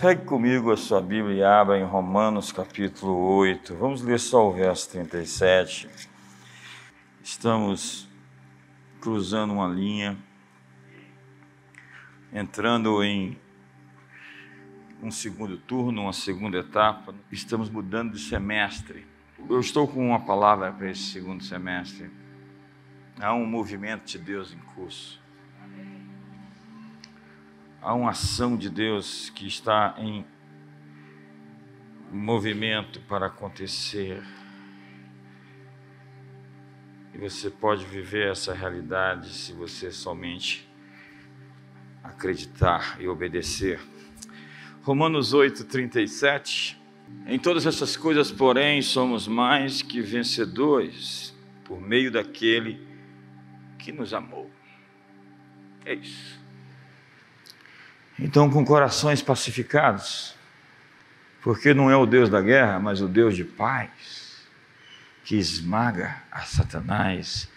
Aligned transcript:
Pegue 0.00 0.24
comigo 0.24 0.70
a 0.70 0.76
sua 0.76 1.00
Bíblia 1.00 1.34
e 1.34 1.42
abra 1.42 1.76
em 1.76 1.82
Romanos 1.82 2.52
capítulo 2.52 3.16
8. 3.34 3.74
Vamos 3.74 4.00
ler 4.00 4.20
só 4.20 4.48
o 4.48 4.52
verso 4.52 4.90
37. 4.90 5.88
Estamos 7.20 8.08
cruzando 9.00 9.54
uma 9.54 9.66
linha, 9.66 10.16
entrando 12.32 13.02
em 13.02 13.36
um 15.02 15.10
segundo 15.10 15.56
turno, 15.56 16.02
uma 16.02 16.12
segunda 16.12 16.58
etapa. 16.58 17.12
Estamos 17.32 17.68
mudando 17.68 18.12
de 18.12 18.20
semestre. 18.20 19.04
Eu 19.50 19.58
estou 19.58 19.88
com 19.88 20.10
uma 20.10 20.20
palavra 20.20 20.70
para 20.70 20.92
esse 20.92 21.10
segundo 21.10 21.42
semestre. 21.42 22.08
Há 23.18 23.34
um 23.34 23.44
movimento 23.44 24.04
de 24.04 24.18
Deus 24.18 24.52
em 24.52 24.58
curso. 24.76 25.20
Há 27.80 27.94
uma 27.94 28.10
ação 28.10 28.56
de 28.56 28.68
Deus 28.68 29.30
que 29.30 29.46
está 29.46 29.94
em 29.98 30.24
movimento 32.10 33.00
para 33.02 33.26
acontecer. 33.26 34.22
E 37.14 37.18
você 37.18 37.50
pode 37.50 37.84
viver 37.84 38.32
essa 38.32 38.52
realidade 38.52 39.32
se 39.32 39.52
você 39.52 39.92
somente 39.92 40.68
acreditar 42.02 42.96
e 43.00 43.06
obedecer. 43.06 43.80
Romanos 44.82 45.32
8, 45.32 45.64
37. 45.64 46.80
Em 47.26 47.38
todas 47.38 47.64
essas 47.64 47.96
coisas, 47.96 48.30
porém, 48.32 48.82
somos 48.82 49.28
mais 49.28 49.82
que 49.82 50.00
vencedores 50.00 51.34
por 51.64 51.80
meio 51.80 52.10
daquele 52.10 52.86
que 53.78 53.92
nos 53.92 54.12
amou. 54.12 54.50
É 55.84 55.94
isso. 55.94 56.37
Então, 58.18 58.50
com 58.50 58.64
corações 58.64 59.22
pacificados, 59.22 60.34
porque 61.40 61.72
não 61.72 61.90
é 61.90 61.96
o 61.96 62.04
Deus 62.04 62.28
da 62.28 62.42
guerra, 62.42 62.80
mas 62.80 63.00
o 63.00 63.06
Deus 63.06 63.36
de 63.36 63.44
paz, 63.44 64.42
que 65.24 65.36
esmaga 65.36 66.20
a 66.30 66.40
Satanás 66.40 67.48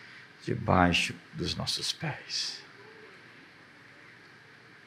debaixo 0.46 1.16
dos 1.34 1.56
nossos 1.56 1.92
pés. 1.92 2.62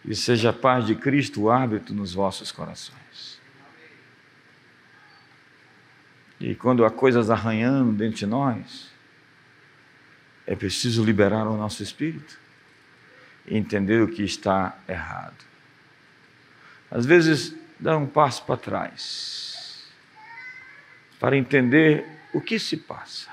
E 0.05 0.15
seja 0.15 0.51
a 0.51 0.53
paz 0.53 0.87
de 0.87 0.95
Cristo 0.95 1.43
o 1.43 1.51
árbitro 1.51 1.95
nos 1.95 2.13
vossos 2.13 2.53
corações. 2.53 3.41
E 6.39 6.55
quando 6.55 6.85
há 6.85 6.91
coisas 6.91 7.31
arranhando 7.31 7.93
dentro 7.93 8.19
de 8.19 8.27
nós, 8.27 8.91
é 10.47 10.55
preciso 10.55 11.03
liberar 11.03 11.47
o 11.47 11.57
nosso 11.57 11.83
espírito 11.83 12.39
e 13.47 13.57
entender 13.57 14.03
o 14.03 14.09
que 14.09 14.23
está 14.23 14.77
errado. 14.87 15.54
Às 16.95 17.05
vezes, 17.05 17.53
dar 17.81 17.97
um 17.97 18.07
passo 18.07 18.45
para 18.45 18.57
trás 18.57 19.85
para 21.19 21.37
entender 21.37 22.07
o 22.33 22.41
que 22.41 22.57
se 22.57 22.77
passa. 22.77 23.29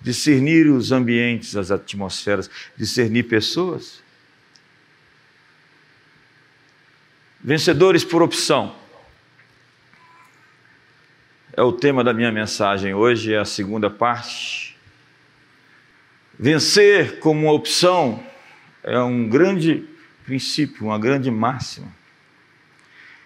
Discernir 0.00 0.68
os 0.68 0.92
ambientes, 0.92 1.56
as 1.56 1.72
atmosferas, 1.72 2.48
discernir 2.76 3.24
pessoas. 3.24 4.00
Vencedores 7.40 8.04
por 8.04 8.22
opção. 8.22 8.76
É 11.52 11.62
o 11.62 11.72
tema 11.72 12.04
da 12.04 12.14
minha 12.14 12.30
mensagem 12.30 12.94
hoje, 12.94 13.34
é 13.34 13.38
a 13.38 13.44
segunda 13.44 13.90
parte. 13.90 14.78
Vencer 16.38 17.18
como 17.18 17.52
opção 17.52 18.24
é 18.84 19.00
um 19.00 19.28
grande 19.28 19.97
princípio, 20.28 20.84
uma 20.84 20.98
grande 20.98 21.30
máxima, 21.30 21.88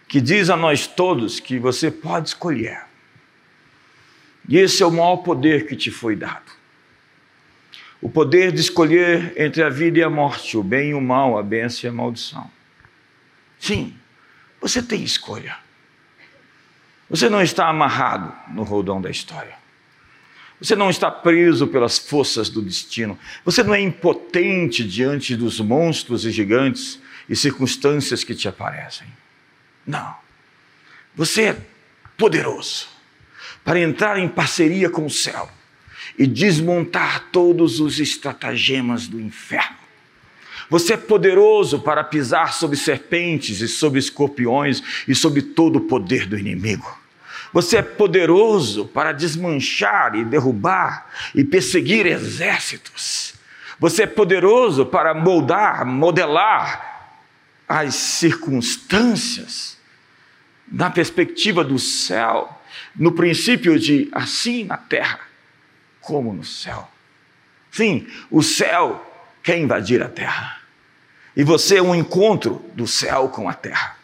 que 0.06 0.20
diz 0.20 0.48
a 0.48 0.56
nós 0.56 0.86
todos 0.86 1.41
que 1.41 1.58
você 1.58 1.91
pode 1.91 2.28
escolher. 2.28 2.84
E 4.48 4.56
esse 4.56 4.84
é 4.84 4.86
o 4.86 4.91
maior 4.91 5.17
poder 5.17 5.67
que 5.67 5.75
te 5.75 5.91
foi 5.91 6.14
dado. 6.14 6.53
O 8.01 8.08
poder 8.08 8.52
de 8.52 8.61
escolher 8.61 9.33
entre 9.36 9.64
a 9.64 9.68
vida 9.68 9.98
e 9.98 10.02
a 10.02 10.11
morte, 10.11 10.57
o 10.57 10.62
bem 10.62 10.91
e 10.91 10.95
o 10.95 11.01
mal, 11.01 11.36
a 11.36 11.42
bênção 11.42 11.89
e 11.89 11.89
a 11.89 11.92
maldição. 11.92 12.48
Sim, 13.58 13.96
você 14.61 14.80
tem 14.80 15.02
escolha. 15.02 15.57
Você 17.11 17.29
não 17.29 17.42
está 17.42 17.68
amarrado 17.68 18.33
no 18.55 18.62
roldão 18.62 19.01
da 19.01 19.11
história. 19.11 19.61
Você 20.62 20.77
não 20.77 20.89
está 20.89 21.11
preso 21.11 21.67
pelas 21.67 21.98
forças 21.98 22.48
do 22.48 22.62
destino. 22.62 23.18
Você 23.45 23.64
não 23.64 23.74
é 23.74 23.80
impotente 23.80 24.84
diante 24.84 25.34
dos 25.34 25.58
monstros 25.58 26.24
e 26.24 26.30
gigantes 26.30 27.00
e 27.28 27.34
circunstâncias 27.34 28.23
que 28.23 28.33
te 28.33 28.46
aparecem. 28.46 29.08
Não. 29.84 30.14
Você 31.17 31.42
é 31.42 31.56
poderoso 32.17 32.86
para 33.64 33.80
entrar 33.80 34.18
em 34.20 34.28
parceria 34.28 34.89
com 34.89 35.05
o 35.05 35.11
céu 35.11 35.50
e 36.17 36.28
desmontar 36.28 37.30
todos 37.33 37.80
os 37.80 37.98
estratagemas 37.98 39.08
do 39.08 39.20
inferno. 39.20 39.77
Você 40.70 40.94
é 40.94 40.96
poderoso 40.96 41.80
para 41.80 42.05
pisar 42.05 42.55
sobre 42.55 42.77
serpentes 42.77 43.61
e 43.61 43.67
sobre 43.67 43.98
escorpiões 43.98 44.80
e 45.08 45.14
sobre 45.14 45.42
todo 45.42 45.77
o 45.77 45.80
poder 45.83 46.27
do 46.27 46.39
inimigo. 46.39 47.02
Você 47.52 47.79
é 47.79 47.83
poderoso 47.83 48.86
para 48.86 49.13
desmanchar 49.13 50.14
e 50.14 50.24
derrubar 50.24 51.07
e 51.35 51.45
perseguir 51.45 52.07
exércitos. 52.07 53.35
Você 53.79 54.05
é 54.05 54.07
poderoso 54.07 54.86
para 54.86 55.13
moldar, 55.13 55.85
modelar 55.85 57.18
as 57.68 57.95
circunstâncias 57.95 59.77
na 60.70 60.91
perspectiva 60.91 61.62
do 61.62 61.79
céu, 61.79 62.61
no 62.96 63.12
princípio 63.12 63.79
de 63.79 64.08
assim 64.12 64.64
na 64.64 64.77
terra 64.77 65.20
como 66.01 66.33
no 66.33 66.45
céu. 66.45 66.89
Sim, 67.70 68.07
o 68.30 68.42
céu 68.42 69.05
quer 69.42 69.58
invadir 69.58 70.02
a 70.02 70.08
terra. 70.08 70.61
E 71.35 71.42
você 71.42 71.77
é 71.77 71.83
um 71.83 71.95
encontro 71.95 72.62
do 72.74 72.86
céu 72.86 73.29
com 73.29 73.48
a 73.48 73.55
terra. 73.55 73.96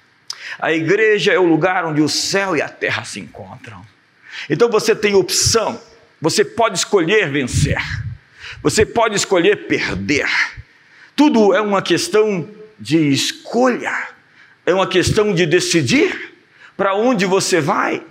A 0.58 0.72
igreja 0.72 1.32
é 1.32 1.38
o 1.38 1.46
lugar 1.46 1.84
onde 1.84 2.00
o 2.00 2.08
céu 2.08 2.56
e 2.56 2.62
a 2.62 2.68
terra 2.68 3.04
se 3.04 3.20
encontram. 3.20 3.84
Então 4.48 4.70
você 4.70 4.94
tem 4.94 5.14
opção, 5.14 5.80
você 6.20 6.44
pode 6.44 6.78
escolher 6.78 7.30
vencer, 7.30 7.82
você 8.62 8.86
pode 8.86 9.16
escolher 9.16 9.66
perder. 9.66 10.28
Tudo 11.16 11.54
é 11.54 11.60
uma 11.60 11.82
questão 11.82 12.48
de 12.78 13.10
escolha, 13.10 14.08
é 14.64 14.72
uma 14.72 14.86
questão 14.86 15.34
de 15.34 15.46
decidir 15.46 16.34
para 16.76 16.94
onde 16.94 17.26
você 17.26 17.60
vai, 17.60 18.02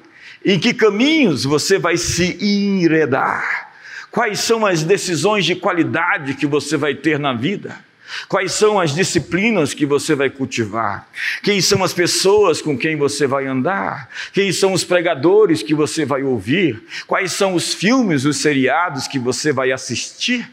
em 0.44 0.60
que 0.60 0.74
caminhos 0.74 1.46
você 1.46 1.80
vai 1.80 1.96
se 1.98 2.38
enredar, 2.42 3.72
quais 4.12 4.40
são 4.40 4.66
as 4.66 4.84
decisões 4.84 5.46
de 5.46 5.56
qualidade 5.56 6.34
que 6.34 6.46
você 6.46 6.76
vai 6.76 6.94
ter 6.94 7.18
na 7.18 7.34
vida. 7.34 7.87
Quais 8.28 8.54
são 8.54 8.80
as 8.80 8.94
disciplinas 8.94 9.74
que 9.74 9.86
você 9.86 10.16
vai 10.16 10.30
cultivar? 10.30 11.08
Quem 11.44 11.62
são 11.62 11.84
as 11.84 11.94
pessoas 11.94 12.62
com 12.62 12.78
quem 12.78 12.96
você 12.96 13.28
vai 13.28 13.46
andar? 13.46 14.10
Quem 14.34 14.52
são 14.52 14.74
os 14.74 14.84
pregadores 14.84 15.62
que 15.62 15.74
você 15.74 16.06
vai 16.06 16.24
ouvir? 16.24 16.82
Quais 17.06 17.32
são 17.32 17.54
os 17.54 17.74
filmes, 17.74 18.26
os 18.26 18.38
seriados 18.38 19.08
que 19.08 19.20
você 19.20 19.52
vai 19.52 19.72
assistir? 19.72 20.50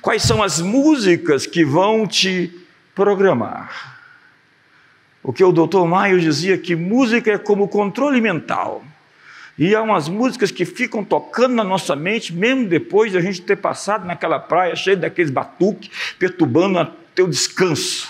Quais 0.00 0.22
são 0.22 0.42
as 0.42 0.60
músicas 0.60 1.46
que 1.46 1.64
vão 1.64 2.06
te 2.06 2.50
programar? 2.94 3.98
O 5.22 5.32
que 5.32 5.44
o 5.44 5.52
Dr. 5.52 5.84
Maio 5.86 6.20
dizia 6.20 6.58
que 6.58 6.76
música 6.76 7.32
é 7.32 7.38
como 7.38 7.68
controle 7.68 8.20
mental. 8.20 8.84
E 9.58 9.74
há 9.74 9.82
umas 9.82 10.08
músicas 10.08 10.50
que 10.50 10.64
ficam 10.64 11.04
tocando 11.04 11.54
na 11.54 11.62
nossa 11.62 11.94
mente, 11.94 12.32
mesmo 12.32 12.66
depois 12.66 13.12
de 13.12 13.18
a 13.18 13.20
gente 13.20 13.42
ter 13.42 13.56
passado 13.56 14.04
naquela 14.04 14.38
praia 14.38 14.74
cheia 14.74 14.96
daqueles 14.96 15.30
batuques, 15.30 15.90
perturbando 16.18 16.80
o 16.80 16.86
teu 17.14 17.28
descanso. 17.28 18.08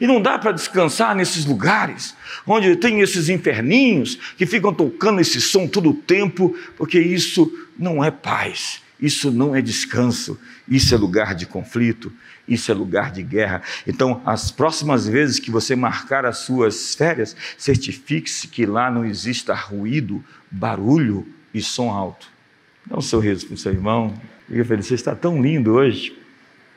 E 0.00 0.06
não 0.06 0.20
dá 0.20 0.38
para 0.38 0.52
descansar 0.52 1.14
nesses 1.14 1.46
lugares, 1.46 2.14
onde 2.46 2.76
tem 2.76 3.00
esses 3.00 3.28
inferninhos 3.28 4.18
que 4.36 4.44
ficam 4.44 4.74
tocando 4.74 5.20
esse 5.20 5.40
som 5.40 5.66
todo 5.66 5.90
o 5.90 5.94
tempo, 5.94 6.54
porque 6.76 6.98
isso 6.98 7.50
não 7.78 8.04
é 8.04 8.10
paz, 8.10 8.82
isso 9.04 9.30
não 9.30 9.54
é 9.54 9.60
descanso, 9.60 10.40
isso 10.66 10.94
é 10.94 10.98
lugar 10.98 11.34
de 11.34 11.44
conflito, 11.44 12.12
isso 12.48 12.70
é 12.70 12.74
lugar 12.74 13.12
de 13.12 13.22
guerra. 13.22 13.62
Então, 13.86 14.22
as 14.24 14.50
próximas 14.50 15.06
vezes 15.06 15.38
que 15.38 15.50
você 15.50 15.76
marcar 15.76 16.24
as 16.24 16.38
suas 16.38 16.94
férias, 16.94 17.36
certifique-se 17.58 18.48
que 18.48 18.64
lá 18.64 18.90
não 18.90 19.04
exista 19.04 19.52
ruído, 19.54 20.24
barulho 20.50 21.26
e 21.52 21.60
som 21.60 21.90
alto. 21.90 22.28
Dá 22.86 22.96
um 22.96 23.02
sorriso 23.02 23.46
para 23.46 23.54
o 23.54 23.58
seu 23.58 23.72
irmão. 23.72 24.14
Diga 24.48 24.64
para 24.64 24.74
ele: 24.74 24.82
você 24.82 24.94
está 24.94 25.14
tão 25.14 25.42
lindo 25.42 25.72
hoje. 25.72 26.16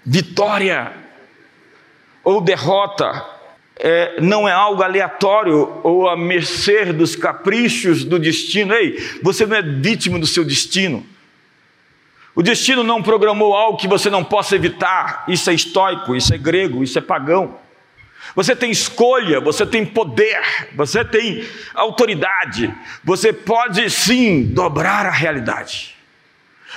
Vitória 0.06 0.94
ou 2.24 2.42
derrota 2.42 3.26
é, 3.80 4.20
não 4.20 4.48
é 4.48 4.52
algo 4.52 4.84
aleatório 4.84 5.80
ou 5.84 6.10
a 6.10 6.18
mercê 6.18 6.92
dos 6.92 7.16
caprichos 7.16 8.04
do 8.04 8.20
destino. 8.20 8.74
Ei, 8.74 8.98
você 9.22 9.46
não 9.46 9.56
é 9.56 9.62
vítima 9.62 10.20
do 10.20 10.28
seu 10.28 10.44
destino. 10.44 11.06
O 12.38 12.44
destino 12.44 12.84
não 12.84 13.02
programou 13.02 13.56
algo 13.56 13.80
que 13.80 13.88
você 13.88 14.12
não 14.12 14.24
possa 14.24 14.56
evitar. 14.56 15.24
Isso 15.28 15.50
é 15.50 15.56
estoico, 15.56 16.16
isso 16.16 16.32
é 16.32 16.38
grego, 16.38 16.84
isso 16.84 16.96
é 17.00 17.02
pagão. 17.02 17.58
Você 18.36 18.56
tem 18.56 18.70
escolha, 18.70 19.40
você 19.40 19.66
tem 19.66 19.84
poder, 19.84 20.70
você 20.76 21.04
tem 21.04 21.44
autoridade, 21.74 22.72
você 23.04 23.34
pode 23.34 23.90
sim 23.90 24.44
dobrar 24.44 25.08
a 25.08 25.10
realidade. 25.10 25.96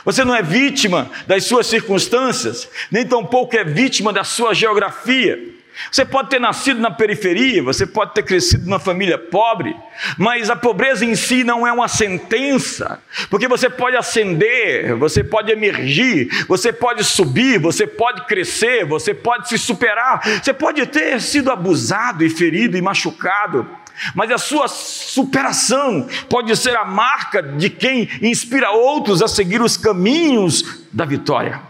Você 0.03 0.25
não 0.25 0.35
é 0.35 0.41
vítima 0.43 1.11
das 1.27 1.45
suas 1.45 1.67
circunstâncias, 1.67 2.67
nem 2.91 3.07
tampouco 3.07 3.55
é 3.55 3.63
vítima 3.63 4.15
da 4.15 4.25
sua 4.25 4.55
geografia. 4.55 5.60
Você 5.91 6.05
pode 6.05 6.31
ter 6.31 6.41
nascido 6.41 6.81
na 6.81 6.91
periferia, 6.91 7.63
você 7.63 7.87
pode 7.87 8.15
ter 8.15 8.23
crescido 8.23 8.65
numa 8.65 8.79
família 8.79 9.17
pobre, 9.17 9.75
mas 10.19 10.51
a 10.51 10.57
pobreza 10.57 11.05
em 11.05 11.15
si 11.15 11.45
não 11.45 11.67
é 11.67 11.73
uma 11.73 11.89
sentença, 11.89 13.01
porque 13.29 13.49
você 13.49 13.69
pode 13.69 13.97
ascender, 13.97 14.97
você 14.97 15.23
pode 15.23 15.51
emergir, 15.51 16.29
você 16.47 16.73
pode 16.73 17.05
subir, 17.05 17.59
você 17.59 17.87
pode 17.87 18.27
crescer, 18.27 18.85
você 18.85 19.15
pode 19.15 19.49
se 19.49 19.59
superar, 19.59 20.21
você 20.43 20.53
pode 20.53 20.85
ter 20.87 21.21
sido 21.21 21.51
abusado 21.51 22.25
e 22.25 22.31
ferido 22.31 22.77
e 22.77 22.83
machucado, 22.83 23.67
mas 24.15 24.31
a 24.31 24.39
sua 24.39 24.69
superação 24.69 26.09
pode 26.29 26.57
ser 26.57 26.77
a 26.77 26.85
marca 26.85 27.43
de 27.43 27.69
quem 27.69 28.09
inspira 28.23 28.71
outros 28.71 29.23
a 29.23 29.29
seguir 29.29 29.61
os 29.61 29.77
caminhos 29.77 30.85
da 30.93 31.05
vitória. 31.05 31.70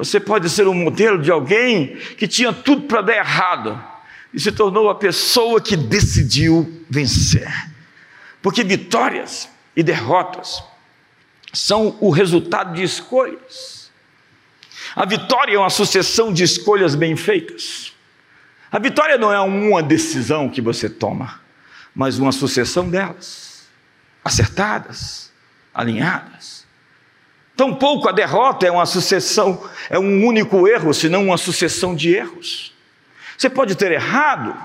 Você 0.00 0.18
pode 0.18 0.48
ser 0.48 0.66
um 0.66 0.72
modelo 0.72 1.20
de 1.20 1.30
alguém 1.30 1.94
que 2.16 2.26
tinha 2.26 2.54
tudo 2.54 2.86
para 2.86 3.02
dar 3.02 3.16
errado 3.16 3.78
e 4.32 4.40
se 4.40 4.50
tornou 4.50 4.88
a 4.88 4.94
pessoa 4.94 5.60
que 5.60 5.76
decidiu 5.76 6.82
vencer. 6.88 7.52
Porque 8.40 8.64
vitórias 8.64 9.50
e 9.76 9.82
derrotas 9.82 10.64
são 11.52 11.98
o 12.00 12.08
resultado 12.08 12.72
de 12.72 12.82
escolhas. 12.82 13.90
A 14.96 15.04
vitória 15.04 15.54
é 15.54 15.58
uma 15.58 15.68
sucessão 15.68 16.32
de 16.32 16.44
escolhas 16.44 16.94
bem 16.94 17.14
feitas. 17.14 17.92
A 18.72 18.78
vitória 18.78 19.18
não 19.18 19.30
é 19.30 19.38
uma 19.38 19.82
decisão 19.82 20.48
que 20.48 20.62
você 20.62 20.88
toma, 20.88 21.42
mas 21.94 22.18
uma 22.18 22.32
sucessão 22.32 22.88
delas, 22.88 23.68
acertadas, 24.24 25.30
alinhadas. 25.74 26.59
Tampouco 27.60 28.08
a 28.08 28.12
derrota 28.12 28.66
é 28.66 28.70
uma 28.70 28.86
sucessão, 28.86 29.62
é 29.90 29.98
um 29.98 30.24
único 30.24 30.66
erro, 30.66 30.94
senão 30.94 31.26
uma 31.26 31.36
sucessão 31.36 31.94
de 31.94 32.14
erros. 32.14 32.72
Você 33.36 33.50
pode 33.50 33.74
ter 33.74 33.92
errado, 33.92 34.56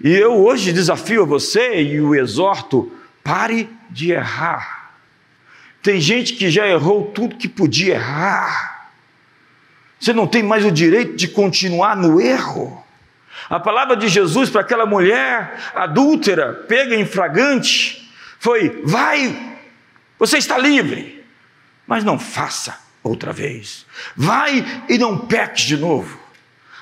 e 0.00 0.12
eu 0.12 0.32
hoje 0.32 0.72
desafio 0.72 1.26
você 1.26 1.82
e 1.82 2.00
o 2.00 2.14
exorto: 2.14 2.92
pare 3.24 3.68
de 3.90 4.12
errar. 4.12 4.92
Tem 5.82 6.00
gente 6.00 6.34
que 6.34 6.50
já 6.50 6.68
errou 6.68 7.06
tudo 7.06 7.34
que 7.34 7.48
podia 7.48 7.94
errar. 7.94 8.90
Você 9.98 10.12
não 10.12 10.28
tem 10.28 10.40
mais 10.40 10.64
o 10.64 10.70
direito 10.70 11.16
de 11.16 11.26
continuar 11.26 11.96
no 11.96 12.20
erro. 12.20 12.80
A 13.50 13.58
palavra 13.58 13.96
de 13.96 14.06
Jesus 14.06 14.48
para 14.50 14.60
aquela 14.60 14.86
mulher 14.86 15.58
adúltera, 15.74 16.64
pega 16.68 16.94
em 16.94 17.04
fragante, 17.04 18.08
foi: 18.38 18.82
vai, 18.84 19.58
você 20.16 20.38
está 20.38 20.56
livre 20.56 21.23
mas 21.86 22.04
não 22.04 22.18
faça 22.18 22.78
outra 23.02 23.32
vez. 23.32 23.86
Vai 24.16 24.64
e 24.88 24.98
não 24.98 25.18
peques 25.18 25.64
de 25.64 25.76
novo. 25.76 26.18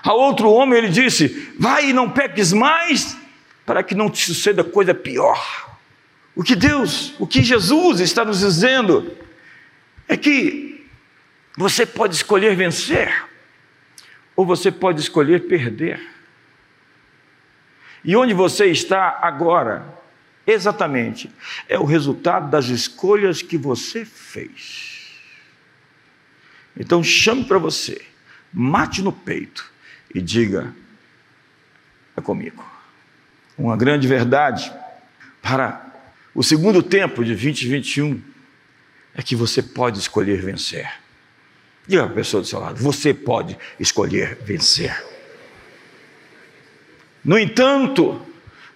A 0.02 0.12
outro 0.12 0.50
homem 0.50 0.78
ele 0.78 0.88
disse: 0.88 1.52
Vai 1.58 1.90
e 1.90 1.92
não 1.92 2.10
peques 2.10 2.52
mais, 2.52 3.16
para 3.64 3.82
que 3.82 3.94
não 3.94 4.10
te 4.10 4.24
suceda 4.24 4.64
coisa 4.64 4.94
pior. 4.94 5.70
O 6.34 6.42
que 6.42 6.56
Deus, 6.56 7.14
o 7.18 7.26
que 7.26 7.42
Jesus 7.42 8.00
está 8.00 8.24
nos 8.24 8.40
dizendo 8.40 9.16
é 10.08 10.16
que 10.16 10.88
você 11.56 11.84
pode 11.84 12.14
escolher 12.14 12.56
vencer, 12.56 13.24
ou 14.34 14.46
você 14.46 14.70
pode 14.70 15.00
escolher 15.00 15.46
perder. 15.46 16.00
E 18.04 18.16
onde 18.16 18.34
você 18.34 18.66
está 18.66 19.18
agora, 19.22 19.86
exatamente, 20.46 21.30
é 21.68 21.78
o 21.78 21.84
resultado 21.84 22.50
das 22.50 22.66
escolhas 22.66 23.42
que 23.42 23.56
você 23.56 24.04
fez. 24.04 24.91
Então 26.76 27.02
chame 27.02 27.44
para 27.44 27.58
você, 27.58 28.00
mate 28.52 29.02
no 29.02 29.12
peito 29.12 29.70
e 30.14 30.20
diga: 30.20 30.74
é 32.16 32.20
comigo. 32.20 32.64
Uma 33.56 33.76
grande 33.76 34.08
verdade 34.08 34.72
para 35.40 35.92
o 36.34 36.42
segundo 36.42 36.82
tempo 36.82 37.24
de 37.24 37.32
2021 37.32 38.22
é 39.14 39.22
que 39.22 39.36
você 39.36 39.62
pode 39.62 39.98
escolher 39.98 40.40
vencer. 40.40 40.90
Diga 41.86 42.04
para 42.04 42.12
a 42.12 42.14
pessoa 42.14 42.40
do 42.40 42.46
seu 42.46 42.58
lado: 42.58 42.82
você 42.82 43.12
pode 43.12 43.58
escolher 43.78 44.38
vencer. 44.42 45.04
No 47.24 47.38
entanto, 47.38 48.20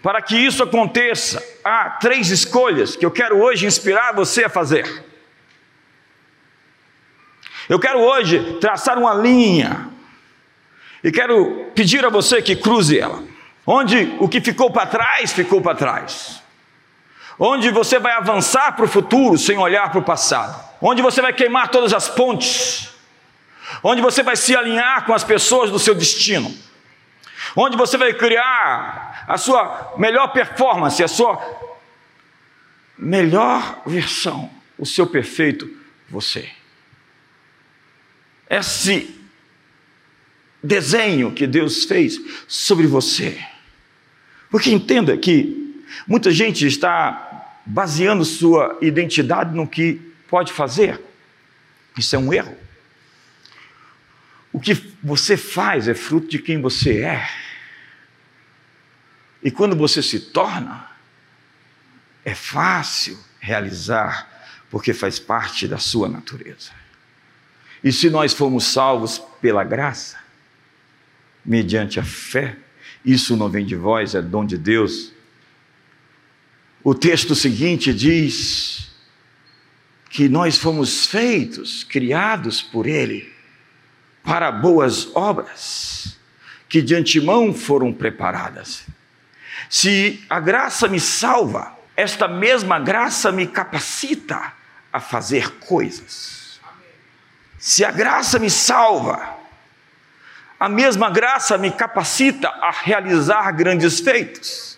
para 0.03 0.23
que 0.23 0.37
isso 0.37 0.63
aconteça, 0.63 1.43
há 1.65 1.91
três 1.91 2.31
escolhas 2.31 2.95
que 2.95 3.05
eu 3.05 3.11
quero 3.11 3.39
hoje 3.43 3.67
inspirar 3.67 4.13
você 4.13 4.45
a 4.45 4.49
fazer. 4.49 5.05
Eu 7.69 7.81
quero 7.81 7.99
hoje 7.99 8.59
traçar 8.61 8.99
uma 8.99 9.15
linha 9.15 9.89
e 11.03 11.11
quero 11.11 11.71
pedir 11.75 12.05
a 12.05 12.09
você 12.09 12.41
que 12.41 12.55
cruze 12.55 12.99
ela. 12.99 13.23
Onde 13.67 14.17
o 14.21 14.29
que 14.29 14.41
ficou 14.41 14.71
para 14.71 14.87
trás, 14.87 15.33
ficou 15.33 15.61
para 15.61 15.75
trás. 15.75 16.43
Onde 17.39 17.71
você 17.71 17.99
vai 17.99 18.13
avançar 18.13 18.77
para 18.77 18.85
o 18.85 18.89
futuro 18.89 19.37
sem 19.37 19.59
olhar 19.59 19.91
para 19.91 19.99
o 19.99 20.05
passado. 20.05 20.65
Onde 20.81 21.03
você 21.03 21.21
vai 21.21 21.33
queimar 21.33 21.69
todas 21.69 21.93
as 21.93 22.09
pontes. 22.09 22.91
Onde 23.83 24.01
você 24.01 24.23
vai 24.23 24.37
se 24.37 24.57
alinhar 24.57 25.05
com 25.05 25.13
as 25.13 25.25
pessoas 25.25 25.71
do 25.71 25.79
seu 25.79 25.95
destino. 25.95 26.55
Onde 27.57 27.77
você 27.77 27.97
vai 27.97 28.13
criar 28.15 29.25
a 29.27 29.37
sua 29.37 29.95
melhor 29.97 30.29
performance, 30.29 31.03
a 31.03 31.09
sua 31.09 31.41
melhor 32.97 33.83
versão, 33.85 34.49
o 34.79 34.87
seu 34.87 35.07
perfeito 35.07 35.69
você 36.09 36.49
esse 38.49 39.15
desenho 40.63 41.33
que 41.33 41.47
Deus 41.47 41.85
fez 41.85 42.19
sobre 42.47 42.87
você. 42.87 43.39
Porque 44.51 44.71
entenda 44.71 45.17
que 45.17 45.85
muita 46.07 46.31
gente 46.31 46.67
está 46.67 47.55
baseando 47.65 48.25
sua 48.25 48.79
identidade 48.81 49.55
no 49.55 49.67
que 49.67 50.01
pode 50.29 50.53
fazer. 50.53 51.01
Isso 51.97 52.15
é 52.15 52.19
um 52.19 52.33
erro. 52.33 52.57
O 54.53 54.61
que 54.61 54.75
você 55.03 55.37
faz 55.37 55.89
é 55.89 55.95
fruto 55.95 56.29
de 56.29 56.39
quem 56.39 56.61
você 56.61 57.03
é. 57.03 57.29
E 59.43 59.51
quando 59.51 59.77
você 59.77 60.03
se 60.03 60.19
torna, 60.19 60.89
é 62.25 62.35
fácil 62.35 63.19
realizar, 63.39 64.29
porque 64.71 64.93
faz 64.93 65.19
parte 65.19 65.69
da 65.69 65.79
sua 65.79 66.09
natureza. 66.09 66.73
E 67.87 67.93
se 67.93 68.11
nós 68.11 68.33
fomos 68.35 68.65
salvos 68.65 69.23
pela 69.41 69.63
graça, 69.63 70.19
mediante 71.45 72.01
a 72.01 72.03
fé, 72.03 72.57
isso 73.05 73.37
não 73.37 73.49
vem 73.49 73.65
de 73.65 73.77
vós, 73.77 74.17
é 74.17 74.21
dom 74.21 74.45
de 74.45 74.59
Deus. 74.59 75.13
O 76.83 76.97
texto 76.97 77.33
seguinte 77.37 77.95
diz 77.95 78.91
que 80.11 80.29
nós 80.29 80.59
fomos 80.59 81.07
feitos, 81.07 81.85
criados 81.85 82.61
por 82.61 82.89
Ele, 82.89 83.33
para 84.25 84.51
boas 84.51 85.15
obras, 85.15 86.19
que 86.69 86.83
de 86.83 86.93
antemão 86.93 87.55
foram 87.55 87.93
preparadas. 87.93 88.85
Se 89.71 90.25
a 90.29 90.41
graça 90.41 90.89
me 90.89 90.99
salva, 90.99 91.79
esta 91.97 92.27
mesma 92.27 92.81
graça 92.81 93.31
me 93.31 93.47
capacita 93.47 94.55
a 94.93 94.99
fazer 94.99 95.51
coisas. 95.61 96.46
Se 97.67 97.85
a 97.85 97.91
graça 97.91 98.39
me 98.39 98.49
salva, 98.49 99.29
a 100.57 100.69
mesma 100.69 101.11
graça 101.11 101.59
me 101.59 101.73
capacita 101.73 102.49
a 102.49 102.71
realizar 102.71 103.51
grandes 103.51 103.99
feitos. 103.99 104.76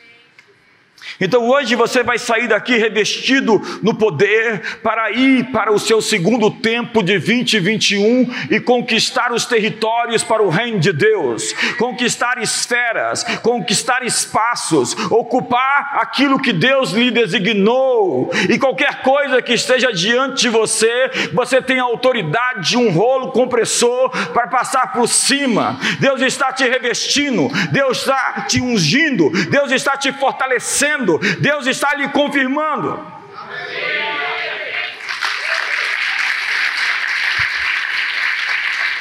Então 1.21 1.49
hoje 1.49 1.75
você 1.75 2.03
vai 2.03 2.19
sair 2.19 2.49
daqui 2.49 2.77
revestido 2.77 3.61
no 3.83 3.95
poder 3.95 4.79
para 4.83 5.11
ir 5.11 5.51
para 5.51 5.73
o 5.73 5.79
seu 5.79 6.01
segundo 6.01 6.51
tempo 6.51 7.03
de 7.03 7.19
2021 7.19 8.49
e 8.51 8.61
conquistar 8.61 9.33
os 9.33 9.45
territórios 9.45 10.23
para 10.23 10.43
o 10.43 10.49
reino 10.49 10.79
de 10.79 10.93
Deus, 10.93 11.53
conquistar 11.79 12.41
esferas, 12.41 13.25
conquistar 13.43 14.05
espaços, 14.05 14.95
ocupar 15.11 15.99
aquilo 16.01 16.41
que 16.41 16.53
Deus 16.53 16.93
lhe 16.93 17.11
designou. 17.11 18.31
E 18.49 18.59
qualquer 18.59 19.03
coisa 19.03 19.43
que 19.43 19.55
esteja 19.55 19.93
diante 19.93 20.43
de 20.43 20.49
você, 20.49 21.11
você 21.33 21.61
tem 21.61 21.81
a 21.81 21.85
autoridade 21.85 22.71
de 22.71 22.77
um 22.77 22.91
rolo 22.91 23.33
compressor 23.33 24.11
para 24.33 24.47
passar 24.47 24.93
por 24.93 25.09
cima. 25.09 25.79
Deus 26.01 26.21
está 26.21 26.53
te 26.53 26.65
revestindo, 26.65 27.49
Deus 27.73 27.99
está 27.99 28.45
te 28.49 28.61
ungindo, 28.61 29.31
Deus 29.51 29.73
está 29.73 29.97
te 29.97 30.13
fortalecendo 30.13 30.98
Deus 31.41 31.67
está 31.67 31.95
lhe 31.95 32.09
confirmando. 32.09 33.19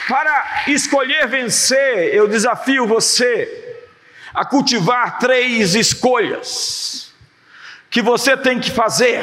Para 0.08 0.63
escolher 0.68 1.27
vencer, 1.27 2.13
eu 2.13 2.27
desafio 2.27 2.88
você 2.88 3.77
a 4.34 4.46
cultivar 4.46 5.20
três 5.20 5.75
escolhas 5.75 7.12
que 7.89 8.01
você 8.01 8.38
tem 8.38 8.60
que 8.60 8.72
fazer 8.72 9.22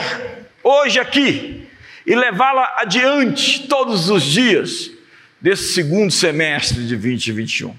hoje 0.63 0.99
aqui 0.99 1.69
e 2.07 2.15
levá-la 2.15 2.75
adiante 2.79 3.67
todos 3.67 4.11
os 4.11 4.23
dias 4.23 4.91
desse 5.41 5.73
segundo 5.75 6.11
semestre 6.11 6.87
de 6.87 6.97
2021. 6.97 7.71
O 7.71 7.79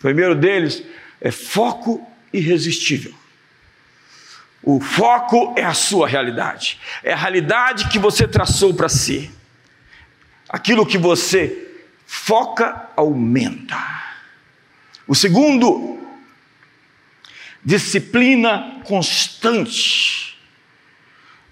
primeiro 0.00 0.34
deles 0.34 0.82
é 1.20 1.30
foco 1.30 2.06
irresistível. 2.32 3.14
O 4.62 4.80
foco 4.80 5.54
é 5.56 5.64
a 5.64 5.74
sua 5.74 6.06
realidade, 6.06 6.78
é 7.02 7.12
a 7.12 7.16
realidade 7.16 7.88
que 7.88 7.98
você 7.98 8.28
traçou 8.28 8.72
para 8.72 8.88
si. 8.88 9.30
Aquilo 10.48 10.86
que 10.86 10.98
você 10.98 11.68
foca 12.06 12.88
aumenta. 12.94 13.76
O 15.06 15.14
segundo, 15.14 15.98
disciplina 17.64 18.80
constante. 18.84 20.38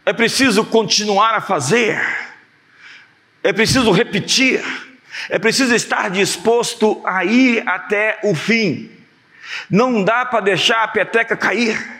É 0.07 0.13
preciso 0.13 0.65
continuar 0.65 1.35
a 1.35 1.41
fazer, 1.41 2.01
é 3.43 3.53
preciso 3.53 3.91
repetir, 3.91 4.63
é 5.29 5.39
preciso 5.39 5.75
estar 5.75 6.11
disposto 6.11 7.03
a 7.05 7.25
ir 7.25 7.67
até 7.69 8.21
o 8.23 8.35
fim. 8.35 8.91
Não 9.69 10.05
dá 10.05 10.25
para 10.25 10.41
deixar 10.41 10.85
a 10.85 10.89
peteca 10.89 11.37
cair. 11.37 12.00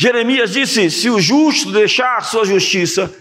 Jeremias 0.00 0.52
disse: 0.52 0.92
Se 0.92 1.10
o 1.10 1.20
justo 1.20 1.72
deixar 1.72 2.22
sua 2.22 2.44
justiça 2.44 3.12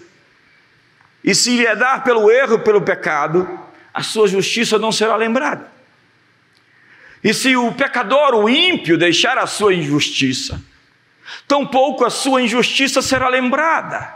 e 1.24 1.34
se 1.34 1.50
enredar 1.50 2.04
pelo 2.04 2.30
erro, 2.30 2.60
pelo 2.60 2.84
pecado, 2.84 3.50
a 3.92 4.04
sua 4.04 4.28
justiça 4.28 4.78
não 4.78 4.92
será 4.92 5.16
lembrada. 5.16 5.72
E 7.24 7.34
se 7.34 7.58
o 7.58 7.72
pecador, 7.72 8.36
o 8.36 8.48
ímpio, 8.48 8.96
deixar 8.96 9.40
a 9.40 9.48
sua 9.48 9.74
injustiça, 9.74 10.62
tampouco 11.48 12.06
a 12.06 12.12
sua 12.12 12.44
injustiça 12.44 13.02
será 13.02 13.28
lembrada. 13.28 14.16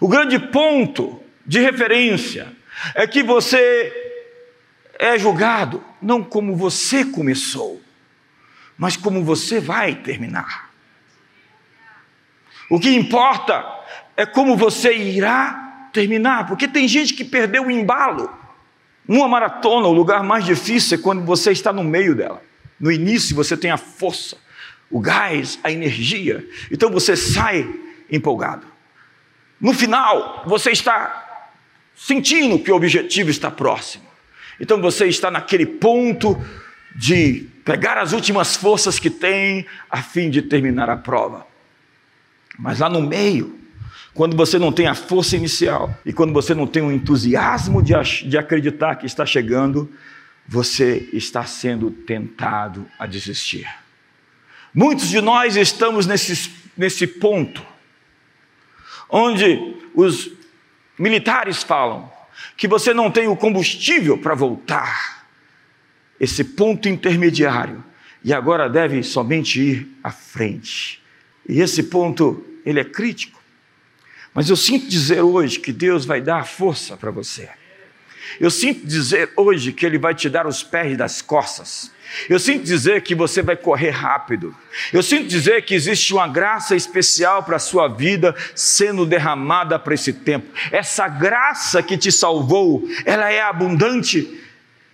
O 0.00 0.06
grande 0.06 0.38
ponto 0.38 1.20
de 1.44 1.58
referência 1.58 2.52
é 2.94 3.04
que 3.04 3.20
você 3.20 3.92
é 4.96 5.18
julgado 5.18 5.82
não 6.00 6.22
como 6.22 6.54
você 6.54 7.04
começou, 7.04 7.82
mas 8.78 8.96
como 8.96 9.24
você 9.24 9.58
vai 9.58 9.96
terminar. 9.96 10.73
O 12.70 12.80
que 12.80 12.94
importa 12.94 13.64
é 14.16 14.24
como 14.24 14.56
você 14.56 14.96
irá 14.96 15.88
terminar, 15.92 16.46
porque 16.46 16.66
tem 16.66 16.88
gente 16.88 17.14
que 17.14 17.24
perdeu 17.24 17.66
o 17.66 17.70
embalo. 17.70 18.30
Numa 19.06 19.28
maratona, 19.28 19.86
o 19.86 19.92
lugar 19.92 20.22
mais 20.22 20.44
difícil 20.44 20.98
é 20.98 21.00
quando 21.00 21.24
você 21.24 21.52
está 21.52 21.72
no 21.72 21.84
meio 21.84 22.14
dela. 22.14 22.42
No 22.80 22.90
início 22.90 23.36
você 23.36 23.56
tem 23.56 23.70
a 23.70 23.76
força, 23.76 24.36
o 24.90 24.98
gás, 24.98 25.58
a 25.62 25.70
energia, 25.70 26.46
então 26.70 26.90
você 26.90 27.16
sai 27.16 27.68
empolgado. 28.10 28.66
No 29.60 29.72
final, 29.72 30.42
você 30.46 30.70
está 30.70 31.50
sentindo 31.94 32.58
que 32.58 32.72
o 32.72 32.76
objetivo 32.76 33.30
está 33.30 33.50
próximo. 33.50 34.04
Então 34.60 34.80
você 34.80 35.06
está 35.06 35.30
naquele 35.30 35.66
ponto 35.66 36.40
de 36.94 37.48
pegar 37.64 37.98
as 37.98 38.12
últimas 38.12 38.56
forças 38.56 38.98
que 38.98 39.10
tem 39.10 39.66
a 39.90 40.02
fim 40.02 40.30
de 40.30 40.42
terminar 40.42 40.90
a 40.90 40.96
prova. 40.96 41.46
Mas 42.58 42.78
lá 42.78 42.88
no 42.88 43.02
meio, 43.02 43.58
quando 44.12 44.36
você 44.36 44.58
não 44.58 44.72
tem 44.72 44.86
a 44.86 44.94
força 44.94 45.36
inicial 45.36 45.96
e 46.06 46.12
quando 46.12 46.32
você 46.32 46.54
não 46.54 46.66
tem 46.66 46.82
o 46.82 46.92
entusiasmo 46.92 47.82
de, 47.82 47.94
de 48.28 48.38
acreditar 48.38 48.94
que 48.96 49.06
está 49.06 49.26
chegando, 49.26 49.90
você 50.46 51.08
está 51.12 51.44
sendo 51.44 51.90
tentado 51.90 52.86
a 52.98 53.06
desistir. 53.06 53.66
Muitos 54.72 55.08
de 55.08 55.20
nós 55.20 55.56
estamos 55.56 56.06
nesse, 56.06 56.50
nesse 56.76 57.06
ponto, 57.06 57.64
onde 59.08 59.76
os 59.94 60.30
militares 60.98 61.62
falam 61.62 62.12
que 62.56 62.68
você 62.68 62.92
não 62.92 63.10
tem 63.10 63.26
o 63.28 63.36
combustível 63.36 64.18
para 64.18 64.34
voltar, 64.34 65.26
esse 66.20 66.44
ponto 66.44 66.88
intermediário, 66.88 67.82
e 68.22 68.32
agora 68.32 68.68
deve 68.68 69.02
somente 69.02 69.60
ir 69.60 69.98
à 70.02 70.10
frente. 70.10 71.03
E 71.48 71.60
esse 71.60 71.84
ponto, 71.84 72.44
ele 72.64 72.80
é 72.80 72.84
crítico. 72.84 73.40
Mas 74.32 74.50
eu 74.50 74.56
sinto 74.56 74.88
dizer 74.88 75.22
hoje 75.22 75.60
que 75.60 75.72
Deus 75.72 76.04
vai 76.04 76.20
dar 76.20 76.46
força 76.46 76.96
para 76.96 77.10
você. 77.10 77.48
Eu 78.40 78.50
sinto 78.50 78.86
dizer 78.86 79.30
hoje 79.36 79.72
que 79.72 79.86
Ele 79.86 79.98
vai 79.98 80.14
te 80.14 80.28
dar 80.28 80.46
os 80.46 80.62
pés 80.62 80.96
das 80.96 81.22
costas. 81.22 81.92
Eu 82.28 82.38
sinto 82.38 82.64
dizer 82.64 83.02
que 83.02 83.14
você 83.14 83.42
vai 83.42 83.56
correr 83.56 83.90
rápido. 83.90 84.54
Eu 84.92 85.02
sinto 85.02 85.26
dizer 85.26 85.62
que 85.64 85.74
existe 85.74 86.12
uma 86.12 86.28
graça 86.28 86.74
especial 86.74 87.42
para 87.42 87.56
a 87.56 87.60
sua 87.60 87.88
vida 87.88 88.34
sendo 88.54 89.06
derramada 89.06 89.78
para 89.78 89.94
esse 89.94 90.12
tempo. 90.12 90.46
Essa 90.70 91.08
graça 91.08 91.82
que 91.82 91.96
te 91.96 92.10
salvou, 92.10 92.88
ela 93.04 93.30
é 93.30 93.40
abundante 93.40 94.40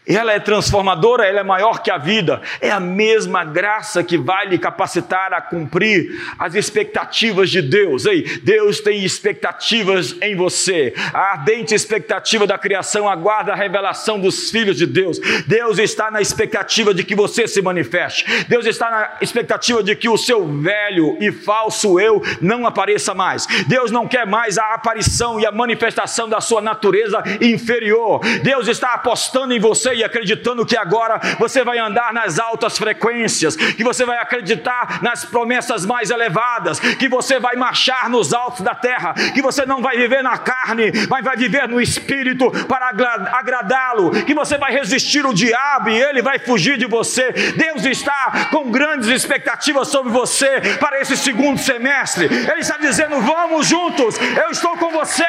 ela 0.06 0.32
é 0.32 0.40
transformadora, 0.40 1.26
ela 1.26 1.40
é 1.40 1.44
maior 1.44 1.82
que 1.82 1.90
a 1.90 1.98
vida. 1.98 2.40
É 2.60 2.70
a 2.70 2.80
mesma 2.80 3.44
graça 3.44 4.02
que 4.02 4.16
vai 4.16 4.46
lhe 4.46 4.58
capacitar 4.58 5.32
a 5.32 5.40
cumprir 5.40 6.10
as 6.38 6.54
expectativas 6.54 7.50
de 7.50 7.60
Deus. 7.60 8.06
Ei, 8.06 8.22
Deus 8.42 8.80
tem 8.80 9.04
expectativas 9.04 10.16
em 10.22 10.34
você. 10.34 10.94
A 11.12 11.32
ardente 11.32 11.74
expectativa 11.74 12.46
da 12.46 12.56
criação 12.56 13.08
aguarda 13.08 13.52
a 13.52 13.56
revelação 13.56 14.18
dos 14.18 14.50
filhos 14.50 14.78
de 14.78 14.86
Deus. 14.86 15.18
Deus 15.46 15.78
está 15.78 16.10
na 16.10 16.20
expectativa 16.20 16.94
de 16.94 17.04
que 17.04 17.14
você 17.14 17.46
se 17.46 17.60
manifeste. 17.60 18.24
Deus 18.48 18.66
está 18.66 18.90
na 18.90 19.10
expectativa 19.20 19.82
de 19.82 19.94
que 19.94 20.08
o 20.08 20.16
seu 20.16 20.46
velho 20.46 21.18
e 21.20 21.30
falso 21.30 22.00
eu 22.00 22.22
não 22.40 22.66
apareça 22.66 23.14
mais. 23.14 23.46
Deus 23.66 23.90
não 23.90 24.08
quer 24.08 24.26
mais 24.26 24.56
a 24.56 24.74
aparição 24.74 25.38
e 25.38 25.46
a 25.46 25.52
manifestação 25.52 26.28
da 26.28 26.40
sua 26.40 26.62
natureza 26.62 27.22
inferior. 27.40 28.20
Deus 28.42 28.66
está 28.66 28.94
apostando 28.94 29.52
em 29.52 29.60
você 29.60 29.89
e 29.94 30.04
acreditando 30.04 30.66
que 30.66 30.76
agora 30.76 31.20
você 31.38 31.64
vai 31.64 31.78
andar 31.78 32.12
nas 32.12 32.38
altas 32.38 32.78
frequências, 32.78 33.56
que 33.56 33.84
você 33.84 34.04
vai 34.04 34.18
acreditar 34.18 35.02
nas 35.02 35.24
promessas 35.24 35.84
mais 35.86 36.10
elevadas, 36.10 36.78
que 36.80 37.08
você 37.08 37.38
vai 37.38 37.56
marchar 37.56 38.08
nos 38.08 38.32
altos 38.32 38.62
da 38.62 38.74
terra, 38.74 39.14
que 39.34 39.42
você 39.42 39.66
não 39.66 39.82
vai 39.82 39.96
viver 39.96 40.22
na 40.22 40.38
carne, 40.38 40.92
mas 41.08 41.24
vai 41.24 41.36
viver 41.36 41.68
no 41.68 41.80
espírito 41.80 42.50
para 42.66 42.88
agradá-lo, 42.88 44.10
que 44.24 44.34
você 44.34 44.56
vai 44.58 44.72
resistir 44.72 45.24
o 45.26 45.34
diabo 45.34 45.90
e 45.90 46.00
ele 46.00 46.22
vai 46.22 46.38
fugir 46.38 46.76
de 46.76 46.86
você. 46.86 47.32
Deus 47.56 47.84
está 47.84 48.48
com 48.50 48.70
grandes 48.70 49.08
expectativas 49.08 49.88
sobre 49.88 50.12
você 50.12 50.60
para 50.78 51.00
esse 51.00 51.16
segundo 51.16 51.58
semestre. 51.58 52.26
Ele 52.26 52.60
está 52.60 52.76
dizendo: 52.76 53.20
vamos 53.20 53.66
juntos, 53.66 54.16
eu 54.18 54.50
estou 54.50 54.76
com 54.76 54.90
você, 54.90 55.24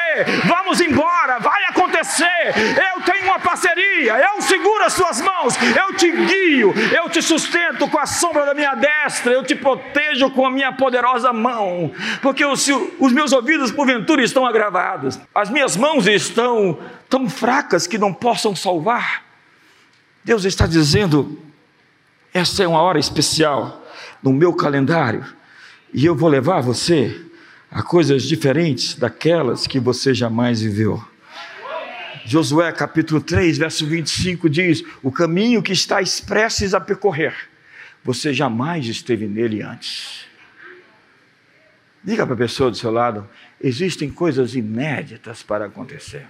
vamos 0.45 0.81
embora, 0.81 1.39
vai 1.39 1.63
acontecer. 1.65 2.53
Eu 2.93 3.01
tenho 3.03 3.25
uma 3.25 3.39
parceria, 3.39 4.17
eu 4.17 4.41
seguro 4.51 4.83
as 4.83 4.91
suas 4.91 5.21
mãos, 5.21 5.53
eu 5.55 5.95
te 5.95 6.11
guio, 6.11 6.73
eu 6.93 7.09
te 7.09 7.21
sustento 7.21 7.87
com 7.87 7.97
a 7.97 8.05
sombra 8.05 8.45
da 8.45 8.53
minha 8.53 8.75
destra, 8.75 9.31
eu 9.31 9.45
te 9.45 9.55
protejo 9.55 10.29
com 10.31 10.45
a 10.45 10.51
minha 10.51 10.73
poderosa 10.73 11.31
mão, 11.31 11.89
porque 12.21 12.43
os, 12.43 12.67
os 12.99 13.13
meus 13.13 13.31
ouvidos 13.31 13.71
porventura 13.71 14.21
estão 14.21 14.45
agravados, 14.45 15.17
as 15.33 15.49
minhas 15.49 15.77
mãos 15.77 16.05
estão 16.05 16.77
tão 17.09 17.29
fracas 17.29 17.87
que 17.87 17.97
não 17.97 18.13
possam 18.13 18.53
salvar. 18.53 19.23
Deus 20.21 20.43
está 20.43 20.67
dizendo: 20.67 21.39
essa 22.33 22.61
é 22.61 22.67
uma 22.67 22.81
hora 22.81 22.99
especial 22.99 23.81
no 24.21 24.33
meu 24.33 24.53
calendário, 24.53 25.25
e 25.93 26.05
eu 26.05 26.13
vou 26.13 26.27
levar 26.27 26.59
você 26.59 27.25
a 27.71 27.81
coisas 27.81 28.23
diferentes 28.23 28.95
daquelas 28.95 29.65
que 29.65 29.79
você 29.79 30.13
jamais 30.13 30.59
viveu. 30.59 31.10
Josué 32.25 32.71
capítulo 32.71 33.19
3, 33.21 33.57
verso 33.57 33.85
25 33.85 34.49
diz: 34.49 34.83
O 35.01 35.11
caminho 35.11 35.61
que 35.61 35.73
está 35.73 35.97
prestes 36.25 36.73
a 36.73 36.79
percorrer, 36.79 37.35
você 38.03 38.33
jamais 38.33 38.85
esteve 38.85 39.27
nele 39.27 39.61
antes. 39.61 40.25
Diga 42.03 42.25
para 42.25 42.35
a 42.35 42.37
pessoa 42.37 42.69
do 42.69 42.77
seu 42.77 42.91
lado: 42.91 43.27
existem 43.59 44.09
coisas 44.09 44.55
inéditas 44.55 45.43
para 45.43 45.65
acontecer. 45.65 46.27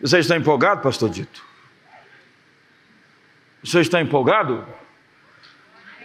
Você 0.00 0.18
está 0.18 0.36
empolgado, 0.36 0.82
pastor 0.82 1.10
Dito? 1.10 1.44
Você 3.62 3.80
está 3.80 4.00
empolgado? 4.00 4.66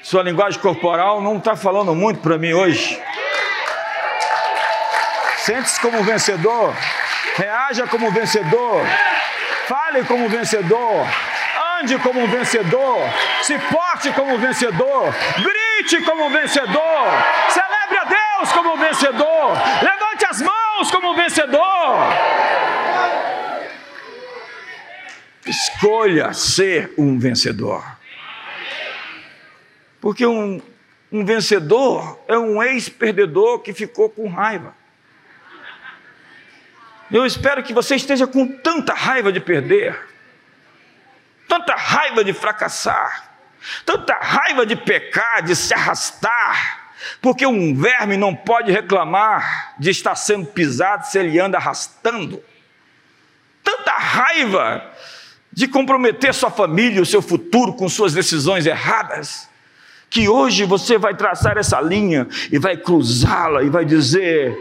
Sua 0.04 0.22
linguagem 0.22 0.60
corporal 0.62 1.22
não 1.22 1.38
está 1.38 1.56
falando 1.56 1.96
muito 1.96 2.20
para 2.22 2.38
mim 2.38 2.54
hoje. 2.54 3.02
Sente-se 5.48 5.80
como 5.80 6.04
vencedor. 6.04 6.76
Reaja 7.38 7.88
como 7.88 8.12
vencedor. 8.12 8.86
Fale 9.66 10.04
como 10.04 10.28
vencedor. 10.28 11.08
Ande 11.80 11.98
como 12.00 12.28
vencedor. 12.28 12.98
Se 13.44 13.58
porte 13.58 14.12
como 14.12 14.38
vencedor. 14.38 15.16
Grite 15.38 16.04
como 16.04 16.30
vencedor. 16.30 17.08
Celebre 17.48 17.98
a 17.98 18.04
Deus 18.04 18.52
como 18.52 18.76
vencedor. 18.76 19.54
Levante 19.84 20.26
as 20.30 20.42
mãos 20.42 20.92
como 20.92 21.16
vencedor. 21.16 21.98
Escolha 25.46 26.34
ser 26.34 26.92
um 26.98 27.18
vencedor. 27.18 27.86
Porque 30.02 30.26
um, 30.26 30.62
um 31.10 31.24
vencedor 31.24 32.20
é 32.28 32.38
um 32.38 32.62
ex-perdedor 32.62 33.60
que 33.60 33.74
ficou 33.74 34.10
com 34.10 34.28
raiva. 34.28 34.76
Eu 37.10 37.26
espero 37.26 37.64
que 37.64 37.74
você 37.74 37.96
esteja 37.96 38.28
com 38.28 38.48
tanta 38.48 38.94
raiva 38.94 39.32
de 39.32 39.40
perder, 39.40 39.98
tanta 41.48 41.74
raiva 41.74 42.24
de 42.24 42.34
fracassar, 42.34 43.32
tanta 43.86 44.14
raiva 44.16 44.66
de 44.66 44.76
pecar, 44.76 45.42
de 45.42 45.56
se 45.56 45.74
arrastar, 45.74 46.92
porque 47.22 47.46
um 47.46 47.74
verme 47.74 48.18
não 48.18 48.36
pode 48.36 48.72
reclamar 48.72 49.76
de 49.80 49.90
estar 49.90 50.16
sendo 50.16 50.46
pisado 50.48 51.06
se 51.06 51.18
ele 51.18 51.40
anda 51.40 51.58
arrastando. 51.58 52.44
Tanta 53.64 53.92
raiva 53.92 54.92
de 55.52 55.68
comprometer 55.68 56.34
sua 56.34 56.52
família, 56.52 57.02
o 57.02 57.06
seu 57.06 57.22
futuro 57.22 57.74
com 57.74 57.88
suas 57.88 58.14
decisões 58.14 58.66
erradas, 58.66 59.50
que 60.10 60.28
hoje 60.28 60.66
você 60.66 60.98
vai 60.98 61.16
traçar 61.16 61.58
essa 61.58 61.80
linha 61.80 62.28
e 62.52 62.60
vai 62.60 62.76
cruzá-la 62.76 63.64
e 63.64 63.70
vai 63.70 63.86
dizer: 63.86 64.58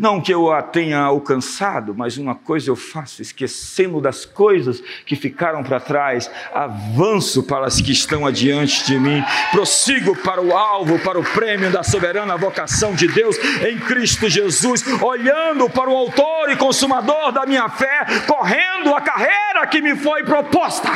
não 0.00 0.18
que 0.18 0.32
eu 0.32 0.50
a 0.50 0.62
tenha 0.62 0.98
alcançado, 0.98 1.94
mas 1.94 2.16
uma 2.16 2.34
coisa 2.34 2.70
eu 2.70 2.74
faço, 2.74 3.20
esquecendo 3.20 4.00
das 4.00 4.24
coisas 4.24 4.82
que 5.04 5.14
ficaram 5.14 5.62
para 5.62 5.78
trás, 5.78 6.30
avanço 6.54 7.42
para 7.42 7.66
as 7.66 7.82
que 7.82 7.92
estão 7.92 8.24
adiante 8.26 8.86
de 8.86 8.98
mim, 8.98 9.22
prossigo 9.50 10.16
para 10.16 10.40
o 10.40 10.56
alvo, 10.56 10.98
para 11.00 11.20
o 11.20 11.22
prêmio 11.22 11.70
da 11.70 11.82
soberana 11.82 12.34
vocação 12.38 12.94
de 12.94 13.08
Deus 13.08 13.36
em 13.62 13.78
Cristo 13.78 14.26
Jesus, 14.26 14.82
olhando 15.02 15.68
para 15.68 15.90
o 15.90 15.94
Autor 15.94 16.50
e 16.50 16.56
Consumador 16.56 17.30
da 17.30 17.44
minha 17.44 17.68
fé, 17.68 18.06
correndo 18.26 18.94
a 18.94 19.02
carreira 19.02 19.66
que 19.66 19.82
me 19.82 19.94
foi 19.96 20.24
proposta. 20.24 20.88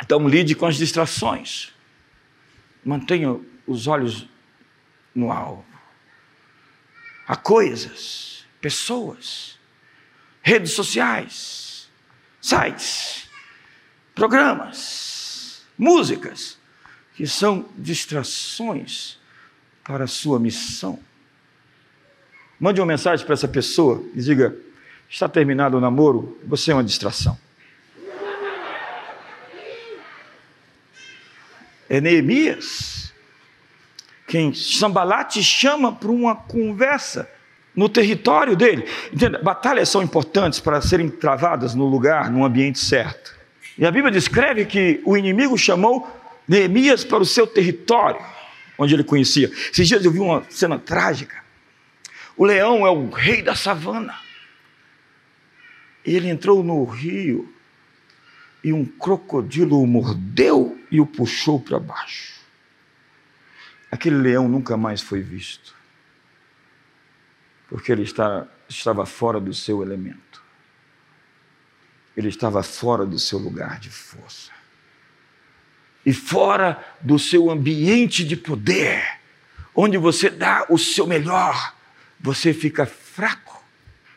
Então, 0.00 0.28
lide 0.28 0.54
com 0.54 0.66
as 0.66 0.76
distrações, 0.76 1.72
mantenha 2.84 3.36
os 3.66 3.88
olhos 3.88 4.30
no 5.14 5.30
alvo. 5.30 5.64
Há 7.26 7.36
coisas, 7.36 8.44
pessoas, 8.60 9.58
redes 10.42 10.72
sociais, 10.72 11.88
sites, 12.40 13.28
programas, 14.14 15.64
músicas, 15.78 16.58
que 17.14 17.26
são 17.26 17.68
distrações 17.76 19.18
para 19.84 20.04
a 20.04 20.08
sua 20.08 20.38
missão. 20.38 20.98
Mande 22.58 22.80
uma 22.80 22.86
mensagem 22.86 23.24
para 23.24 23.34
essa 23.34 23.48
pessoa 23.48 24.04
e 24.14 24.22
diga: 24.22 24.56
está 25.08 25.28
terminado 25.28 25.76
o 25.76 25.80
namoro, 25.80 26.38
você 26.44 26.70
é 26.70 26.74
uma 26.74 26.84
distração. 26.84 27.38
É 31.88 32.00
Neemias 32.00 33.01
quem 34.32 34.54
Sambalate 34.54 35.42
chama 35.42 35.92
para 35.92 36.10
uma 36.10 36.34
conversa 36.34 37.28
no 37.76 37.86
território 37.86 38.56
dele. 38.56 38.88
Entenda, 39.12 39.38
batalhas 39.42 39.90
são 39.90 40.02
importantes 40.02 40.58
para 40.58 40.80
serem 40.80 41.10
travadas 41.10 41.74
no 41.74 41.84
lugar, 41.84 42.30
no 42.30 42.42
ambiente 42.42 42.78
certo. 42.78 43.38
E 43.76 43.84
a 43.84 43.90
Bíblia 43.90 44.10
descreve 44.10 44.64
que 44.64 45.02
o 45.04 45.18
inimigo 45.18 45.58
chamou 45.58 46.10
Neemias 46.48 47.04
para 47.04 47.22
o 47.22 47.26
seu 47.26 47.46
território, 47.46 48.24
onde 48.78 48.94
ele 48.94 49.04
conhecia. 49.04 49.52
Esses 49.70 49.86
dias 49.86 50.02
eu 50.02 50.10
vi 50.10 50.18
uma 50.18 50.42
cena 50.48 50.78
trágica. 50.78 51.36
O 52.34 52.46
leão 52.46 52.86
é 52.86 52.90
o 52.90 53.10
rei 53.10 53.42
da 53.42 53.54
savana. 53.54 54.14
Ele 56.02 56.30
entrou 56.30 56.64
no 56.64 56.82
rio 56.86 57.52
e 58.64 58.72
um 58.72 58.82
crocodilo 58.82 59.78
o 59.78 59.86
mordeu 59.86 60.80
e 60.90 61.02
o 61.02 61.06
puxou 61.06 61.60
para 61.60 61.78
baixo. 61.78 62.31
Aquele 63.92 64.16
leão 64.16 64.48
nunca 64.48 64.74
mais 64.74 65.02
foi 65.02 65.20
visto, 65.20 65.74
porque 67.68 67.92
ele 67.92 68.04
está, 68.04 68.48
estava 68.66 69.04
fora 69.04 69.38
do 69.38 69.52
seu 69.52 69.82
elemento, 69.82 70.42
ele 72.16 72.30
estava 72.30 72.62
fora 72.62 73.04
do 73.04 73.18
seu 73.18 73.38
lugar 73.38 73.78
de 73.78 73.90
força, 73.90 74.50
e 76.06 76.12
fora 76.14 76.82
do 77.02 77.18
seu 77.18 77.50
ambiente 77.50 78.24
de 78.24 78.34
poder, 78.34 79.20
onde 79.74 79.98
você 79.98 80.30
dá 80.30 80.64
o 80.70 80.78
seu 80.78 81.06
melhor, 81.06 81.74
você 82.18 82.54
fica 82.54 82.86
fraco, 82.86 83.62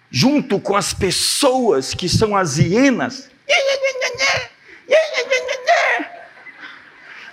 junto 0.09 0.57
com 0.57 0.77
as 0.77 0.93
pessoas 0.93 1.93
que 1.93 2.07
são 2.07 2.33
as 2.33 2.57
hienas. 2.57 3.29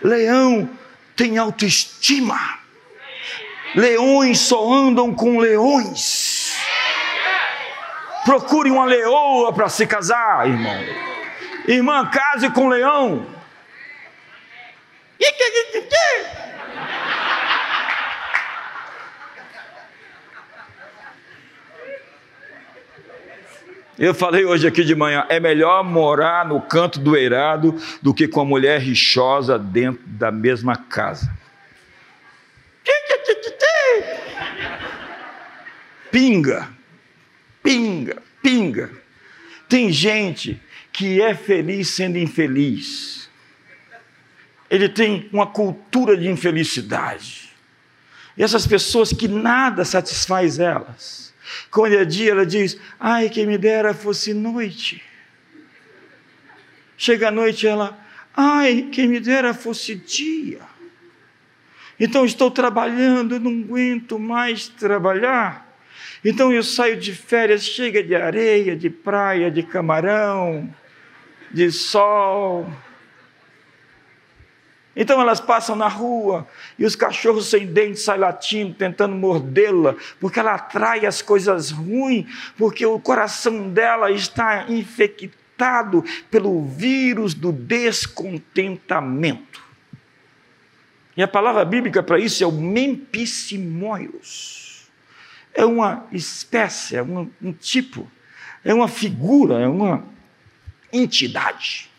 Leão 0.03 0.82
tem 1.17 1.39
autoestima. 1.39 2.59
Leões 3.75 4.39
só 4.39 4.73
andam 4.73 5.15
com 5.15 5.39
leões. 5.39 6.57
Procure 8.25 8.71
uma 8.71 8.85
leoa 8.85 9.53
para 9.53 9.69
se 9.69 9.87
casar, 9.87 10.47
irmão. 10.47 10.85
Irmã, 11.67 12.07
case 12.11 12.51
com 12.51 12.69
leão. 12.69 13.27
Eu 23.99 24.15
falei 24.15 24.45
hoje 24.45 24.67
aqui 24.67 24.85
de 24.85 24.95
manhã: 24.95 25.27
é 25.29 25.39
melhor 25.39 25.85
morar 25.85 26.47
no 26.47 26.61
canto 26.61 26.99
do 26.99 27.17
eirado 27.17 27.77
do 28.01 28.15
que 28.15 28.27
com 28.27 28.41
a 28.41 28.45
mulher 28.45 28.81
rixosa 28.81 29.59
dentro 29.59 30.03
da 30.07 30.31
mesma 30.31 30.77
casa. 30.77 31.31
Pinga, 36.11 36.69
pinga, 37.63 38.23
pinga. 38.43 38.91
Tem 39.69 39.91
gente 39.91 40.61
que 40.93 41.23
é 41.23 41.35
feliz 41.35 41.89
sendo 41.89 42.19
infeliz. 42.19 43.31
Ele 44.71 44.89
tem 44.89 45.29
uma 45.33 45.47
cultura 45.47 46.17
de 46.17 46.29
infelicidade. 46.29 47.51
E 48.37 48.43
essas 48.43 48.67
pessoas 48.67 49.11
que 49.13 49.27
nada 49.27 49.85
satisfaz 49.85 50.59
elas 50.59 51.32
quando 51.71 51.95
é 51.95 52.05
dia, 52.05 52.33
ela 52.33 52.47
diz: 52.47 52.79
Ai, 52.99 53.29
quem 53.29 53.47
me 53.47 53.59
dera 53.59 53.95
fosse 53.95 54.33
noite. 54.35 55.03
Chega 56.97 57.29
a 57.29 57.31
noite, 57.31 57.67
ela: 57.67 57.99
Ai, 58.37 58.89
quem 58.93 59.09
me 59.09 59.21
dera 59.21 59.53
fosse 59.53 59.95
dia. 59.95 60.61
Então 61.99 62.25
estou 62.25 62.51
trabalhando, 62.51 63.39
não 63.39 63.51
aguento 63.51 64.19
mais 64.19 64.69
trabalhar. 64.69 65.73
Então 66.25 66.53
eu 66.53 66.63
saio 66.63 66.97
de 66.97 67.13
férias, 67.13 67.65
chega 67.65 68.03
de 68.03 68.15
areia, 68.15 68.77
de 68.77 68.89
praia, 68.89 69.51
de 69.51 69.63
camarão, 69.63 70.73
de 71.51 71.71
sol. 71.71 72.71
Então 74.95 75.19
elas 75.21 75.41
passam 75.41 75.75
na 75.75 75.89
rua 75.89 76.47
e 76.79 76.85
os 76.85 76.95
cachorros 76.95 77.49
sem 77.49 77.67
dentes 77.67 78.05
saem 78.05 78.21
latindo, 78.21 78.75
tentando 78.75 79.17
mordê-la, 79.17 79.97
porque 80.21 80.39
ela 80.39 80.53
atrai 80.55 81.07
as 81.07 81.23
coisas 81.23 81.71
ruins, 81.71 82.27
porque 82.59 82.85
o 82.85 83.01
coração 83.01 83.71
dela 83.71 84.11
está 84.11 84.67
infectado 84.69 86.05
pelo 86.31 86.67
vírus 86.67 87.33
do 87.33 87.51
descontentamento. 87.53 89.63
E 91.17 91.23
a 91.23 91.29
palavra 91.29 91.65
bíblica 91.65 92.03
para 92.03 92.19
isso 92.19 92.45
é 92.45 92.47
o 92.47 92.53
mempicimoios. 92.53 94.91
É 95.55 95.65
uma 95.65 96.07
espécie, 96.13 96.97
é 96.97 97.03
um, 97.03 97.31
um 97.41 97.51
tipo, 97.53 98.07
é 98.65 98.75
uma 98.75 98.89
figura, 98.89 99.61
é 99.61 99.69
uma 99.69 100.05
entidade 100.93 101.92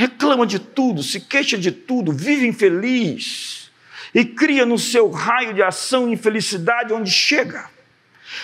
reclama 0.00 0.46
de 0.46 0.58
tudo, 0.58 1.02
se 1.02 1.20
queixa 1.20 1.58
de 1.58 1.70
tudo, 1.70 2.10
vive 2.10 2.46
infeliz 2.46 3.70
e 4.14 4.24
cria 4.24 4.64
no 4.64 4.78
seu 4.78 5.10
raio 5.10 5.52
de 5.52 5.62
ação 5.62 6.08
infelicidade 6.08 6.90
onde 6.90 7.10
chega. 7.10 7.68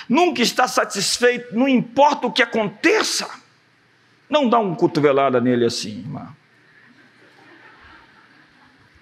Nunca 0.07 0.42
está 0.42 0.69
satisfeito, 0.69 1.57
não 1.57 1.66
importa 1.66 2.27
o 2.27 2.33
que 2.33 2.42
aconteça. 2.42 3.27
Não 4.29 4.51
dá 4.51 4.59
uma 4.59 4.77
cotovelada 4.77 5.40
nele 5.40 5.64
assim, 5.64 6.01
irmã. 6.01 6.37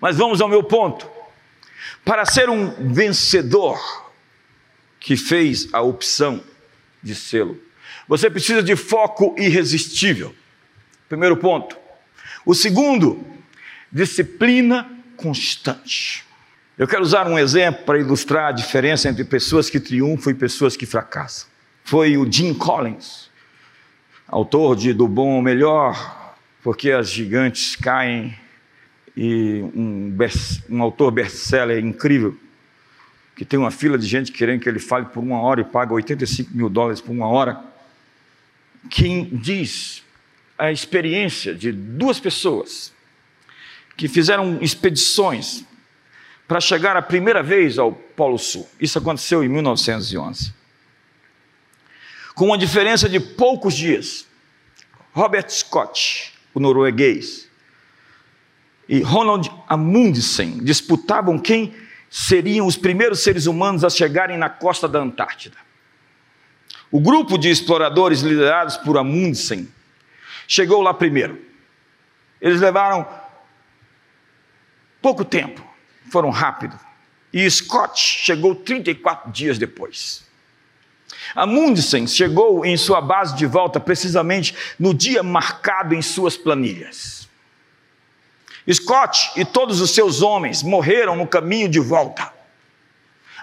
Mas 0.01 0.17
vamos 0.17 0.41
ao 0.41 0.49
meu 0.49 0.63
ponto. 0.63 1.11
Para 2.05 2.25
ser 2.25 2.49
um 2.49 2.93
vencedor 2.93 4.13
que 5.01 5.17
fez 5.17 5.69
a 5.73 5.83
opção 5.83 6.41
de 7.03 7.17
sê-lo, 7.17 7.61
você 8.07 8.31
precisa 8.31 8.63
de 8.63 8.77
foco 8.77 9.35
irresistível. 9.37 10.33
Primeiro 11.09 11.37
ponto 11.37 11.83
o 12.45 12.55
segundo, 12.55 13.25
disciplina 13.91 14.91
constante. 15.17 16.25
Eu 16.77 16.89
quero 16.89 17.03
usar 17.03 17.27
um 17.29 17.39
exemplo 17.39 17.85
para 17.85 17.99
ilustrar 17.99 18.49
a 18.49 18.53
diferença 18.53 19.09
entre 19.09 19.25
pessoas 19.25 19.71
que 19.71 19.79
triunfam 19.79 20.33
e 20.33 20.35
pessoas 20.35 20.77
que 20.77 20.85
fracassam. 20.85 21.49
foi 21.85 22.17
o 22.17 22.31
Jim 22.31 22.53
Collins, 22.55 23.31
autor 24.27 24.75
de 24.75 24.93
Do 24.93 25.07
Bom 25.07 25.37
ao 25.37 25.43
Melhor, 25.43 26.35
porque 26.63 26.91
as 26.91 27.09
gigantes 27.11 27.77
caem, 27.77 28.37
e 29.17 29.63
um, 29.75 30.17
um 30.71 30.83
autor 30.83 31.13
best-seller 31.13 31.79
incrível, 31.85 32.37
que 33.37 33.45
tem 33.45 33.59
uma 33.59 33.71
fila 33.71 33.99
de 33.99 34.07
gente 34.07 34.33
querendo 34.33 34.61
que 34.61 34.69
ele 34.69 34.79
fale 34.79 35.07
por 35.07 35.23
uma 35.23 35.41
hora 35.41 35.61
e 35.61 35.65
paga 35.65 35.93
85 35.93 36.57
mil 36.57 36.69
dólares 36.69 37.01
por 37.01 37.13
uma 37.13 37.27
hora, 37.27 37.61
que 38.91 39.23
diz 39.33 40.04
a 40.59 40.71
experiência 40.71 41.55
de 41.55 41.73
duas 41.73 42.21
pessoas 42.21 42.93
que 43.97 44.09
fizeram 44.09 44.59
expedições 44.61 45.65
para 46.47 46.61
chegar 46.61 46.97
a 46.97 47.03
primeira 47.03 47.43
vez 47.43 47.79
ao 47.79 47.93
Polo 47.93 48.39
Sul. 48.39 48.69
Isso 48.81 48.99
aconteceu 48.99 49.43
em 49.43 49.49
1911. 49.49 50.53
Com 52.35 52.47
uma 52.47 52.59
diferença 52.59 53.09
de 53.09 53.21
poucos 53.21 53.75
dias, 53.75 54.27
Robert 55.13 55.49
Scott, 55.51 56.35
o 56.53 56.61
norueguês, 56.61 57.49
e 58.89 59.01
Ronald 59.01 59.51
Amundsen 59.69 60.59
disputavam 60.63 61.39
quem 61.39 61.75
seriam 62.11 62.67
os 62.67 62.77
primeiros 62.77 63.23
seres 63.23 63.47
humanos 63.47 63.83
a 63.83 63.91
chegarem 63.91 64.37
na 64.37 64.51
costa 64.51 64.87
da 64.87 65.01
Antártida. 65.01 65.57
O 66.91 67.01
grupo 67.01 67.39
de 67.39 67.49
exploradores 67.49 68.21
liderados 68.21 68.77
por 68.77 68.99
Amundsen 68.99 69.69
chegou 70.47 70.83
lá 70.83 70.93
primeiro. 70.95 71.41
Eles 72.41 72.61
levaram 72.61 73.07
pouco 75.01 75.25
tempo, 75.25 75.67
foram 76.11 76.31
rápido. 76.31 76.79
E 77.33 77.49
Scott 77.51 77.99
chegou 77.99 78.55
34 78.55 79.33
dias 79.33 79.59
depois. 79.59 80.25
Amundsen 81.35 82.07
chegou 82.07 82.65
em 82.65 82.77
sua 82.77 83.01
base 83.01 83.35
de 83.35 83.47
volta 83.47 83.81
precisamente 83.81 84.55
no 84.79 84.95
dia 84.95 85.23
marcado 85.23 85.95
em 85.95 86.03
suas 86.03 86.37
planilhas. 86.37 87.29
Scott 88.73 89.33
e 89.37 89.45
todos 89.45 89.81
os 89.81 89.91
seus 89.91 90.23
homens 90.23 90.63
morreram 90.63 91.17
no 91.17 91.27
caminho 91.27 91.69
de 91.69 91.81
volta, 91.81 92.33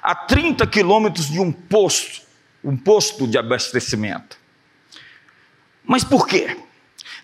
a 0.01 0.15
30 0.15 0.65
quilômetros 0.65 1.29
de 1.29 1.39
um 1.39 1.51
posto, 1.51 2.21
um 2.63 2.75
posto 2.75 3.27
de 3.27 3.37
abastecimento. 3.37 4.37
Mas 5.83 6.03
por 6.03 6.27
quê? 6.27 6.57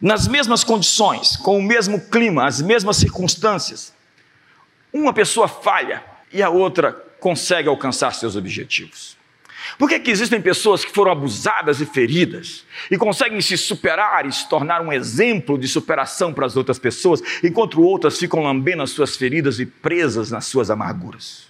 Nas 0.01 0.27
mesmas 0.27 0.63
condições, 0.63 1.36
com 1.38 1.57
o 1.57 1.63
mesmo 1.63 1.99
clima, 1.99 2.45
as 2.45 2.62
mesmas 2.62 2.97
circunstâncias, 2.97 3.93
uma 4.93 5.13
pessoa 5.13 5.47
falha 5.47 6.03
e 6.31 6.41
a 6.43 6.49
outra 6.49 6.93
consegue 7.19 7.67
alcançar 7.67 8.13
seus 8.13 8.36
objetivos. 8.36 9.17
Por 9.77 9.89
que, 9.89 9.99
que 9.99 10.12
existem 10.12 10.41
pessoas 10.41 10.86
que 10.86 10.93
foram 10.93 11.12
abusadas 11.12 11.81
e 11.81 11.86
feridas 11.86 12.63
e 12.89 12.97
conseguem 12.97 13.41
se 13.41 13.57
superar 13.57 14.25
e 14.25 14.31
se 14.31 14.47
tornar 14.47 14.81
um 14.81 14.93
exemplo 14.93 15.57
de 15.57 15.67
superação 15.67 16.33
para 16.33 16.45
as 16.45 16.55
outras 16.55 16.79
pessoas, 16.79 17.21
enquanto 17.43 17.81
outras 17.81 18.17
ficam 18.17 18.41
lambendo 18.41 18.83
as 18.83 18.91
suas 18.91 19.17
feridas 19.17 19.60
e 19.60 19.65
presas 19.65 20.31
nas 20.31 20.45
suas 20.45 20.69
amarguras? 20.69 21.47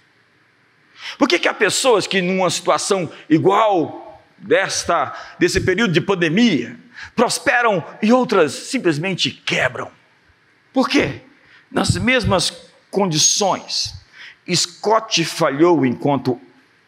Por 1.16 1.28
que, 1.28 1.38
que 1.38 1.48
há 1.48 1.54
pessoas 1.54 2.06
que, 2.06 2.20
numa 2.20 2.50
situação 2.50 3.10
igual 3.30 4.22
desta, 4.36 5.14
desse 5.38 5.60
período 5.60 5.92
de 5.92 6.00
pandemia, 6.00 6.76
prosperam 7.14 7.84
e 8.02 8.12
outras 8.12 8.52
simplesmente 8.52 9.30
quebram? 9.30 9.90
Por 10.72 10.88
quê? 10.88 11.22
Nas 11.70 11.96
mesmas 11.96 12.52
condições, 12.90 13.94
Scott 14.54 15.24
falhou 15.24 15.84
enquanto 15.84 16.40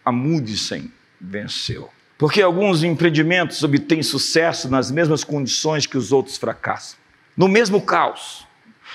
Amundsen 0.05 0.91
venceu. 1.21 1.91
Porque 2.17 2.43
alguns 2.43 2.83
empreendimentos 2.83 3.63
obtêm 3.63 4.03
sucesso 4.03 4.69
nas 4.69 4.91
mesmas 4.91 5.25
condições 5.25 5.87
que 5.87 5.97
os 5.97 6.13
outros 6.13 6.37
fracassam. 6.37 6.99
No 7.37 7.49
mesmo 7.49 7.81
caos, 7.81 8.47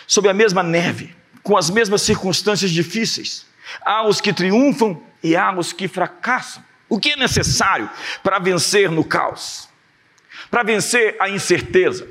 sob 0.06 0.30
a 0.30 0.34
mesma 0.34 0.62
neve, 0.62 1.16
com 1.42 1.58
as 1.58 1.70
mesmas 1.70 2.02
circunstâncias 2.02 2.72
difíceis. 2.72 3.46
Há 3.82 4.08
os 4.08 4.22
que 4.22 4.34
triunfam 4.34 5.02
e 5.24 5.36
há 5.36 5.56
os 5.58 5.74
que 5.74 5.88
fracassam. 5.88 6.64
O 6.88 7.00
que 7.00 7.12
é 7.12 7.16
necessário 7.16 7.90
para 8.24 8.40
vencer 8.40 8.92
no 8.92 9.04
caos? 9.04 9.68
Para 10.50 10.64
vencer 10.64 11.16
a 11.20 11.30
incerteza, 11.30 12.08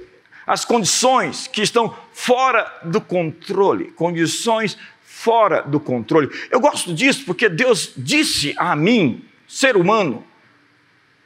as 0.46 0.64
condições 0.64 1.46
que 1.46 1.62
estão 1.62 1.96
fora 2.12 2.70
do 2.84 3.00
controle, 3.00 3.90
condições 3.92 4.76
fora 5.04 5.62
do 5.62 5.80
controle. 5.80 6.28
Eu 6.50 6.60
gosto 6.60 6.92
disso 6.92 7.24
porque 7.24 7.48
Deus 7.48 7.92
disse 7.96 8.54
a 8.58 8.76
mim 8.76 9.24
ser 9.46 9.76
humano, 9.76 10.24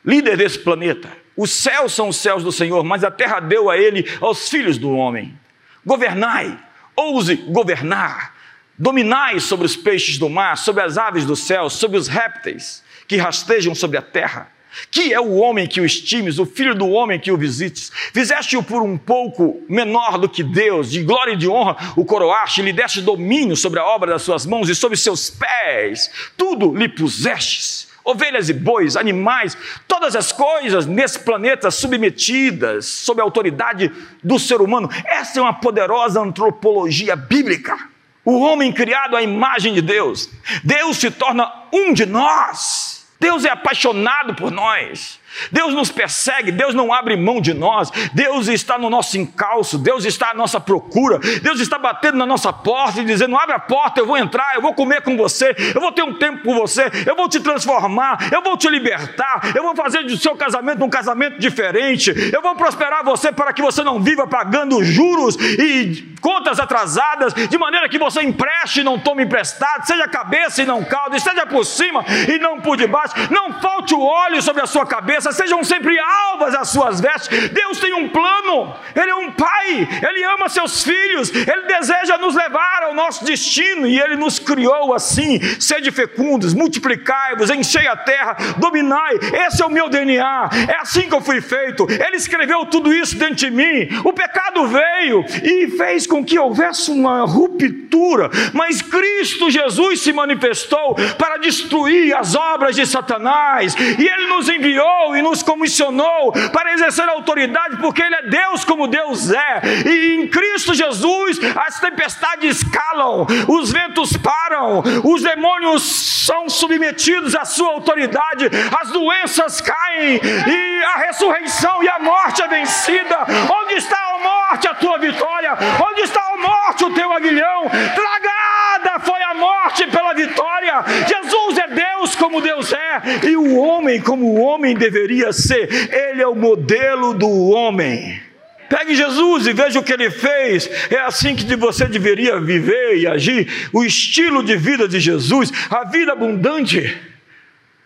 líder 0.05 0.37
desse 0.37 0.59
planeta. 0.59 1.11
Os 1.37 1.51
céus 1.51 1.93
são 1.93 2.09
os 2.09 2.17
céus 2.17 2.45
do 2.45 2.53
Senhor, 2.53 2.85
mas 2.85 3.05
a 3.05 3.11
terra 3.11 3.41
deu 3.41 3.71
a 3.71 3.77
ele 3.77 4.05
aos 4.21 4.49
filhos 4.49 4.79
do 4.79 4.91
homem. 4.91 5.39
Governai, 5.85 6.59
ouse 6.95 7.37
governar, 7.37 8.35
dominai 8.77 9.41
sobre 9.41 9.67
os 9.67 9.77
peixes 9.77 10.19
do 10.19 10.29
mar, 10.29 10.57
sobre 10.57 10.83
as 10.83 10.99
aves 10.99 11.25
do 11.25 11.35
céu, 11.35 11.71
sobre 11.71 11.97
os 11.97 12.09
répteis 12.09 12.85
que 13.07 13.17
rastejam 13.17 13.75
sobre 13.75 13.97
a 13.97 14.03
terra. 14.03 14.51
Que 14.91 15.13
é 15.13 15.21
o 15.21 15.37
homem 15.37 15.67
que 15.67 15.81
o 15.81 15.85
estimes, 15.85 16.39
o 16.39 16.47
filho 16.47 16.75
do 16.75 16.89
homem 16.89 17.19
que 17.19 17.33
o 17.33 17.37
visites. 17.37 17.91
Fizeste-o 18.13 18.63
por 18.63 18.83
um 18.83 18.97
pouco 18.97 19.63
menor 19.69 20.19
do 20.19 20.29
que 20.29 20.43
Deus, 20.43 20.91
de 20.91 21.03
glória 21.03 21.33
e 21.33 21.37
de 21.37 21.49
honra 21.49 21.77
o 21.97 22.05
coroaste, 22.05 22.63
lhe 22.63 22.73
deste 22.73 23.01
domínio 23.01 23.57
sobre 23.57 23.81
a 23.81 23.85
obra 23.85 24.13
das 24.13 24.23
suas 24.23 24.47
mãos 24.47 24.69
e 24.69 24.75
sobre 24.75 24.97
seus 24.97 25.31
pés, 25.31 26.11
tudo 26.37 26.75
lhe 26.75 26.89
pusestes 26.89 27.89
ovelhas 28.09 28.49
e 28.49 28.55
bois, 28.55 28.97
animais, 28.97 29.57
todas 29.87 30.17
as 30.17 30.33
coisas 30.33 30.87
nesse 30.87 31.19
planeta 31.19 31.71
submetidas 31.71 32.87
sob 32.87 33.21
a 33.21 33.25
autoridade 33.25 33.93
do 34.25 34.39
ser 34.39 34.63
humano. 34.63 34.89
Essa 35.05 35.39
é 35.39 35.43
uma 35.43 35.53
poderosa 35.53 36.19
antropologia 36.19 37.15
bíblica. 37.15 37.77
O 38.25 38.41
homem 38.41 38.73
criado 38.73 39.15
à 39.15 39.23
imagem 39.23 39.75
de 39.75 39.83
Deus. 39.83 40.31
Deus 40.65 40.97
se 40.97 41.11
torna 41.11 41.53
um 41.73 41.93
de 41.93 42.07
nós. 42.07 42.98
Deus 43.21 43.45
é 43.45 43.51
apaixonado 43.51 44.35
por 44.35 44.51
nós. 44.51 45.18
Deus 45.53 45.75
nos 45.75 45.91
persegue, 45.91 46.51
Deus 46.51 46.75
não 46.75 46.93
abre 46.93 47.17
mão 47.17 47.41
de 47.41 47.55
nós, 47.55 47.91
Deus 48.13 48.49
está 48.49 48.79
no 48.79 48.91
nosso 48.91 49.17
encalço, 49.19 49.79
Deus 49.79 50.05
está 50.05 50.31
à 50.31 50.35
nossa 50.35 50.59
procura, 50.59 51.19
Deus 51.43 51.61
está 51.61 51.79
batendo 51.79 52.17
na 52.17 52.27
nossa 52.27 52.53
porta 52.53 53.01
e 53.01 53.05
dizendo: 53.05 53.37
abre 53.37 53.55
a 53.55 53.59
porta, 53.59 54.01
eu 54.01 54.07
vou 54.07 54.17
entrar, 54.17 54.55
eu 54.55 54.63
vou 54.63 54.75
comer 54.75 55.03
com 55.03 55.17
você, 55.17 55.55
eu 55.75 55.81
vou 55.81 55.93
ter 55.93 56.03
um 56.03 56.15
tempo 56.15 56.43
com 56.43 56.55
você, 56.55 56.91
eu 57.07 57.15
vou 57.15 57.29
te 57.29 57.41
transformar, 57.41 58.29
eu 58.33 58.43
vou 58.43 58.57
te 58.57 58.69
libertar, 58.69 59.53
eu 59.55 59.63
vou 59.63 59.77
fazer 59.77 60.03
do 60.05 60.17
seu 60.17 60.35
casamento 60.35 60.85
um 60.85 60.91
casamento 60.91 61.39
diferente, 61.39 62.13
eu 62.33 62.43
vou 62.43 62.55
prosperar 62.57 63.05
você 63.05 63.31
para 63.31 63.53
que 63.53 63.63
você 63.63 63.83
não 63.83 64.01
viva 64.01 64.27
pagando 64.27 64.83
juros 64.83 65.37
e 65.37 66.17
contas 66.21 66.59
atrasadas, 66.59 67.33
de 67.33 67.59
maneira 67.59 67.89
que 67.89 67.99
você 67.99 68.23
empreste 68.23 68.81
e 68.81 68.85
não 68.85 68.99
tome 68.99 69.23
emprestado, 69.23 69.87
seja 69.87 70.09
cabeça 70.09 70.63
e 70.63 70.67
não 70.67 70.85
cauda, 70.85 71.17
esteja 71.17 71.47
por 71.47 71.65
cima 71.65 72.05
e 72.29 72.39
não 72.39 72.61
por 72.61 72.77
debaixo, 72.77 73.15
não 73.31 73.53
falte 73.61 73.95
o 73.95 74.03
óleo 74.03 74.43
sobre 74.43 74.63
a 74.63 74.67
sua 74.67 74.85
cabeça 74.85 75.18
sejam 75.21 75.63
sempre 75.65 75.99
alvas 75.99 76.55
as 76.55 76.69
suas 76.69 77.01
vestes. 77.01 77.49
Deus 77.51 77.79
tem 77.79 77.95
um 77.95 78.09
plano, 78.09 78.75
Ele 78.95 79.11
é 79.11 79.15
um 79.15 79.33
Pai, 79.33 79.89
Ele 80.03 80.25
ama 80.25 80.49
seus 80.49 80.83
filhos, 80.83 81.33
Ele 81.33 81.63
deseja 81.67 82.19
nos 82.19 82.35
levar 82.35 82.83
ao 82.85 82.95
nosso 82.95 83.25
destino 83.25 83.87
e 83.87 84.01
Ele 84.01 84.17
nos 84.17 84.39
criou 84.39 84.95
assim: 84.95 85.41
sede 85.61 85.91
fecundos, 85.91 86.55
multiplicai-vos, 86.55 87.51
enchei 87.51 87.87
a 87.87 87.97
terra, 87.97 88.37
dominai. 88.59 89.15
Esse 89.47 89.63
é 89.63 89.67
o 89.67 89.71
meu 89.71 89.89
DNA, 89.89 90.51
é 90.69 90.77
assim 90.81 91.09
que 91.09 91.15
eu 91.15 91.21
fui 91.21 91.41
feito. 91.41 91.87
Ele 91.91 92.17
escreveu 92.17 92.67
tudo 92.67 92.93
isso 92.93 93.17
dentro 93.17 93.37
de 93.37 93.51
mim. 93.51 93.89
O 94.05 94.13
pecado 94.13 94.67
veio 94.67 95.25
e 95.43 95.69
fez 95.77 96.07
com 96.07 96.25
que 96.25 96.39
houvesse 96.39 96.91
uma 96.91 97.25
ruptura, 97.25 98.31
mas 98.53 98.83
Cristo 98.83 99.51
Jesus 99.51 100.01
se 100.01 100.13
manifestou 100.13 100.95
para 101.17 101.39
destruir 101.39 102.17
as 102.17 102.35
obras 102.35 102.75
de 102.75 102.87
Satanás 102.87 103.75
e 103.77 104.07
Ele 104.07 104.27
nos 104.29 104.49
enviou 104.49 105.08
e 105.17 105.23
nos 105.23 105.43
comissionou 105.43 106.33
para 106.53 106.73
exercer 106.73 107.09
autoridade, 107.09 107.77
porque 107.79 108.03
Ele 108.03 108.15
é 108.15 108.23
Deus 108.23 108.65
como 108.65 108.87
Deus 108.87 109.31
é, 109.31 109.63
e 109.87 110.17
em 110.17 110.29
Cristo 110.29 110.75
Jesus 110.75 111.39
as 111.57 111.81
tempestades 111.81 112.63
calam, 112.65 113.27
os 113.49 113.71
ventos 113.73 114.17
param, 114.17 114.83
os 115.05 115.23
demônios 115.23 115.83
são 116.27 116.49
submetidos 116.49 117.35
à 117.35 117.45
Sua 117.45 117.73
autoridade, 117.73 118.51
as 118.81 118.91
doenças 118.91 119.61
caem, 119.61 120.21
e 120.23 120.85
a 120.85 120.99
ressurreição 120.99 121.83
e 121.83 121.89
a 121.89 121.99
morte 121.99 122.43
é 122.43 122.49
vencida. 122.49 123.19
Onde 123.63 123.75
está 123.75 123.97
a 123.97 124.19
morte, 124.19 124.69
a 124.69 124.75
tua 124.75 124.99
vitória? 124.99 125.57
Onde 125.91 126.03
está 126.03 126.21
a 126.21 126.37
morte, 126.37 126.85
o 126.85 126.95
teu 126.95 127.13
aguilhão? 127.13 127.69
Tragada 127.69 129.01
foi 129.01 129.23
a 129.23 129.35
morte 129.35 129.78
vitória. 130.27 130.85
Jesus 131.07 131.59
é 131.59 131.69
Deus 131.69 132.15
como 132.17 132.41
Deus 132.41 132.73
é, 132.73 133.27
e 133.27 133.37
o 133.37 133.57
homem 133.57 134.01
como 134.01 134.27
o 134.27 134.41
homem 134.41 134.75
deveria 134.75 135.33
ser. 135.33 135.69
Ele 135.93 136.23
é 136.23 136.27
o 136.27 136.35
modelo 136.35 137.15
do 137.15 137.29
homem. 137.49 138.21
Pegue 138.69 138.95
Jesus 138.95 139.47
e 139.47 139.53
veja 139.53 139.81
o 139.81 139.83
que 139.83 139.93
ele 139.93 140.11
fez. 140.11 140.69
É 140.91 141.01
assim 141.01 141.35
que 141.35 141.57
você 141.57 141.87
deveria 141.87 142.39
viver 142.39 142.99
e 142.99 143.07
agir. 143.07 143.49
O 143.73 143.83
estilo 143.83 144.43
de 144.43 144.57
vida 144.57 144.87
de 144.87 145.01
Jesus, 145.01 145.51
a 145.71 145.85
vida 145.85 146.13
abundante, 146.13 146.99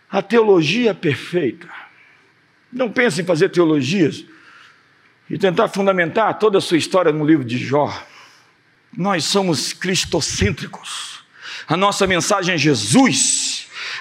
a 0.09 0.21
teologia 0.21 0.93
perfeita. 0.93 1.67
Não 2.71 2.91
pense 2.91 3.21
em 3.21 3.25
fazer 3.25 3.49
teologias 3.49 4.25
e 5.29 5.37
tentar 5.37 5.69
fundamentar 5.69 6.37
toda 6.37 6.57
a 6.57 6.61
sua 6.61 6.77
história 6.77 7.11
no 7.11 7.25
livro 7.25 7.45
de 7.45 7.57
Jó. 7.57 7.91
Nós 8.95 9.23
somos 9.23 9.73
cristocêntricos. 9.73 11.12
A 11.67 11.77
nossa 11.77 12.05
mensagem 12.05 12.55
é 12.55 12.57
Jesus. 12.57 13.42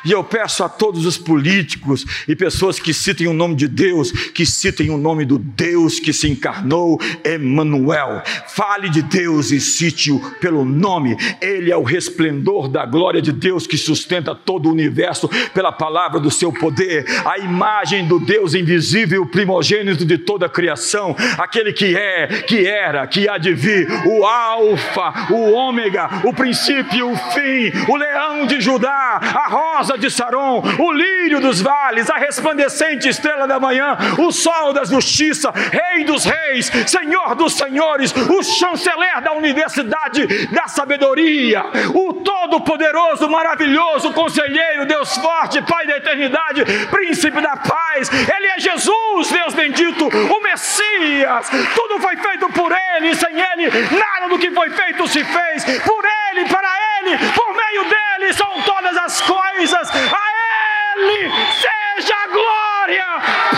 E 0.04 0.10
eu 0.10 0.24
peço 0.24 0.64
a 0.64 0.68
todos 0.68 1.06
os 1.06 1.16
políticos 1.16 2.04
e 2.26 2.34
pessoas 2.34 2.78
que 2.78 2.92
citem 2.92 3.28
o 3.28 3.32
nome 3.32 3.54
de 3.54 3.68
Deus, 3.68 4.10
que 4.10 4.44
citem 4.44 4.90
o 4.90 4.98
nome 4.98 5.24
do 5.24 5.38
Deus 5.38 6.00
que 6.00 6.12
se 6.12 6.28
encarnou, 6.28 7.00
Emmanuel. 7.24 8.22
Fale 8.48 8.88
de 8.88 9.02
Deus 9.02 9.50
e 9.50 9.60
cite-o 9.60 10.18
pelo 10.40 10.64
nome. 10.64 11.16
Ele 11.40 11.70
é 11.70 11.76
o 11.76 11.82
resplendor 11.82 12.68
da 12.68 12.84
glória 12.84 13.22
de 13.22 13.32
Deus 13.32 13.66
que 13.66 13.76
sustenta 13.76 14.34
todo 14.34 14.66
o 14.66 14.72
universo 14.72 15.28
pela 15.54 15.70
palavra 15.70 16.18
do 16.18 16.30
seu 16.30 16.52
poder. 16.52 17.04
A 17.24 17.38
imagem 17.38 18.06
do 18.06 18.18
Deus 18.18 18.54
invisível, 18.54 19.24
primogênito 19.26 20.04
de 20.04 20.18
toda 20.18 20.46
a 20.46 20.48
criação, 20.48 21.14
aquele 21.38 21.72
que 21.72 21.96
é, 21.96 22.26
que 22.42 22.66
era, 22.66 23.06
que 23.06 23.28
há 23.28 23.38
de 23.38 23.54
vir, 23.54 23.88
o 24.06 24.24
Alfa, 24.24 25.32
o 25.32 25.52
Ômega, 25.52 26.08
o 26.24 26.32
princípio, 26.32 27.10
o 27.10 27.16
fim, 27.16 27.72
o 27.88 27.96
leão 27.96 28.46
de 28.46 28.60
Judá, 28.60 29.20
a 29.22 29.48
rosa 29.48 29.91
rosa 29.92 29.98
de 29.98 30.10
Saron, 30.10 30.62
o 30.78 30.92
lírio 30.92 31.40
dos 31.40 31.60
vales, 31.60 32.08
a 32.10 32.16
resplandecente 32.16 33.08
estrela 33.08 33.46
da 33.46 33.60
manhã, 33.60 33.96
o 34.18 34.32
sol 34.32 34.72
da 34.72 34.84
justiça, 34.84 35.50
rei 35.50 36.04
dos 36.04 36.24
reis, 36.24 36.70
senhor 36.86 37.34
dos 37.34 37.54
senhores, 37.54 38.12
o 38.12 38.42
chanceler 38.42 39.20
da 39.22 39.32
universidade 39.32 40.46
da 40.48 40.66
sabedoria, 40.68 41.64
o 41.94 42.14
todo-poderoso, 42.14 43.28
maravilhoso, 43.28 44.12
conselheiro, 44.12 44.86
Deus 44.86 45.16
forte, 45.16 45.62
Pai 45.62 45.86
da 45.86 45.96
eternidade, 45.96 46.64
príncipe 46.90 47.40
da 47.40 47.56
paz, 47.56 48.10
ele 48.10 48.46
é 48.46 48.60
Jesus, 48.60 49.30
Deus 49.30 49.54
bendito, 49.54 50.06
o 50.06 50.42
Messias, 50.42 51.50
tudo 51.74 52.00
foi 52.00 52.16
feito 52.16 52.48
por 52.50 52.72
ele, 52.96 53.14
sem 53.14 53.40
ele, 53.40 53.70
nada 53.96 54.28
do 54.28 54.38
que 54.38 54.50
foi 54.50 54.70
feito 54.70 55.06
se 55.08 55.24
fez, 55.24 55.64
por 55.80 56.04
ele, 56.30 56.48
para 56.48 56.68
ele, 57.00 57.18
por 57.34 57.54
meio 57.54 57.84
dele 57.84 58.32
são 58.32 58.62
todas 58.62 58.96
as 58.96 59.20
coisas 59.20 59.42
a 59.90 60.96
Ele 60.96 61.30
seja 61.52 62.14
a 62.14 62.26
glória 62.28 63.06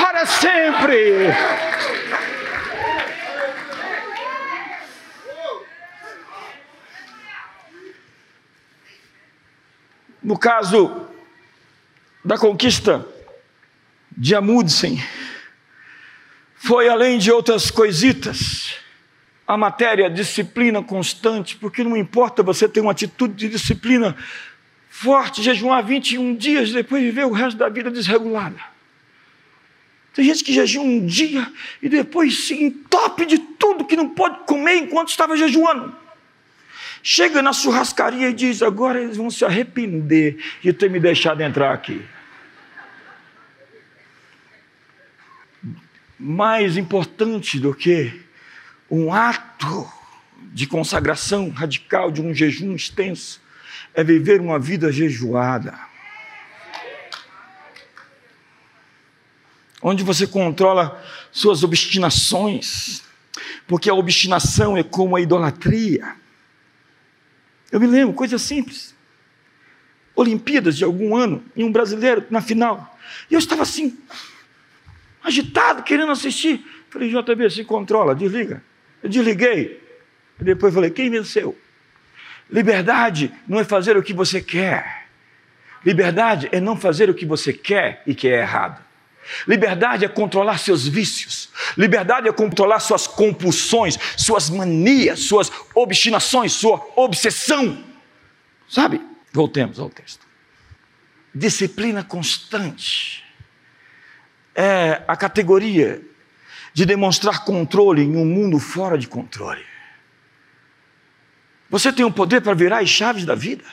para 0.01 0.27
No 10.23 10.39
caso 10.39 11.07
da 12.25 12.39
conquista 12.39 13.07
de 14.17 14.35
Amundsen, 14.35 15.03
foi 16.55 16.89
além 16.89 17.19
de 17.19 17.31
outras 17.31 17.71
coisitas, 17.71 18.77
a 19.47 19.57
matéria, 19.57 20.09
disciplina 20.09 20.83
constante, 20.83 21.57
porque 21.57 21.85
não 21.85 21.95
importa 21.95 22.43
você 22.43 22.67
ter 22.67 22.81
uma 22.81 22.93
atitude 22.93 23.35
de 23.35 23.49
disciplina 23.51 24.17
forte, 24.89 25.43
jejuar 25.43 25.85
21 25.85 26.37
dias, 26.37 26.73
depois 26.73 27.03
viver 27.03 27.27
o 27.27 27.33
resto 27.33 27.59
da 27.59 27.69
vida 27.69 27.91
desregulada. 27.91 28.74
Tem 30.15 30.25
gente 30.25 30.45
que 30.45 30.53
jejua 30.53 30.85
um 30.85 31.05
dia 31.05 31.53
e 31.83 31.89
depois 31.89 32.47
se 32.47 32.55
entope 32.55 33.27
de 33.27 33.37
tudo 33.37 33.85
que 33.85 33.97
não 33.97 34.09
pode 34.09 34.45
comer 34.47 34.77
enquanto 34.77 35.09
estava 35.09 35.37
jejuando. 35.37 35.95
Chega 37.03 37.43
na 37.43 37.53
churrascaria 37.53 38.31
e 38.31 38.33
diz: 38.33 38.63
agora 38.63 39.03
eles 39.03 39.17
vão 39.17 39.29
se 39.29 39.45
arrepender 39.45 40.39
de 40.63 40.73
ter 40.73 40.89
me 40.89 41.01
deixado 41.01 41.41
entrar 41.43 41.75
aqui. 41.75 42.01
Mais 46.19 46.77
importante 46.77 47.59
do 47.59 47.75
que 47.75 48.23
um 48.89 49.13
ato 49.13 49.93
de 50.53 50.67
consagração 50.67 51.51
radical, 51.51 52.13
de 52.13 52.23
um 52.23 52.33
jejum 52.33 52.75
extenso, 52.75 53.43
é 53.93 54.05
viver 54.05 54.41
uma 54.41 54.59
vida 54.59 54.93
jejuada. 54.93 55.77
Onde 59.87 60.03
você 60.03 60.27
controla 60.27 60.99
suas 61.31 61.63
obstinações, 61.63 63.03
porque 63.67 63.91
a 63.91 63.95
obstinação 63.95 64.79
é 64.79 64.83
como 64.83 65.15
a 65.15 65.21
idolatria. 65.21 66.17
Eu 67.71 67.79
me 67.79 67.87
lembro, 67.87 68.15
coisa 68.15 68.39
simples. 68.39 68.95
Olimpíadas 70.17 70.79
de 70.79 70.85
algum 70.85 71.15
ano, 71.15 71.45
e 71.55 71.63
um 71.63 71.71
brasileiro 71.71 72.25
na 72.31 72.41
final. 72.41 72.99
E 73.31 73.35
eu 73.35 73.39
estava 73.39 73.61
assim, 73.61 73.99
agitado, 75.23 75.83
querendo 75.83 76.13
assistir. 76.13 76.65
Falei, 76.89 77.11
JB, 77.11 77.51
se 77.51 77.63
controla, 77.63 78.15
desliga. 78.15 78.65
Eu 79.03 79.11
desliguei. 79.11 79.83
E 80.41 80.45
depois 80.45 80.73
falei, 80.73 80.89
quem 80.89 81.11
venceu? 81.11 81.59
Liberdade 82.51 83.31
não 83.47 83.61
é 83.61 83.65
fazer 83.65 83.99
o 83.99 84.03
que 84.03 84.15
você 84.15 84.41
quer. 84.41 85.09
Liberdade 85.85 86.49
é 86.53 86.59
não 86.59 86.75
fazer 86.75 87.11
o 87.11 87.15
que 87.15 87.27
você 87.27 87.53
quer 87.53 88.03
e 88.07 88.15
que 88.15 88.29
é 88.29 88.41
errado. 88.41 88.84
Liberdade 89.47 90.05
é 90.05 90.09
controlar 90.09 90.59
seus 90.59 90.87
vícios. 90.87 91.51
Liberdade 91.77 92.29
é 92.29 92.33
controlar 92.33 92.81
suas 92.81 93.07
compulsões, 93.07 93.99
suas 94.17 94.51
manias, 94.51 95.21
suas 95.21 95.51
obstinações, 95.75 96.53
sua 96.53 96.87
obsessão. 96.97 97.85
Sabe? 98.69 99.01
Voltemos 99.33 99.79
ao 99.79 99.89
texto. 99.89 100.27
Disciplina 101.35 102.05
constante 102.05 103.25
é 104.55 105.03
a 105.09 105.17
categoria 105.17 106.01
de 106.73 106.85
demonstrar 106.85 107.45
controle 107.45 108.03
em 108.03 108.17
um 108.17 108.25
mundo 108.25 108.59
fora 108.59 108.97
de 108.97 109.09
controle. 109.09 109.65
Você 111.71 111.93
tem 111.93 112.05
o 112.05 112.13
poder 112.13 112.41
para 112.41 112.55
virar 112.55 112.79
as 112.79 112.89
chaves 112.89 113.25
da 113.25 113.35
vida. 113.35 113.65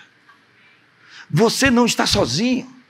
Você 1.29 1.69
não 1.69 1.85
está 1.85 2.05
sozinho. 2.05 2.80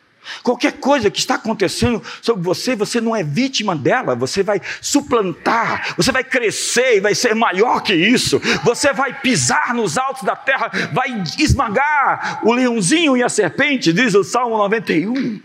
Qualquer 0.44 0.74
coisa 0.74 1.10
que 1.10 1.20
está 1.20 1.36
acontecendo 1.36 2.02
sobre 2.22 2.44
você, 2.44 2.76
você 2.76 3.02
não 3.02 3.16
é 3.16 3.24
vítima 3.24 3.76
dela, 3.76 4.16
você 4.16 4.44
vai 4.44 4.62
suplantar, 4.80 5.96
você 5.98 6.12
vai 6.12 6.24
crescer 6.24 6.98
e 6.98 7.00
vai 7.00 7.16
ser 7.16 7.34
maior 7.34 7.82
que 7.82 7.94
isso, 7.94 8.40
você 8.64 8.94
vai 8.94 9.20
pisar 9.20 9.74
nos 9.74 9.98
altos 9.98 10.24
da 10.24 10.36
terra, 10.36 10.70
vai 10.94 11.24
esmagar 11.40 12.40
o 12.44 12.54
leãozinho 12.54 13.18
e 13.18 13.24
a 13.24 13.30
serpente, 13.30 13.92
diz 13.92 14.14
o 14.14 14.24
Salmo 14.24 14.58
91. 14.58 15.42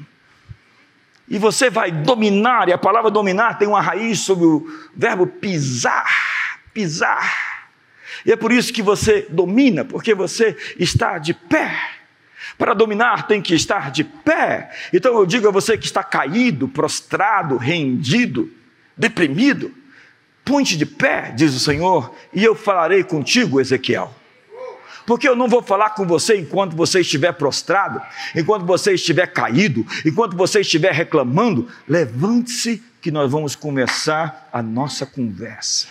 E 1.28 1.38
você 1.38 1.68
vai 1.68 1.90
dominar, 1.90 2.68
e 2.68 2.72
a 2.72 2.78
palavra 2.78 3.10
dominar 3.10 3.58
tem 3.58 3.66
uma 3.66 3.80
raiz 3.80 4.20
sobre 4.20 4.44
o 4.44 4.66
verbo 4.94 5.26
pisar, 5.26 6.06
pisar. 6.72 7.56
E 8.24 8.32
é 8.32 8.36
por 8.36 8.52
isso 8.52 8.72
que 8.72 8.82
você 8.82 9.26
domina, 9.30 9.84
porque 9.84 10.14
você 10.14 10.56
está 10.78 11.18
de 11.18 11.34
pé. 11.34 11.95
Para 12.58 12.74
dominar 12.74 13.26
tem 13.26 13.42
que 13.42 13.54
estar 13.54 13.90
de 13.90 14.02
pé. 14.02 14.70
Então 14.92 15.14
eu 15.14 15.26
digo 15.26 15.48
a 15.48 15.50
você 15.50 15.76
que 15.76 15.84
está 15.84 16.02
caído, 16.02 16.68
prostrado, 16.68 17.56
rendido, 17.56 18.50
deprimido, 18.96 19.72
ponte 20.44 20.76
de 20.76 20.86
pé, 20.86 21.32
diz 21.36 21.54
o 21.54 21.60
Senhor, 21.60 22.14
e 22.32 22.42
eu 22.42 22.54
falarei 22.54 23.04
contigo, 23.04 23.60
Ezequiel. 23.60 24.14
Porque 25.06 25.28
eu 25.28 25.36
não 25.36 25.48
vou 25.48 25.62
falar 25.62 25.90
com 25.90 26.04
você 26.04 26.36
enquanto 26.36 26.74
você 26.74 27.00
estiver 27.00 27.32
prostrado, 27.32 28.02
enquanto 28.34 28.66
você 28.66 28.94
estiver 28.94 29.26
caído, 29.28 29.86
enquanto 30.04 30.36
você 30.36 30.60
estiver 30.60 30.92
reclamando. 30.92 31.68
Levante-se 31.86 32.82
que 33.00 33.12
nós 33.12 33.30
vamos 33.30 33.54
começar 33.54 34.48
a 34.52 34.60
nossa 34.60 35.06
conversa. 35.06 35.86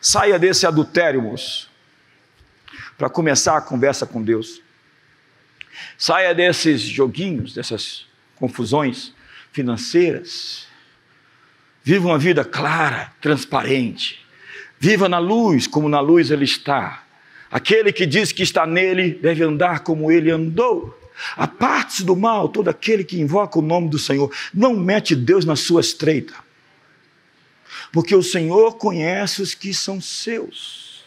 Saia 0.00 0.38
desse 0.38 0.66
adultério, 0.66 1.20
moço, 1.20 1.70
para 2.96 3.10
começar 3.10 3.58
a 3.58 3.60
conversa 3.60 4.06
com 4.06 4.22
Deus. 4.22 4.62
Saia 5.96 6.34
desses 6.34 6.80
joguinhos, 6.80 7.54
dessas 7.54 8.06
confusões 8.36 9.12
financeiras. 9.52 10.66
Viva 11.82 12.08
uma 12.08 12.18
vida 12.18 12.44
clara, 12.44 13.12
transparente. 13.20 14.20
Viva 14.78 15.08
na 15.08 15.18
luz, 15.18 15.66
como 15.66 15.88
na 15.88 16.00
luz 16.00 16.30
ele 16.30 16.44
está. 16.44 17.04
Aquele 17.50 17.92
que 17.92 18.06
diz 18.06 18.32
que 18.32 18.42
está 18.42 18.66
nele 18.66 19.12
deve 19.12 19.42
andar 19.44 19.80
como 19.80 20.10
ele 20.10 20.30
andou. 20.30 20.98
Aparte-se 21.36 22.04
do 22.04 22.16
mal 22.16 22.48
todo 22.48 22.68
aquele 22.68 23.04
que 23.04 23.20
invoca 23.20 23.58
o 23.58 23.62
nome 23.62 23.88
do 23.88 23.98
Senhor. 23.98 24.32
Não 24.52 24.74
mete 24.74 25.14
Deus 25.14 25.44
na 25.44 25.56
sua 25.56 25.80
estreita 25.80 26.34
porque 27.92 28.16
o 28.16 28.22
Senhor 28.22 28.76
conhece 28.78 29.42
os 29.42 29.54
que 29.54 29.74
são 29.74 30.00
seus. 30.00 31.04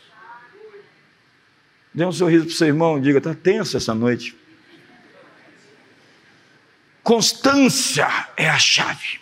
Dê 1.91 2.05
um 2.05 2.11
sorriso 2.11 2.45
para 2.45 2.51
o 2.53 2.55
seu 2.55 2.67
irmão, 2.67 3.01
diga: 3.01 3.17
está 3.17 3.33
tenso 3.33 3.75
essa 3.75 3.93
noite. 3.93 4.35
Constância 7.05 8.07
é 8.35 8.49
a 8.49 8.57
chave. 8.57 9.19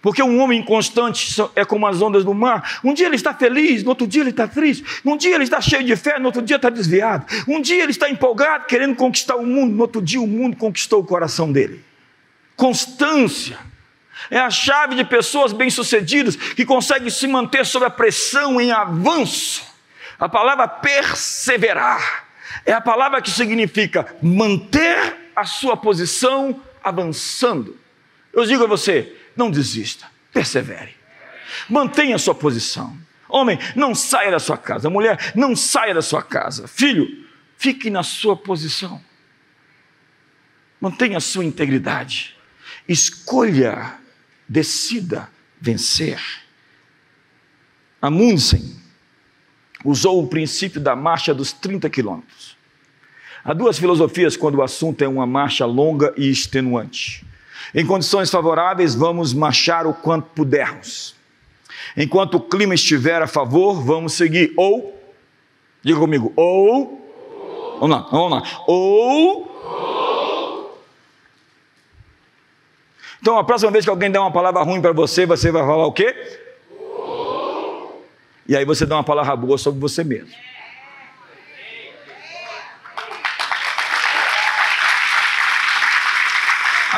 Porque 0.00 0.22
um 0.22 0.38
homem 0.38 0.60
inconstante 0.60 1.34
é 1.56 1.64
como 1.64 1.84
as 1.84 2.00
ondas 2.00 2.24
do 2.24 2.32
mar. 2.32 2.78
Um 2.84 2.94
dia 2.94 3.06
ele 3.06 3.16
está 3.16 3.34
feliz, 3.34 3.82
no 3.82 3.88
outro 3.88 4.06
dia 4.06 4.22
ele 4.22 4.30
está 4.30 4.46
triste. 4.46 4.84
Um 5.04 5.16
dia 5.16 5.34
ele 5.34 5.42
está 5.42 5.60
cheio 5.60 5.82
de 5.82 5.96
fé, 5.96 6.20
no 6.20 6.26
outro 6.26 6.40
dia 6.40 6.54
está 6.54 6.70
desviado. 6.70 7.26
Um 7.48 7.60
dia 7.60 7.82
ele 7.82 7.90
está 7.90 8.08
empolgado, 8.08 8.66
querendo 8.66 8.94
conquistar 8.94 9.34
o 9.34 9.44
mundo, 9.44 9.74
no 9.74 9.82
outro 9.82 10.00
dia 10.00 10.20
o 10.20 10.28
mundo 10.28 10.56
conquistou 10.56 11.00
o 11.00 11.04
coração 11.04 11.50
dele. 11.50 11.84
Constância 12.54 13.58
É 14.30 14.38
a 14.38 14.48
chave 14.48 14.94
de 14.94 15.04
pessoas 15.04 15.52
bem-sucedidas 15.52 16.36
que 16.36 16.64
conseguem 16.64 17.10
se 17.10 17.26
manter 17.26 17.66
sob 17.66 17.84
a 17.84 17.90
pressão 17.90 18.60
em 18.60 18.70
avanço. 18.70 19.64
A 20.20 20.28
palavra 20.28 20.68
perseverar 20.68 22.28
é 22.64 22.72
a 22.72 22.80
palavra 22.80 23.20
que 23.20 23.30
significa 23.30 24.06
manter 24.22 25.19
a 25.34 25.44
sua 25.44 25.76
posição 25.76 26.60
avançando. 26.82 27.78
Eu 28.32 28.44
digo 28.44 28.64
a 28.64 28.66
você: 28.66 29.16
não 29.36 29.50
desista, 29.50 30.06
persevere. 30.32 30.96
Mantenha 31.68 32.16
a 32.16 32.18
sua 32.18 32.34
posição. 32.34 32.96
Homem, 33.28 33.58
não 33.76 33.94
saia 33.94 34.30
da 34.30 34.38
sua 34.38 34.58
casa. 34.58 34.90
Mulher, 34.90 35.32
não 35.34 35.54
saia 35.54 35.94
da 35.94 36.02
sua 36.02 36.22
casa. 36.22 36.66
Filho, 36.66 37.26
fique 37.56 37.90
na 37.90 38.02
sua 38.02 38.36
posição. 38.36 39.00
Mantenha 40.80 41.18
a 41.18 41.20
sua 41.20 41.44
integridade. 41.44 42.36
Escolha, 42.88 43.98
decida 44.48 45.28
vencer. 45.60 46.20
Amundsen 48.02 48.80
usou 49.84 50.22
o 50.22 50.28
princípio 50.28 50.80
da 50.80 50.96
marcha 50.96 51.34
dos 51.34 51.52
30 51.52 51.88
quilômetros. 51.90 52.56
Há 53.44 53.54
duas 53.54 53.78
filosofias 53.78 54.36
quando 54.36 54.56
o 54.56 54.62
assunto 54.62 55.02
é 55.02 55.08
uma 55.08 55.26
marcha 55.26 55.64
longa 55.64 56.12
e 56.16 56.28
extenuante. 56.28 57.24
Em 57.74 57.86
condições 57.86 58.30
favoráveis, 58.30 58.94
vamos 58.94 59.32
marchar 59.32 59.86
o 59.86 59.94
quanto 59.94 60.28
pudermos. 60.30 61.14
Enquanto 61.96 62.34
o 62.34 62.40
clima 62.40 62.74
estiver 62.74 63.22
a 63.22 63.26
favor, 63.26 63.82
vamos 63.82 64.12
seguir. 64.12 64.52
Ou, 64.56 64.98
diga 65.82 65.98
comigo, 65.98 66.32
ou, 66.36 67.78
vamos 67.80 67.96
lá, 67.96 68.06
vamos 68.10 68.30
lá, 68.30 68.42
ou. 68.66 69.50
Então, 73.20 73.38
a 73.38 73.44
próxima 73.44 73.70
vez 73.70 73.84
que 73.84 73.90
alguém 73.90 74.10
der 74.10 74.18
uma 74.18 74.32
palavra 74.32 74.62
ruim 74.62 74.80
para 74.80 74.92
você, 74.92 75.26
você 75.26 75.50
vai 75.50 75.62
falar 75.62 75.86
o 75.86 75.92
quê? 75.92 76.14
E 78.48 78.56
aí 78.56 78.64
você 78.64 78.84
dá 78.84 78.96
uma 78.96 79.04
palavra 79.04 79.36
boa 79.36 79.56
sobre 79.58 79.78
você 79.80 80.02
mesmo. 80.02 80.49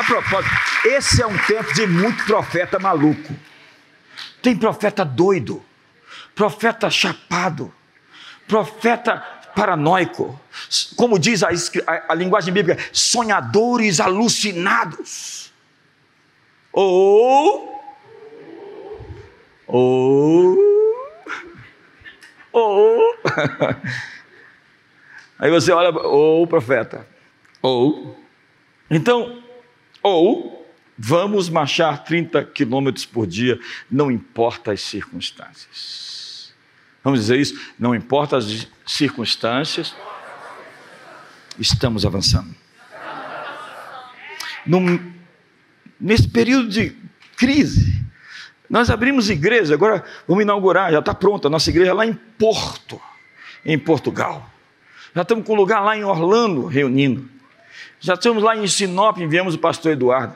A 0.03 0.05
propósito, 0.05 0.53
esse 0.83 1.21
é 1.21 1.25
um 1.25 1.37
tempo 1.37 1.73
de 1.73 1.87
muito 1.87 2.25
profeta 2.25 2.77
maluco. 2.77 3.33
Tem 4.41 4.55
profeta 4.55 5.05
doido, 5.05 5.63
profeta 6.35 6.89
chapado, 6.89 7.73
profeta 8.45 9.17
paranoico, 9.55 10.37
como 10.97 11.17
diz 11.17 11.41
a, 11.41 11.49
a, 11.87 12.11
a 12.11 12.15
linguagem 12.15 12.53
bíblica, 12.53 12.83
sonhadores 12.91 14.01
alucinados. 14.01 15.53
Ou, 16.73 17.81
ou, 19.65 20.57
ou, 22.51 23.15
aí 25.39 25.49
você 25.49 25.71
olha, 25.71 25.97
ou 25.97 26.45
profeta, 26.45 27.07
ou, 27.61 28.19
então, 28.89 29.42
ou, 30.03 30.63
Vamos 30.97 31.49
marchar 31.49 32.03
30 32.03 32.43
quilômetros 32.45 33.05
por 33.05 33.25
dia, 33.25 33.59
não 33.89 34.11
importa 34.11 34.71
as 34.71 34.81
circunstâncias. 34.81 36.53
Vamos 37.03 37.19
dizer 37.21 37.39
isso? 37.39 37.59
Não 37.79 37.95
importa 37.95 38.37
as 38.37 38.67
circunstâncias, 38.85 39.95
estamos 41.59 42.05
avançando. 42.05 42.55
nesse 45.99 46.27
período 46.27 46.69
de 46.69 46.95
crise, 47.35 48.01
nós 48.69 48.89
abrimos 48.89 49.29
igreja, 49.29 49.73
agora 49.73 50.03
vamos 50.27 50.43
inaugurar, 50.43 50.91
já 50.91 50.99
está 50.99 51.13
pronta 51.13 51.47
a 51.47 51.51
nossa 51.51 51.69
igreja 51.69 51.93
lá 51.93 52.05
em 52.05 52.13
Porto, 52.13 53.01
em 53.65 53.77
Portugal. 53.79 54.49
Já 55.15 55.23
estamos 55.23 55.45
com 55.45 55.53
um 55.53 55.57
lugar 55.57 55.81
lá 55.81 55.97
em 55.97 56.03
Orlando 56.03 56.65
reunindo. 56.65 57.32
Já 58.03 58.15
estamos 58.15 58.43
lá 58.43 58.57
em 58.57 58.67
Sinop, 58.67 59.17
enviamos 59.17 59.55
o 59.55 59.57
pastor 59.57 59.93
Eduardo. 59.93 60.33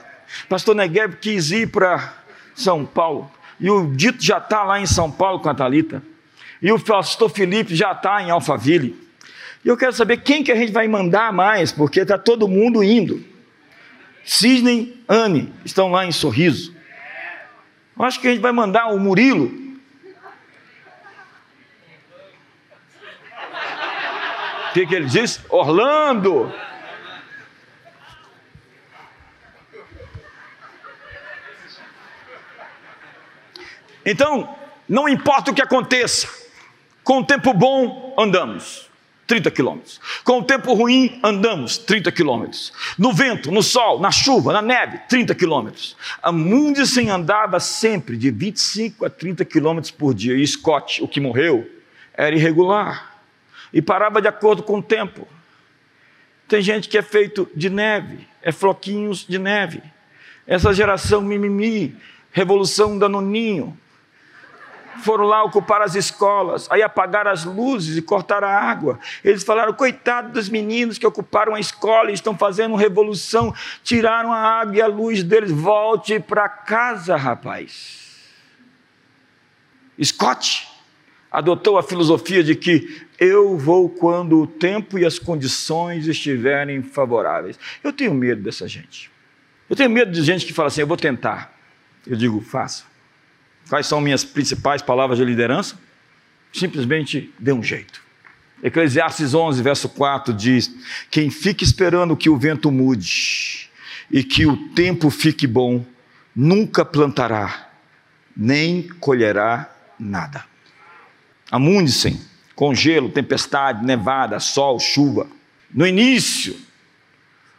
Pastor 0.47 0.73
Negueb 0.73 1.17
quis 1.17 1.51
ir 1.51 1.69
para 1.69 2.13
São 2.56 2.86
Paulo. 2.86 3.30
E 3.60 3.69
o 3.69 3.93
Dito 3.93 4.23
já 4.23 4.38
está 4.38 4.63
lá 4.63 4.80
em 4.80 4.86
São 4.86 5.12
Paulo 5.12 5.41
com 5.41 5.49
a 5.49 5.53
Thalita. 5.53 6.01
E 6.62 6.71
o 6.71 6.80
pastor 6.80 7.30
Felipe 7.30 7.75
já 7.75 7.91
está 7.91 8.23
em 8.23 8.32
Alphaville. 8.32 8.95
E 9.65 9.67
eu 9.67 9.75
quero 9.75 9.91
saber 9.91 10.21
quem 10.21 10.45
que 10.45 10.51
a 10.51 10.56
gente 10.56 10.71
vai 10.71 10.88
mandar 10.88 11.34
mais, 11.34 11.69
porque 11.69 11.99
está 11.99 12.17
todo 12.17 12.47
mundo 12.47 12.82
indo. 12.82 13.21
Cisne, 14.23 15.03
Anne 15.10 15.53
estão 15.65 15.91
lá 15.91 16.06
em 16.06 16.12
Sorriso. 16.13 16.73
Eu 17.99 18.06
acho 18.06 18.21
que 18.21 18.30
a 18.30 18.32
gente 18.32 18.41
vai 18.41 18.53
mandar 18.53 18.88
o 18.93 18.97
Murilo. 18.97 19.47
O 24.69 24.73
que, 24.73 24.86
que 24.86 24.95
ele 24.95 25.08
disse? 25.08 25.41
Orlando. 25.49 26.49
Então, 34.10 34.56
não 34.88 35.10
importa 35.10 35.52
o 35.52 35.54
que 35.54 35.62
aconteça, 35.62 36.30
com 37.04 37.20
o 37.20 37.26
tempo 37.26 37.54
bom 37.54 38.15
andamos 38.17 38.88
30 39.28 39.52
quilômetros, 39.52 40.00
com 40.24 40.39
o 40.39 40.43
tempo 40.43 40.74
ruim 40.74 41.20
andamos 41.22 41.78
30 41.78 42.10
quilômetros, 42.13 42.72
no 42.98 43.12
vento, 43.12 43.52
no 43.52 43.62
sol, 43.62 44.00
na 44.00 44.10
chuva, 44.10 44.54
na 44.54 44.62
neve, 44.62 45.00
30 45.10 45.36
quilômetros. 45.36 45.98
A 46.24 46.32
Mundisen 46.32 47.10
andava 47.10 47.60
sempre 47.60 48.15
de 48.15 48.32
25 48.32 49.04
a 49.06 49.10
30 49.10 49.43
quilômetros 49.43 49.91
por 49.91 50.13
dia, 50.13 50.38
e 50.38 50.48
Scott, 50.48 51.04
o 51.04 51.08
que 51.08 51.20
morreu, 51.20 51.70
era 52.13 52.34
irregular 52.34 53.17
e 53.74 53.82
parava 53.82 54.22
de 54.22 54.30
acordo 54.30 54.63
com 54.63 54.78
o 54.78 54.82
tempo. 54.82 55.28
Tem 56.48 56.62
gente 56.62 56.88
que 56.88 56.98
é 56.98 57.02
feito 57.02 57.50
de 57.54 57.70
neve, 57.70 58.26
é 58.41 58.54
floquinhos 58.54 59.26
de 59.28 59.38
neve. 59.38 59.84
Essa 60.48 60.74
geração 60.74 61.22
mimimi, 61.22 61.93
revolução 62.32 62.98
danoninho, 62.98 63.78
foram 65.03 65.25
lá 65.25 65.43
ocupar 65.43 65.81
as 65.81 65.95
escolas, 65.95 66.67
aí 66.69 66.81
apagaram 66.81 67.31
as 67.31 67.43
luzes 67.43 67.97
e 67.97 68.01
cortaram 68.01 68.47
a 68.47 68.51
água. 68.51 68.99
Eles 69.23 69.43
falaram: 69.43 69.73
coitado 69.73 70.33
dos 70.33 70.49
meninos 70.49 70.97
que 70.97 71.07
ocuparam 71.07 71.55
a 71.55 71.60
escola 71.60 72.12
e 72.12 72.13
estão 72.13 72.38
fazendo 72.38 72.75
revolução, 72.75 73.53
tiraram 73.83 74.31
a 74.31 74.38
água 74.38 74.75
e 74.75 74.81
a 74.81 74.88
luz 74.88 75.23
deles. 75.23 75.51
Volte 75.51 76.19
para 76.19 76.47
casa, 76.49 77.15
rapaz. 77.15 78.05
Scott 80.03 80.67
adotou 81.31 81.77
a 81.77 81.83
filosofia 81.83 82.43
de 82.43 82.55
que 82.55 83.05
eu 83.19 83.57
vou 83.57 83.89
quando 83.89 84.41
o 84.41 84.47
tempo 84.47 84.97
e 84.97 85.05
as 85.05 85.19
condições 85.19 86.07
estiverem 86.07 86.81
favoráveis. 86.81 87.60
Eu 87.83 87.91
tenho 87.91 88.13
medo 88.13 88.41
dessa 88.41 88.67
gente. 88.67 89.12
Eu 89.69 89.75
tenho 89.75 89.89
medo 89.89 90.12
de 90.12 90.21
gente 90.23 90.45
que 90.45 90.53
fala 90.53 90.67
assim: 90.67 90.81
eu 90.81 90.88
vou 90.88 90.97
tentar. 90.97 91.53
Eu 92.05 92.15
digo: 92.15 92.39
faça. 92.41 92.87
Quais 93.69 93.86
são 93.86 93.99
minhas 93.99 94.23
principais 94.23 94.82
palavras 94.82 95.17
de 95.17 95.25
liderança? 95.25 95.77
Simplesmente 96.53 97.34
dê 97.38 97.51
um 97.51 97.62
jeito. 97.62 98.01
Eclesiastes 98.63 99.34
11, 99.34 99.62
verso 99.62 99.89
4 99.89 100.34
diz: 100.34 100.73
Quem 101.12 101.30
fica 101.30 101.63
esperando 101.63 102.15
que 102.15 102.30
o 102.30 102.38
vento 102.38 102.71
mude 102.71 103.69
e 104.10 104.23
que 104.23 104.45
o 104.45 104.58
tempo 104.69 105.10
fique 105.10 105.45
bom, 105.45 105.86
nunca 106.36 106.86
plantará, 106.86 107.69
nem 108.36 108.88
colherá 108.99 109.69
nada. 109.99 110.45
Amunde-se 111.51 112.19
com 112.56 112.73
gelo, 112.73 113.10
tempestade, 113.10 113.86
nevada, 113.86 114.39
sol, 114.39 114.80
chuva. 114.80 115.27
No 115.71 115.85
início, 115.85 116.56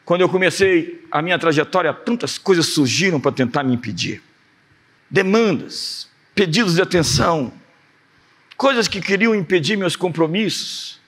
quando 0.04 0.22
eu 0.22 0.28
comecei 0.28 1.06
a 1.10 1.22
minha 1.22 1.38
trajetória, 1.38 1.92
tantas 1.92 2.38
coisas 2.38 2.66
surgiram 2.66 3.20
para 3.20 3.30
tentar 3.30 3.62
me 3.62 3.74
impedir 3.74 4.22
demandas, 5.10 6.08
pedidos 6.34 6.74
de 6.74 6.82
atenção, 6.82 7.52
coisas 8.56 8.88
que 8.88 9.00
queriam 9.00 9.34
impedir 9.34 9.76
meus 9.76 9.96
compromissos. 9.96 11.00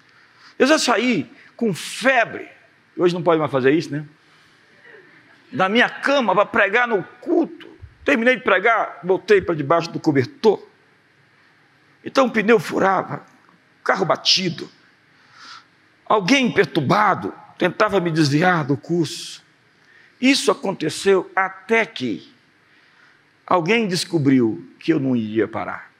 Eu 0.58 0.66
já 0.66 0.78
saí 0.78 1.30
com 1.56 1.74
febre, 1.74 2.48
hoje 2.96 3.14
não 3.14 3.22
pode 3.22 3.38
mais 3.38 3.50
fazer 3.50 3.72
isso, 3.72 3.90
né? 3.90 4.04
Da 5.52 5.68
minha 5.68 5.88
cama 5.88 6.34
para 6.34 6.46
pregar 6.46 6.86
no 6.86 7.02
culto. 7.20 7.68
Terminei 8.04 8.36
de 8.36 8.42
pregar, 8.42 9.00
voltei 9.02 9.42
para 9.42 9.54
debaixo 9.54 9.90
do 9.90 10.00
cobertor. 10.00 10.64
Então 12.04 12.26
o 12.26 12.30
pneu 12.30 12.58
furava, 12.58 13.24
carro 13.84 14.04
batido. 14.04 14.70
Alguém 16.06 16.50
perturbado 16.52 17.34
tentava 17.58 18.00
me 18.00 18.10
desviar 18.10 18.64
do 18.64 18.76
curso. 18.76 19.42
Isso 20.20 20.50
aconteceu 20.50 21.30
até 21.34 21.84
que 21.84 22.32
alguém 23.50 23.88
descobriu 23.88 24.64
que 24.78 24.92
eu 24.92 25.00
não 25.00 25.16
iria 25.16 25.48
parar. 25.48 25.90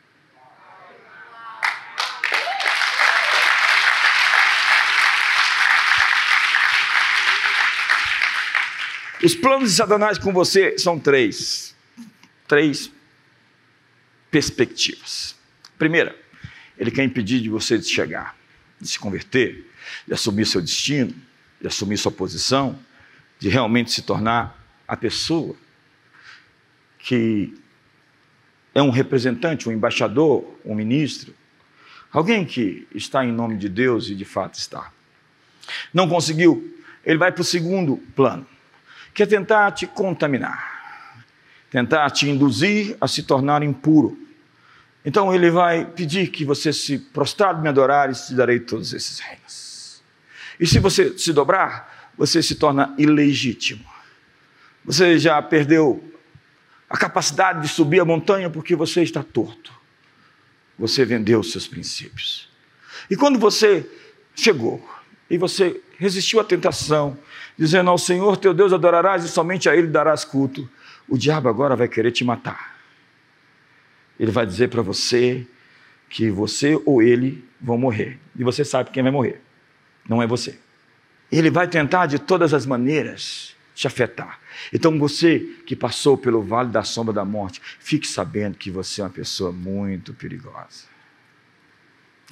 Os 9.22 9.34
planos 9.34 9.70
de 9.70 9.76
Satanás 9.76 10.16
com 10.16 10.32
você 10.32 10.78
são 10.78 10.98
três. 10.98 11.74
três 12.46 12.90
perspectivas. 14.30 15.34
Primeira, 15.76 16.16
ele 16.78 16.92
quer 16.92 17.02
impedir 17.02 17.40
de 17.40 17.50
você 17.50 17.76
de 17.76 17.84
chegar, 17.84 18.36
de 18.80 18.88
se 18.88 18.98
converter, 18.98 19.68
de 20.06 20.14
assumir 20.14 20.46
seu 20.46 20.60
destino, 20.60 21.12
de 21.60 21.66
assumir 21.66 21.98
sua 21.98 22.12
posição, 22.12 22.78
de 23.40 23.48
realmente 23.48 23.90
se 23.90 24.02
tornar 24.02 24.56
a 24.86 24.96
pessoa 24.96 25.56
que 27.02 27.54
é 28.74 28.82
um 28.82 28.90
representante, 28.90 29.68
um 29.68 29.72
embaixador, 29.72 30.44
um 30.64 30.74
ministro, 30.74 31.34
alguém 32.12 32.44
que 32.44 32.86
está 32.94 33.24
em 33.24 33.32
nome 33.32 33.56
de 33.56 33.68
Deus 33.68 34.08
e 34.08 34.14
de 34.14 34.24
fato 34.24 34.54
está. 34.54 34.92
Não 35.92 36.08
conseguiu, 36.08 36.76
ele 37.04 37.18
vai 37.18 37.32
para 37.32 37.42
o 37.42 37.44
segundo 37.44 37.96
plano, 38.14 38.46
que 39.14 39.22
é 39.22 39.26
tentar 39.26 39.72
te 39.72 39.86
contaminar, 39.86 41.24
tentar 41.70 42.10
te 42.10 42.28
induzir 42.28 42.96
a 43.00 43.08
se 43.08 43.22
tornar 43.22 43.62
impuro. 43.62 44.18
Então 45.04 45.34
ele 45.34 45.50
vai 45.50 45.84
pedir 45.84 46.28
que 46.28 46.44
você 46.44 46.72
se 46.72 46.98
prostrado 46.98 47.62
me 47.62 47.68
adorar 47.68 48.10
e 48.10 48.14
te 48.14 48.34
darei 48.34 48.60
todos 48.60 48.92
esses 48.92 49.18
reinos. 49.18 50.02
E 50.58 50.66
se 50.66 50.78
você 50.78 51.16
se 51.18 51.32
dobrar, 51.32 52.12
você 52.16 52.42
se 52.42 52.54
torna 52.54 52.94
ilegítimo. 52.98 53.84
Você 54.84 55.18
já 55.18 55.40
perdeu 55.40 56.04
a 56.90 56.96
capacidade 56.96 57.62
de 57.62 57.68
subir 57.68 58.00
a 58.00 58.04
montanha 58.04 58.50
porque 58.50 58.74
você 58.74 59.00
está 59.02 59.22
torto. 59.22 59.72
Você 60.76 61.04
vendeu 61.04 61.38
os 61.38 61.52
seus 61.52 61.68
princípios. 61.68 62.48
E 63.08 63.16
quando 63.16 63.38
você 63.38 63.88
chegou 64.34 64.84
e 65.30 65.38
você 65.38 65.80
resistiu 65.96 66.40
à 66.40 66.44
tentação, 66.44 67.16
dizendo 67.56 67.88
ao 67.90 67.98
Senhor 67.98 68.36
teu 68.36 68.52
Deus 68.52 68.72
adorarás 68.72 69.24
e 69.24 69.28
somente 69.28 69.68
a 69.68 69.76
Ele 69.76 69.86
darás 69.86 70.24
culto, 70.24 70.68
o 71.08 71.16
diabo 71.16 71.48
agora 71.48 71.76
vai 71.76 71.86
querer 71.86 72.10
te 72.10 72.24
matar. 72.24 72.76
Ele 74.18 74.32
vai 74.32 74.44
dizer 74.44 74.68
para 74.68 74.82
você 74.82 75.46
que 76.08 76.28
você 76.28 76.80
ou 76.84 77.00
ele 77.02 77.44
vão 77.60 77.78
morrer. 77.78 78.18
E 78.36 78.42
você 78.42 78.64
sabe 78.64 78.90
quem 78.90 79.02
vai 79.02 79.12
morrer. 79.12 79.40
Não 80.08 80.20
é 80.20 80.26
você. 80.26 80.58
Ele 81.30 81.50
vai 81.50 81.68
tentar 81.68 82.06
de 82.06 82.18
todas 82.18 82.52
as 82.52 82.66
maneiras 82.66 83.54
te 83.74 83.86
afetar. 83.86 84.40
Então 84.72 84.98
você 84.98 85.40
que 85.66 85.74
passou 85.74 86.16
pelo 86.16 86.42
vale 86.42 86.70
da 86.70 86.82
sombra 86.82 87.12
da 87.12 87.24
morte, 87.24 87.60
fique 87.78 88.06
sabendo 88.06 88.56
que 88.56 88.70
você 88.70 89.00
é 89.00 89.04
uma 89.04 89.10
pessoa 89.10 89.52
muito 89.52 90.12
perigosa. 90.14 90.84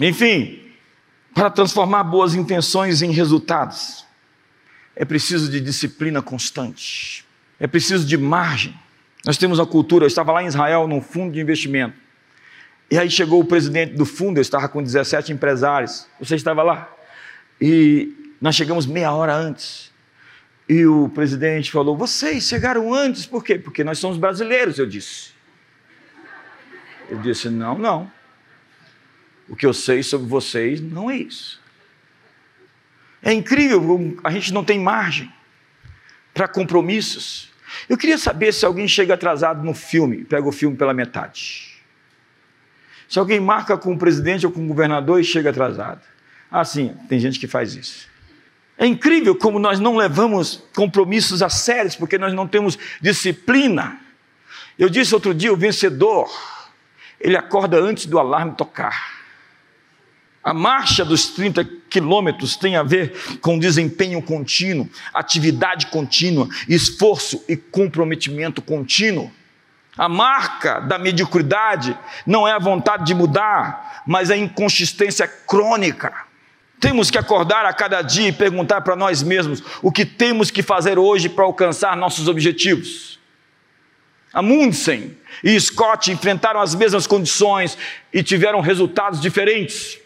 Enfim, 0.00 0.60
para 1.34 1.50
transformar 1.50 2.04
boas 2.04 2.34
intenções 2.34 3.02
em 3.02 3.10
resultados, 3.10 4.04
é 4.94 5.04
preciso 5.04 5.50
de 5.50 5.60
disciplina 5.60 6.22
constante, 6.22 7.24
é 7.58 7.66
preciso 7.66 8.06
de 8.06 8.16
margem. 8.16 8.74
Nós 9.24 9.36
temos 9.36 9.58
a 9.60 9.66
cultura, 9.66 10.04
eu 10.04 10.08
estava 10.08 10.32
lá 10.32 10.42
em 10.42 10.46
Israel, 10.46 10.86
num 10.86 11.00
fundo 11.00 11.32
de 11.32 11.40
investimento, 11.40 11.96
e 12.90 12.96
aí 12.96 13.10
chegou 13.10 13.40
o 13.40 13.44
presidente 13.44 13.94
do 13.94 14.06
fundo, 14.06 14.38
eu 14.38 14.42
estava 14.42 14.68
com 14.68 14.82
17 14.82 15.32
empresários, 15.32 16.06
você 16.18 16.36
estava 16.36 16.62
lá, 16.62 16.90
e 17.60 18.34
nós 18.40 18.54
chegamos 18.54 18.86
meia 18.86 19.12
hora 19.12 19.34
antes. 19.34 19.87
E 20.68 20.84
o 20.84 21.08
presidente 21.08 21.70
falou: 21.70 21.96
Vocês 21.96 22.44
chegaram 22.44 22.92
antes, 22.92 23.24
por 23.24 23.42
quê? 23.42 23.58
Porque 23.58 23.82
nós 23.82 23.98
somos 23.98 24.18
brasileiros, 24.18 24.78
eu 24.78 24.86
disse. 24.86 25.30
Ele 27.08 27.20
disse: 27.20 27.48
Não, 27.48 27.78
não. 27.78 28.10
O 29.48 29.56
que 29.56 29.64
eu 29.64 29.72
sei 29.72 30.02
sobre 30.02 30.26
vocês 30.26 30.80
não 30.80 31.10
é 31.10 31.16
isso. 31.16 31.60
É 33.22 33.32
incrível, 33.32 34.16
a 34.22 34.30
gente 34.30 34.52
não 34.52 34.62
tem 34.62 34.78
margem 34.78 35.32
para 36.34 36.46
compromissos. 36.46 37.50
Eu 37.88 37.96
queria 37.96 38.18
saber 38.18 38.52
se 38.52 38.64
alguém 38.64 38.86
chega 38.86 39.14
atrasado 39.14 39.64
no 39.64 39.74
filme, 39.74 40.24
pega 40.24 40.46
o 40.46 40.52
filme 40.52 40.76
pela 40.76 40.94
metade. 40.94 41.82
Se 43.08 43.18
alguém 43.18 43.40
marca 43.40 43.76
com 43.76 43.94
o 43.94 43.98
presidente 43.98 44.46
ou 44.46 44.52
com 44.52 44.62
o 44.62 44.68
governador 44.68 45.20
e 45.20 45.24
chega 45.24 45.50
atrasado. 45.50 46.02
Ah, 46.50 46.64
sim, 46.64 46.94
tem 47.08 47.18
gente 47.18 47.38
que 47.38 47.46
faz 47.46 47.74
isso. 47.74 48.08
É 48.78 48.86
incrível 48.86 49.34
como 49.34 49.58
nós 49.58 49.80
não 49.80 49.96
levamos 49.96 50.62
compromissos 50.74 51.42
a 51.42 51.48
sérios, 51.48 51.96
porque 51.96 52.16
nós 52.16 52.32
não 52.32 52.46
temos 52.46 52.78
disciplina. 53.00 53.98
Eu 54.78 54.88
disse 54.88 55.12
outro 55.12 55.34
dia: 55.34 55.52
o 55.52 55.56
vencedor, 55.56 56.30
ele 57.20 57.36
acorda 57.36 57.76
antes 57.80 58.06
do 58.06 58.20
alarme 58.20 58.54
tocar. 58.54 59.18
A 60.44 60.54
marcha 60.54 61.04
dos 61.04 61.26
30 61.26 61.64
quilômetros 61.90 62.56
tem 62.56 62.76
a 62.76 62.84
ver 62.84 63.38
com 63.40 63.58
desempenho 63.58 64.22
contínuo, 64.22 64.88
atividade 65.12 65.88
contínua, 65.88 66.48
esforço 66.68 67.44
e 67.48 67.56
comprometimento 67.56 68.62
contínuo. 68.62 69.30
A 69.96 70.08
marca 70.08 70.78
da 70.78 70.96
mediocridade 70.96 71.98
não 72.24 72.46
é 72.46 72.52
a 72.52 72.58
vontade 72.60 73.04
de 73.04 73.14
mudar, 73.14 74.04
mas 74.06 74.30
a 74.30 74.36
inconsistência 74.36 75.26
crônica. 75.26 76.27
Temos 76.80 77.10
que 77.10 77.18
acordar 77.18 77.64
a 77.64 77.72
cada 77.72 78.02
dia 78.02 78.28
e 78.28 78.32
perguntar 78.32 78.82
para 78.82 78.94
nós 78.94 79.22
mesmos 79.22 79.62
o 79.82 79.90
que 79.90 80.04
temos 80.04 80.50
que 80.50 80.62
fazer 80.62 80.98
hoje 80.98 81.28
para 81.28 81.44
alcançar 81.44 81.96
nossos 81.96 82.28
objetivos. 82.28 83.18
Amundsen 84.32 85.16
e 85.42 85.58
Scott 85.58 86.10
enfrentaram 86.10 86.60
as 86.60 86.74
mesmas 86.74 87.06
condições 87.06 87.76
e 88.12 88.22
tiveram 88.22 88.60
resultados 88.60 89.20
diferentes. 89.20 89.98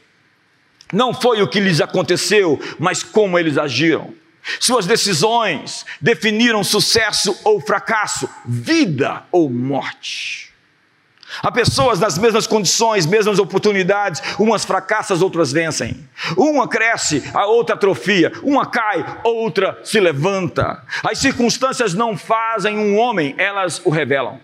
Não 0.92 1.12
foi 1.12 1.42
o 1.42 1.48
que 1.48 1.60
lhes 1.60 1.80
aconteceu, 1.80 2.60
mas 2.78 3.02
como 3.02 3.38
eles 3.38 3.58
agiram. 3.58 4.14
Suas 4.60 4.86
decisões 4.86 5.86
definiram 6.00 6.64
sucesso 6.64 7.38
ou 7.44 7.60
fracasso, 7.60 8.28
vida 8.44 9.24
ou 9.30 9.48
morte. 9.48 10.51
Há 11.40 11.50
pessoas 11.50 12.00
nas 12.00 12.18
mesmas 12.18 12.46
condições, 12.46 13.06
mesmas 13.06 13.38
oportunidades, 13.38 14.20
umas 14.38 14.64
fracassam, 14.64 15.18
outras 15.22 15.52
vencem. 15.52 15.96
Uma 16.36 16.68
cresce, 16.68 17.22
a 17.32 17.46
outra 17.46 17.74
atrofia. 17.74 18.32
Uma 18.42 18.66
cai, 18.66 19.04
outra 19.22 19.78
se 19.84 20.00
levanta. 20.00 20.82
As 21.02 21.18
circunstâncias 21.18 21.94
não 21.94 22.16
fazem 22.16 22.76
um 22.76 22.98
homem, 22.98 23.34
elas 23.38 23.80
o 23.84 23.90
revelam. 23.90 24.40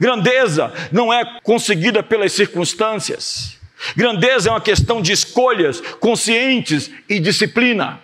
Grandeza 0.00 0.72
não 0.90 1.12
é 1.12 1.40
conseguida 1.42 2.02
pelas 2.02 2.32
circunstâncias. 2.32 3.58
Grandeza 3.96 4.48
é 4.48 4.52
uma 4.52 4.60
questão 4.60 5.00
de 5.00 5.12
escolhas 5.12 5.80
conscientes 6.00 6.90
e 7.08 7.20
disciplina. 7.20 8.00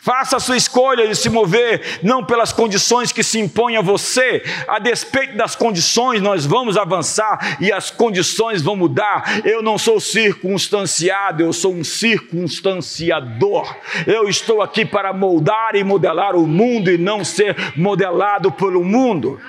Faça 0.00 0.36
a 0.36 0.40
sua 0.40 0.56
escolha 0.56 1.08
de 1.08 1.16
se 1.16 1.28
mover 1.28 1.98
não 2.04 2.24
pelas 2.24 2.52
condições 2.52 3.10
que 3.10 3.24
se 3.24 3.40
impõem 3.40 3.76
a 3.76 3.82
você, 3.82 4.44
a 4.68 4.78
despeito 4.78 5.36
das 5.36 5.56
condições, 5.56 6.22
nós 6.22 6.46
vamos 6.46 6.76
avançar 6.76 7.58
e 7.60 7.72
as 7.72 7.90
condições 7.90 8.62
vão 8.62 8.76
mudar. 8.76 9.44
Eu 9.44 9.60
não 9.60 9.76
sou 9.76 9.98
circunstanciado, 9.98 11.42
eu 11.42 11.52
sou 11.52 11.74
um 11.74 11.82
circunstanciador. 11.82 13.76
Eu 14.06 14.28
estou 14.28 14.62
aqui 14.62 14.84
para 14.84 15.12
moldar 15.12 15.74
e 15.74 15.82
modelar 15.82 16.36
o 16.36 16.46
mundo 16.46 16.92
e 16.92 16.96
não 16.96 17.24
ser 17.24 17.56
modelado 17.76 18.52
pelo 18.52 18.84
mundo. 18.84 19.40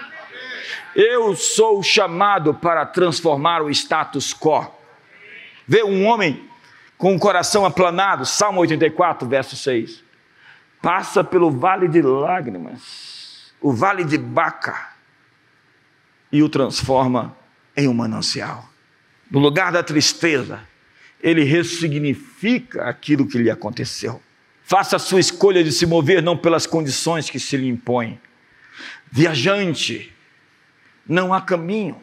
Eu 0.95 1.35
sou 1.35 1.83
chamado 1.83 2.55
para 2.55 2.87
transformar 2.87 3.61
o 3.61 3.69
status 3.69 4.33
quo. 4.33 4.65
Vê 5.67 5.83
um 5.83 6.07
homem 6.07 6.43
com 6.97 7.15
o 7.15 7.19
coração 7.19 7.65
aplanado, 7.65 8.25
Salmo 8.25 8.61
84, 8.61 9.29
verso 9.29 9.55
6 9.55 10.08
passa 10.81 11.23
pelo 11.23 11.51
vale 11.51 11.87
de 11.87 12.01
lágrimas, 12.01 13.53
o 13.61 13.71
vale 13.71 14.03
de 14.03 14.17
Baca, 14.17 14.89
e 16.31 16.43
o 16.43 16.49
transforma 16.49 17.35
em 17.75 17.87
um 17.87 17.93
manancial. 17.93 18.69
No 19.29 19.39
lugar 19.39 19.71
da 19.71 19.83
tristeza, 19.83 20.61
ele 21.21 21.43
ressignifica 21.43 22.85
aquilo 22.85 23.27
que 23.27 23.37
lhe 23.37 23.49
aconteceu. 23.49 24.21
Faça 24.63 24.95
a 24.95 24.99
sua 24.99 25.19
escolha 25.19 25.63
de 25.63 25.71
se 25.71 25.85
mover 25.85 26.21
não 26.21 26.37
pelas 26.37 26.65
condições 26.65 27.29
que 27.29 27.39
se 27.39 27.57
lhe 27.57 27.67
impõem. 27.67 28.19
Viajante, 29.11 30.13
não 31.07 31.33
há 31.33 31.41
caminho. 31.41 32.01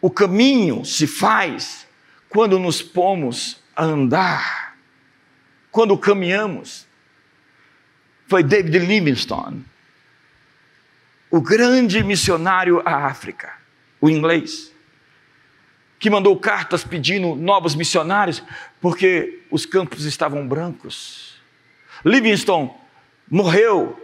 O 0.00 0.08
caminho 0.08 0.84
se 0.84 1.06
faz 1.06 1.86
quando 2.28 2.58
nos 2.58 2.80
pomos 2.80 3.62
a 3.74 3.84
andar, 3.84 4.76
quando 5.70 5.98
caminhamos 5.98 6.86
foi 8.26 8.42
David 8.42 8.78
Livingstone, 8.78 9.64
o 11.30 11.40
grande 11.40 12.02
missionário 12.02 12.82
à 12.84 13.06
África, 13.06 13.52
o 14.00 14.08
inglês, 14.08 14.72
que 15.98 16.10
mandou 16.10 16.38
cartas 16.38 16.84
pedindo 16.84 17.34
novos 17.34 17.74
missionários 17.74 18.42
porque 18.80 19.42
os 19.50 19.64
campos 19.64 20.04
estavam 20.04 20.46
brancos. 20.46 21.34
Livingstone 22.04 22.70
morreu 23.30 24.00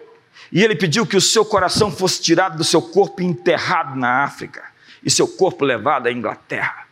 e 0.50 0.64
ele 0.64 0.74
pediu 0.74 1.06
que 1.06 1.16
o 1.16 1.20
seu 1.20 1.44
coração 1.44 1.92
fosse 1.92 2.22
tirado 2.22 2.56
do 2.56 2.64
seu 2.64 2.80
corpo 2.80 3.20
e 3.20 3.26
enterrado 3.26 3.96
na 3.96 4.24
África 4.24 4.64
e 5.02 5.10
seu 5.10 5.28
corpo 5.28 5.64
levado 5.64 6.06
à 6.06 6.12
Inglaterra, 6.12 6.86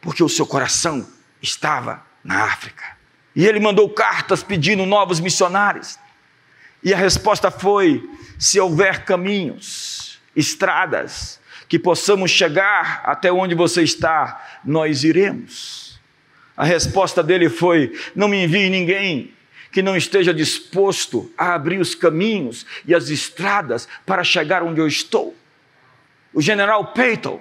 porque 0.00 0.22
o 0.22 0.28
seu 0.28 0.46
coração 0.46 1.06
estava 1.40 2.04
na 2.24 2.44
África. 2.44 2.96
E 3.34 3.46
ele 3.46 3.60
mandou 3.60 3.88
cartas 3.88 4.42
pedindo 4.42 4.84
novos 4.84 5.20
missionários. 5.20 5.98
E 6.82 6.92
a 6.92 6.96
resposta 6.96 7.50
foi: 7.50 8.08
se 8.38 8.58
houver 8.58 9.04
caminhos, 9.04 10.18
estradas, 10.34 11.40
que 11.68 11.78
possamos 11.78 12.30
chegar 12.30 13.02
até 13.04 13.30
onde 13.32 13.54
você 13.54 13.82
está, 13.82 14.58
nós 14.64 15.04
iremos. 15.04 16.00
A 16.56 16.64
resposta 16.64 17.22
dele 17.22 17.48
foi: 17.48 17.98
Não 18.14 18.28
me 18.28 18.44
envie 18.44 18.68
ninguém 18.68 19.32
que 19.70 19.80
não 19.80 19.96
esteja 19.96 20.34
disposto 20.34 21.32
a 21.36 21.54
abrir 21.54 21.78
os 21.78 21.94
caminhos 21.94 22.66
e 22.84 22.94
as 22.94 23.08
estradas 23.08 23.88
para 24.04 24.22
chegar 24.22 24.62
onde 24.62 24.80
eu 24.80 24.86
estou. 24.86 25.34
O 26.34 26.42
general 26.42 26.92
Peyton, 26.92 27.40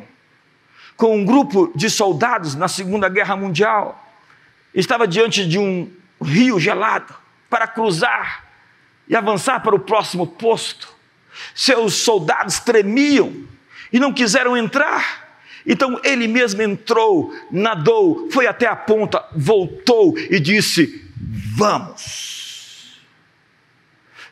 com 0.95 1.17
um 1.17 1.25
grupo 1.25 1.71
de 1.75 1.89
soldados 1.89 2.55
na 2.55 2.69
Segunda 2.69 3.09
Guerra 3.09 3.35
Mundial, 3.35 4.01
estava 4.73 5.05
diante 5.05 5.45
de 5.45 5.59
um 5.59 5.91
rio 6.21 6.57
gelado 6.57 7.13
para 7.49 7.67
cruzar 7.67 8.50
e 9.07 9.15
avançar 9.15 9.59
para 9.61 9.75
o 9.75 9.79
próximo 9.79 10.25
posto. 10.25 10.87
Seus 11.53 11.95
soldados 11.95 12.59
tremiam 12.59 13.33
e 13.91 13.99
não 13.99 14.13
quiseram 14.13 14.55
entrar. 14.55 15.31
Então 15.65 15.99
ele 16.03 16.27
mesmo 16.27 16.61
entrou, 16.61 17.33
nadou, 17.51 18.29
foi 18.31 18.47
até 18.47 18.67
a 18.67 18.75
ponta, 18.75 19.23
voltou 19.35 20.17
e 20.17 20.39
disse: 20.39 21.05
Vamos. 21.55 22.99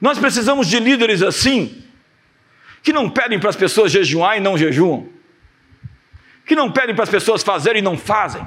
Nós 0.01 0.17
precisamos 0.17 0.67
de 0.67 0.79
líderes 0.79 1.21
assim, 1.21 1.83
que 2.81 2.93
não 2.93 3.09
pedem 3.09 3.39
para 3.39 3.49
as 3.49 3.55
pessoas 3.55 3.91
jejuar 3.91 4.37
e 4.37 4.39
não 4.39 4.57
jejuam, 4.57 5.07
que 6.45 6.55
não 6.55 6.71
pedem 6.71 6.95
para 6.95 7.03
as 7.03 7.09
pessoas 7.09 7.43
fazerem 7.43 7.79
e 7.79 7.83
não 7.83 7.97
fazem. 7.97 8.41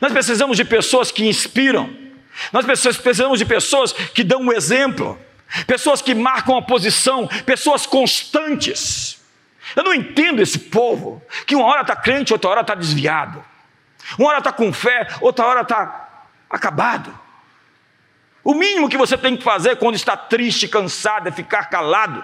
Nós 0.00 0.12
precisamos 0.12 0.56
de 0.56 0.64
pessoas 0.64 1.12
que 1.12 1.24
inspiram, 1.26 1.88
nós 2.52 2.64
precisamos 2.64 3.38
de 3.38 3.44
pessoas 3.44 3.92
que 3.92 4.22
dão 4.22 4.40
um 4.40 4.52
exemplo, 4.52 5.18
pessoas 5.66 6.02
que 6.02 6.14
marcam 6.14 6.56
a 6.56 6.62
posição, 6.62 7.26
pessoas 7.44 7.86
constantes. 7.86 9.20
Eu 9.74 9.82
não 9.82 9.94
entendo 9.94 10.40
esse 10.40 10.58
povo 10.58 11.22
que 11.46 11.56
uma 11.56 11.66
hora 11.66 11.82
está 11.82 11.96
crente, 11.96 12.32
outra 12.32 12.50
hora 12.50 12.60
está 12.60 12.74
desviado. 12.74 13.44
Uma 14.18 14.28
hora 14.28 14.38
está 14.38 14.52
com 14.52 14.72
fé, 14.72 15.08
outra 15.20 15.46
hora 15.46 15.62
está 15.62 16.24
acabado. 16.48 17.18
O 18.44 18.54
mínimo 18.54 18.88
que 18.88 18.96
você 18.96 19.18
tem 19.18 19.36
que 19.36 19.42
fazer 19.42 19.76
quando 19.76 19.96
está 19.96 20.16
triste, 20.16 20.68
cansado, 20.68 21.28
é 21.28 21.32
ficar 21.32 21.68
calado, 21.68 22.22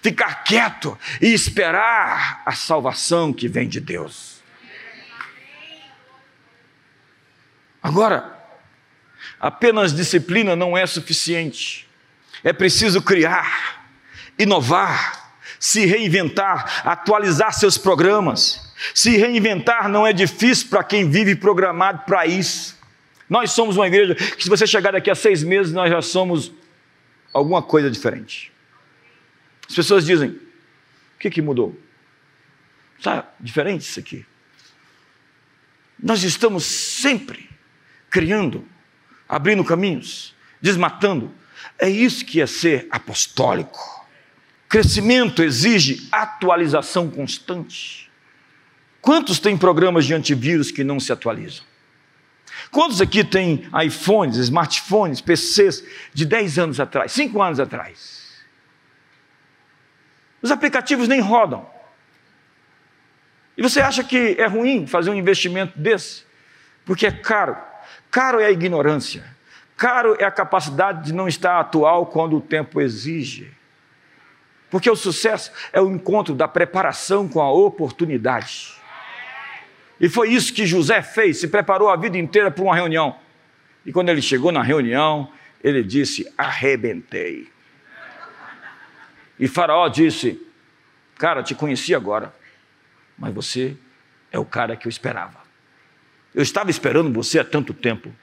ficar 0.00 0.44
quieto 0.44 0.96
e 1.20 1.32
esperar 1.32 2.42
a 2.46 2.52
salvação 2.52 3.32
que 3.32 3.48
vem 3.48 3.68
de 3.68 3.80
Deus. 3.80 4.36
Agora, 7.82 8.35
apenas 9.40 9.94
disciplina 9.94 10.56
não 10.56 10.76
é 10.76 10.86
suficiente. 10.86 11.88
É 12.42 12.52
preciso 12.52 13.02
criar, 13.02 13.88
inovar, 14.38 15.34
se 15.58 15.86
reinventar, 15.86 16.86
atualizar 16.86 17.52
seus 17.52 17.78
programas. 17.78 18.74
Se 18.94 19.16
reinventar 19.16 19.88
não 19.88 20.06
é 20.06 20.12
difícil 20.12 20.68
para 20.68 20.84
quem 20.84 21.08
vive 21.10 21.34
programado 21.34 22.04
para 22.04 22.26
isso. 22.26 22.76
Nós 23.28 23.50
somos 23.50 23.76
uma 23.76 23.86
igreja 23.86 24.14
que, 24.14 24.42
se 24.42 24.48
você 24.48 24.66
chegar 24.66 24.92
daqui 24.92 25.10
a 25.10 25.14
seis 25.14 25.42
meses, 25.42 25.72
nós 25.72 25.90
já 25.90 26.00
somos 26.00 26.52
alguma 27.32 27.62
coisa 27.62 27.90
diferente. 27.90 28.52
As 29.68 29.74
pessoas 29.74 30.06
dizem: 30.06 30.30
o 30.30 31.18
que, 31.18 31.30
que 31.30 31.42
mudou? 31.42 31.76
Está 32.98 33.28
diferente 33.40 33.82
isso 33.82 33.98
aqui. 33.98 34.24
Nós 35.98 36.22
estamos 36.22 36.64
sempre 36.64 37.48
criando, 38.10 38.66
abrindo 39.28 39.64
caminhos, 39.64 40.34
desmatando. 40.60 41.32
É 41.78 41.88
isso 41.88 42.24
que 42.24 42.40
é 42.40 42.46
ser 42.46 42.86
apostólico. 42.90 44.06
Crescimento 44.68 45.42
exige 45.42 46.08
atualização 46.10 47.08
constante. 47.10 48.10
Quantos 49.00 49.38
têm 49.38 49.56
programas 49.56 50.04
de 50.04 50.14
antivírus 50.14 50.70
que 50.70 50.82
não 50.82 50.98
se 50.98 51.12
atualizam? 51.12 51.64
Quantos 52.70 53.00
aqui 53.00 53.22
têm 53.22 53.68
iPhones, 53.84 54.36
smartphones, 54.36 55.20
PCs 55.20 55.84
de 56.12 56.24
10 56.24 56.58
anos 56.58 56.80
atrás, 56.80 57.12
5 57.12 57.40
anos 57.40 57.60
atrás? 57.60 58.44
Os 60.42 60.50
aplicativos 60.50 61.08
nem 61.08 61.20
rodam. 61.20 61.68
E 63.56 63.62
você 63.62 63.80
acha 63.80 64.04
que 64.04 64.36
é 64.38 64.46
ruim 64.46 64.86
fazer 64.86 65.10
um 65.10 65.14
investimento 65.14 65.78
desse? 65.78 66.24
Porque 66.84 67.06
é 67.06 67.10
caro. 67.10 67.56
Caro 68.16 68.40
é 68.40 68.46
a 68.46 68.50
ignorância. 68.50 69.22
Caro 69.76 70.16
é 70.18 70.24
a 70.24 70.30
capacidade 70.30 71.04
de 71.04 71.12
não 71.12 71.28
estar 71.28 71.60
atual 71.60 72.06
quando 72.06 72.34
o 72.38 72.40
tempo 72.40 72.80
exige. 72.80 73.52
Porque 74.70 74.88
o 74.88 74.96
sucesso 74.96 75.52
é 75.70 75.82
o 75.82 75.90
encontro 75.90 76.34
da 76.34 76.48
preparação 76.48 77.28
com 77.28 77.42
a 77.42 77.52
oportunidade. 77.52 78.72
E 80.00 80.08
foi 80.08 80.30
isso 80.30 80.54
que 80.54 80.64
José 80.64 81.02
fez, 81.02 81.40
se 81.40 81.48
preparou 81.48 81.90
a 81.90 81.96
vida 81.96 82.16
inteira 82.16 82.50
para 82.50 82.64
uma 82.64 82.74
reunião. 82.74 83.18
E 83.84 83.92
quando 83.92 84.08
ele 84.08 84.22
chegou 84.22 84.50
na 84.50 84.62
reunião, 84.62 85.30
ele 85.62 85.84
disse: 85.84 86.26
arrebentei. 86.38 87.52
E 89.38 89.46
Faraó 89.46 89.88
disse: 89.88 90.40
Cara, 91.18 91.42
te 91.42 91.54
conheci 91.54 91.94
agora, 91.94 92.34
mas 93.18 93.34
você 93.34 93.76
é 94.32 94.38
o 94.38 94.44
cara 94.46 94.74
que 94.74 94.86
eu 94.86 94.90
esperava. 94.90 95.45
Eu 96.36 96.42
estava 96.42 96.70
esperando 96.70 97.12
você 97.12 97.40
há 97.40 97.44
tanto 97.44 97.74
tempo. 97.74 98.14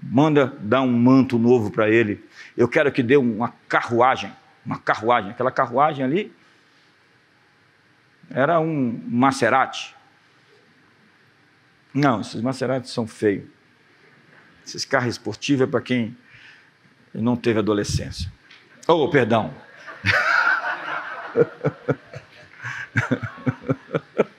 Manda 0.00 0.46
dar 0.60 0.80
um 0.80 0.92
manto 0.92 1.38
novo 1.38 1.70
para 1.70 1.90
ele. 1.90 2.24
Eu 2.56 2.66
quero 2.66 2.90
que 2.90 3.02
dê 3.02 3.18
uma 3.18 3.52
carruagem 3.68 4.32
uma 4.68 4.78
carruagem. 4.78 5.30
Aquela 5.30 5.50
carruagem 5.50 6.04
ali 6.04 6.30
era 8.30 8.60
um 8.60 9.02
Maserati. 9.06 9.96
Não, 11.94 12.20
esses 12.20 12.42
Maseratis 12.42 12.90
são 12.90 13.06
feios. 13.06 13.48
Esses 14.66 14.84
carros 14.84 15.14
esportivos 15.14 15.62
é 15.62 15.66
para 15.66 15.80
quem 15.80 16.14
não 17.14 17.34
teve 17.34 17.60
adolescência. 17.60 18.30
Oh, 18.86 19.08
perdão. 19.08 19.54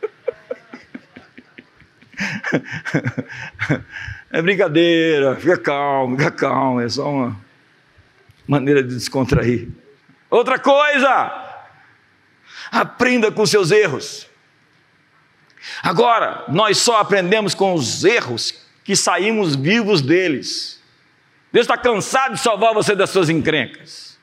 É 4.32 4.42
brincadeira, 4.44 5.36
fica 5.36 5.58
calmo, 5.58 6.16
fica 6.16 6.30
calmo, 6.30 6.80
é 6.80 6.88
só 6.88 7.10
uma 7.10 7.36
maneira 8.48 8.84
de 8.84 8.94
descontrair. 8.94 9.68
Outra 10.30 10.60
coisa, 10.60 11.58
aprenda 12.72 13.32
com 13.32 13.46
seus 13.46 13.72
erros. 13.72 14.28
Agora, 15.82 16.46
nós 16.48 16.78
só 16.78 17.00
aprendemos 17.00 17.56
com 17.56 17.74
os 17.74 18.04
erros 18.04 18.66
que 18.84 18.96
saímos 18.96 19.56
vivos 19.56 20.02
deles. 20.02 20.80
Deus 21.52 21.66
está 21.66 21.78
cansado 21.78 22.36
de 22.36 22.40
salvar 22.40 22.74
você 22.74 22.96
das 22.96 23.10
suas 23.10 23.30
encrencas. 23.30 24.18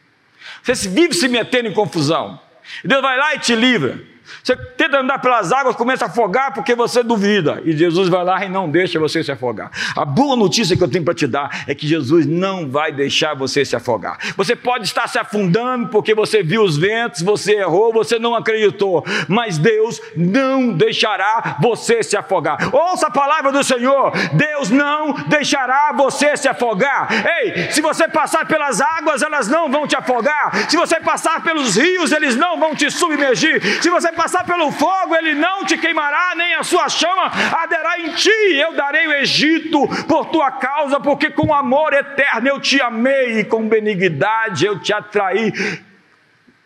Você 0.63 0.89
vive 0.89 1.15
se 1.15 1.29
metendo 1.29 1.69
em 1.69 1.75
confusão. 1.75 2.41
Deus 2.85 3.03
vai 3.03 3.19
lá 3.19 3.35
e 3.35 3.41
te 3.41 3.55
livra. 3.55 4.01
Você 4.43 4.57
tenta 4.57 5.01
andar 5.01 5.19
pelas 5.19 5.53
águas, 5.53 5.77
começa 5.77 6.05
a 6.05 6.09
afogar 6.09 6.53
porque 6.53 6.75
você 6.75 7.03
duvida. 7.03 7.61
E 7.65 7.77
Jesus 7.77 8.09
vai 8.09 8.25
lá 8.25 8.45
e 8.45 8.49
não 8.49 8.69
deixa 8.69 8.99
você 8.99 9.23
se 9.23 9.33
afogar. 9.33 9.71
A 9.97 10.05
boa 10.05 10.37
notícia 10.37 10.77
que 10.77 10.83
eu 10.83 10.89
tenho 10.89 11.05
para 11.05 11.15
te 11.15 11.27
dar 11.27 11.65
é 11.67 11.75
que 11.75 11.87
Jesus 11.87 12.27
não 12.27 12.69
vai 12.69 12.93
deixar 12.93 13.35
você 13.35 13.65
se 13.65 13.77
afogar. 13.77 14.19
Você 14.37 14.55
pode 14.57 14.85
estar 14.85 15.09
se 15.09 15.19
afundando 15.19 15.89
porque 15.89 16.15
você 16.15 16.43
viu 16.43 16.63
os 16.63 16.77
ventos, 16.77 17.23
você 17.23 17.57
errou, 17.57 17.93
você 17.93 18.19
não 18.19 18.35
acreditou. 18.35 19.05
Mas 19.29 19.59
Deus 19.59 20.01
não 20.17 20.73
deixará 20.73 21.57
você 21.61 22.03
se 22.03 22.17
afogar. 22.17 22.75
Ouça 22.75 23.07
a 23.07 23.11
palavra 23.11 23.53
do 23.53 23.63
Senhor: 23.63 24.13
Deus 24.33 24.71
não 24.71 25.13
deixará 25.29 25.93
você 25.93 26.37
se 26.37 26.49
afogar. 26.49 27.09
Ei, 27.41 27.71
se 27.71 27.81
você 27.81 28.09
passar 28.09 28.47
pelas 28.47 28.81
águas, 28.81 29.23
elas 29.23 29.49
não 29.49 29.71
vão 29.71 29.87
te 29.87 29.97
afogar. 29.97 30.71
Se 30.71 30.77
você 30.77 31.01
passar 31.01 31.43
pelos 31.43 31.77
rios, 31.77 32.13
eles 32.13 32.37
não 32.37 32.59
vão 32.59 32.75
te 32.75 32.91
submergir. 32.91 33.83
Se 33.83 33.91
você 33.91 34.13
passar 34.17 34.45
pelo 34.45 34.73
fogo, 34.73 35.15
ele 35.15 35.35
não 35.35 35.65
te 35.65 35.77
queimará, 35.77 36.35
nem 36.35 36.55
a 36.55 36.65
sua 36.65 36.89
chama 36.89 37.27
arderá 37.27 38.01
em 38.01 38.15
ti. 38.15 38.55
Eu 38.55 38.75
darei 38.75 39.07
o 39.07 39.13
Egito 39.13 39.87
por 40.09 40.27
tua 40.27 40.51
causa, 40.51 40.99
porque 40.99 41.31
com 41.31 41.55
amor 41.55 41.93
eterno 41.93 42.49
eu 42.49 42.61
te 42.61 42.81
amei 42.81 43.41
e 43.41 43.45
com 43.45 43.69
benignidade 43.69 44.65
eu 44.65 44.81
te 44.81 44.93
atraí. 44.93 45.53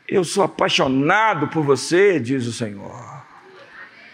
Eu 0.08 0.24
sou 0.24 0.44
apaixonado 0.44 1.48
por 1.48 1.62
você, 1.62 2.18
diz 2.18 2.46
o 2.46 2.52
Senhor. 2.52 3.20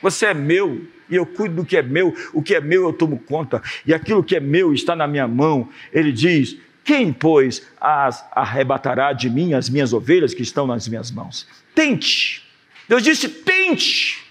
Você 0.03 0.27
é 0.27 0.35
meu 0.35 0.87
e 1.09 1.15
eu 1.15 1.25
cuido 1.25 1.57
do 1.57 1.65
que 1.65 1.77
é 1.77 1.83
meu, 1.83 2.15
o 2.33 2.43
que 2.43 2.55
é 2.55 2.61
meu 2.61 2.83
eu 2.83 2.93
tomo 2.93 3.19
conta, 3.19 3.63
e 3.87 3.95
aquilo 3.95 4.25
que 4.25 4.35
é 4.35 4.41
meu 4.41 4.73
está 4.73 4.97
na 4.97 5.07
minha 5.07 5.29
mão. 5.29 5.69
Ele 5.93 6.13
diz: 6.13 6.57
Quem, 6.85 7.13
pois, 7.13 7.67
as 7.81 8.27
arrebatará 8.33 9.13
de 9.13 9.31
mim 9.31 9.55
as 9.55 9.69
minhas 9.69 9.93
ovelhas 9.93 10.35
que 10.35 10.43
estão 10.43 10.67
nas 10.67 10.89
minhas 10.89 11.11
mãos? 11.11 11.47
Tente 11.75 12.46
Deus 12.89 13.03
disse: 13.03 13.29
tente 13.29 14.25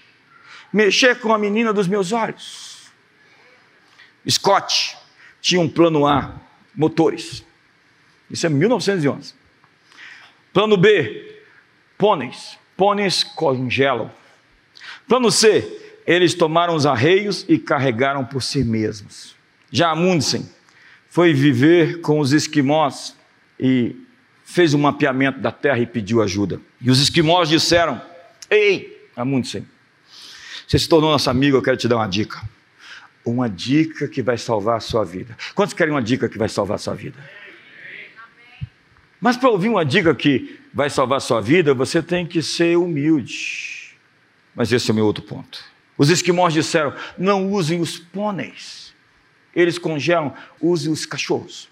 mexer 0.72 1.20
com 1.20 1.32
a 1.32 1.38
menina 1.38 1.72
dos 1.72 1.88
meus 1.88 2.12
olhos. 2.12 2.90
Scott 4.28 4.96
tinha 5.40 5.60
um 5.60 5.68
plano 5.68 6.06
A, 6.06 6.34
motores. 6.74 7.44
Isso 8.30 8.46
é 8.46 8.48
1911. 8.48 9.34
Plano 10.52 10.76
B, 10.76 11.40
pôneis. 11.96 12.58
Pôneis 12.76 13.24
congelam. 13.24 14.10
Plano 15.08 15.30
C, 15.30 16.00
eles 16.06 16.34
tomaram 16.34 16.74
os 16.74 16.84
arreios 16.84 17.44
e 17.48 17.58
carregaram 17.58 18.24
por 18.24 18.42
si 18.42 18.64
mesmos. 18.64 19.34
Já 19.70 19.90
Amundsen 19.90 20.48
foi 21.08 21.32
viver 21.32 22.00
com 22.00 22.18
os 22.20 22.32
esquimós 22.32 23.16
e 23.58 23.96
fez 24.44 24.74
um 24.74 24.78
mapeamento 24.78 25.40
da 25.40 25.50
terra 25.50 25.78
e 25.78 25.86
pediu 25.86 26.20
ajuda. 26.22 26.60
E 26.80 26.90
os 26.90 27.00
esquimós 27.00 27.48
disseram: 27.48 28.00
Ei, 28.50 29.08
Amundsen, 29.16 29.66
você 30.66 30.78
se 30.78 30.88
tornou 30.88 31.10
nosso 31.10 31.30
amigo, 31.30 31.56
eu 31.56 31.62
quero 31.62 31.76
te 31.76 31.88
dar 31.88 31.96
uma 31.96 32.06
dica. 32.06 32.42
Uma 33.24 33.48
dica 33.48 34.06
que 34.06 34.22
vai 34.22 34.38
salvar 34.38 34.76
a 34.76 34.80
sua 34.80 35.04
vida. 35.04 35.36
Quantos 35.54 35.74
querem 35.74 35.92
uma 35.92 36.02
dica 36.02 36.28
que 36.28 36.38
vai 36.38 36.48
salvar 36.48 36.76
a 36.76 36.78
sua 36.78 36.94
vida? 36.94 37.18
Mas 39.20 39.36
para 39.36 39.48
ouvir 39.48 39.68
uma 39.68 39.84
dica 39.84 40.14
que 40.14 40.60
vai 40.72 40.90
salvar 40.90 41.18
a 41.18 41.20
sua 41.20 41.40
vida, 41.40 41.74
você 41.74 42.02
tem 42.02 42.26
que 42.26 42.42
ser 42.42 42.76
humilde. 42.76 43.96
Mas 44.54 44.70
esse 44.72 44.90
é 44.90 44.92
o 44.92 44.94
meu 44.94 45.06
outro 45.06 45.24
ponto. 45.24 45.64
Os 45.98 46.10
esquimós 46.10 46.52
disseram: 46.52 46.94
não 47.16 47.50
usem 47.50 47.80
os 47.80 47.98
pôneis. 47.98 48.94
Eles 49.54 49.78
congelam, 49.78 50.34
usem 50.60 50.92
os 50.92 51.06
cachorros. 51.06 51.68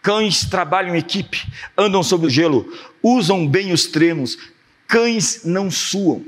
Cães 0.00 0.44
trabalham 0.44 0.94
em 0.94 0.98
equipe, 0.98 1.46
andam 1.76 2.02
sobre 2.02 2.26
o 2.26 2.30
gelo, 2.30 2.72
usam 3.02 3.46
bem 3.46 3.72
os 3.72 3.86
tremos. 3.86 4.38
Cães 4.94 5.44
não 5.44 5.72
suam. 5.72 6.24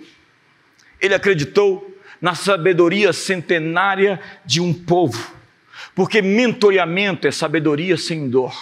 Ele 1.00 1.14
acreditou 1.14 1.96
na 2.20 2.34
sabedoria 2.34 3.12
centenária 3.12 4.20
de 4.44 4.60
um 4.60 4.74
povo, 4.74 5.32
porque 5.94 6.20
mentoreamento 6.20 7.28
é 7.28 7.30
sabedoria 7.30 7.96
sem 7.96 8.28
dor. 8.28 8.52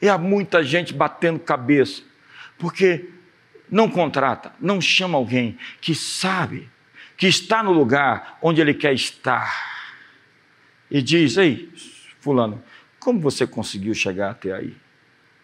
E 0.00 0.08
há 0.08 0.16
muita 0.16 0.64
gente 0.64 0.94
batendo 0.94 1.38
cabeça, 1.38 2.02
porque 2.56 3.10
não 3.70 3.90
contrata, 3.90 4.54
não 4.58 4.80
chama 4.80 5.18
alguém 5.18 5.58
que 5.82 5.94
sabe 5.94 6.70
que 7.14 7.26
está 7.26 7.62
no 7.62 7.72
lugar 7.72 8.38
onde 8.40 8.62
ele 8.62 8.72
quer 8.72 8.94
estar 8.94 9.54
e 10.90 11.02
diz: 11.02 11.36
Ei, 11.36 11.70
Fulano, 12.20 12.64
como 12.98 13.20
você 13.20 13.46
conseguiu 13.46 13.92
chegar 13.92 14.30
até 14.30 14.54
aí? 14.54 14.74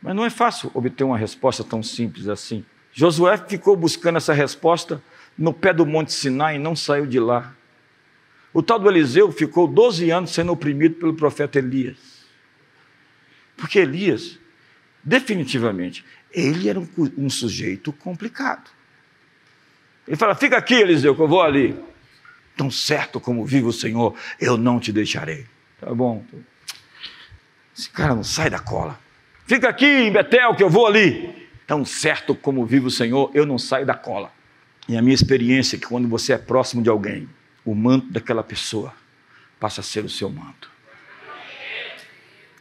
Mas 0.00 0.16
não 0.16 0.24
é 0.24 0.30
fácil 0.30 0.70
obter 0.72 1.04
uma 1.04 1.18
resposta 1.18 1.62
tão 1.62 1.82
simples 1.82 2.26
assim. 2.26 2.64
Josué 2.92 3.36
ficou 3.38 3.76
buscando 3.76 4.16
essa 4.16 4.32
resposta 4.32 5.02
no 5.36 5.52
pé 5.52 5.72
do 5.72 5.86
Monte 5.86 6.12
Sinai 6.12 6.56
e 6.56 6.58
não 6.58 6.76
saiu 6.76 7.06
de 7.06 7.18
lá. 7.18 7.54
O 8.52 8.62
tal 8.62 8.78
do 8.78 8.88
Eliseu 8.88 9.32
ficou 9.32 9.66
12 9.66 10.10
anos 10.10 10.32
sendo 10.32 10.52
oprimido 10.52 10.96
pelo 10.96 11.14
profeta 11.14 11.58
Elias. 11.58 11.96
Porque 13.56 13.78
Elias, 13.78 14.38
definitivamente, 15.02 16.04
ele 16.30 16.68
era 16.68 16.78
um, 16.78 16.86
um 17.16 17.30
sujeito 17.30 17.92
complicado. 17.92 18.70
Ele 20.06 20.16
fala: 20.16 20.34
Fica 20.34 20.58
aqui, 20.58 20.74
Eliseu, 20.74 21.14
que 21.14 21.22
eu 21.22 21.28
vou 21.28 21.40
ali. 21.40 21.74
Tão 22.54 22.70
certo 22.70 23.18
como 23.18 23.46
vive 23.46 23.66
o 23.66 23.72
Senhor, 23.72 24.14
eu 24.38 24.58
não 24.58 24.78
te 24.78 24.92
deixarei. 24.92 25.46
Tá 25.80 25.94
bom. 25.94 26.24
Esse 27.76 27.88
cara 27.88 28.14
não 28.14 28.22
sai 28.22 28.50
da 28.50 28.58
cola. 28.58 29.00
Fica 29.46 29.68
aqui 29.68 29.86
em 29.86 30.12
Betel, 30.12 30.54
que 30.54 30.62
eu 30.62 30.68
vou 30.68 30.86
ali. 30.86 31.41
Tão 31.66 31.84
certo 31.84 32.34
como 32.34 32.66
vive 32.66 32.86
o 32.86 32.90
Senhor, 32.90 33.30
eu 33.34 33.46
não 33.46 33.58
saio 33.58 33.86
da 33.86 33.94
cola. 33.94 34.32
E 34.88 34.96
a 34.96 35.02
minha 35.02 35.14
experiência 35.14 35.76
é 35.76 35.78
que 35.78 35.86
quando 35.86 36.08
você 36.08 36.32
é 36.32 36.38
próximo 36.38 36.82
de 36.82 36.90
alguém, 36.90 37.28
o 37.64 37.74
manto 37.74 38.10
daquela 38.10 38.42
pessoa 38.42 38.92
passa 39.60 39.80
a 39.80 39.84
ser 39.84 40.04
o 40.04 40.08
seu 40.08 40.28
manto. 40.28 40.70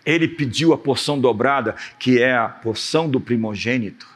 Ele 0.05 0.27
pediu 0.27 0.73
a 0.73 0.77
porção 0.77 1.19
dobrada, 1.19 1.75
que 1.99 2.21
é 2.21 2.35
a 2.35 2.47
porção 2.47 3.09
do 3.09 3.19
primogênito 3.19 4.07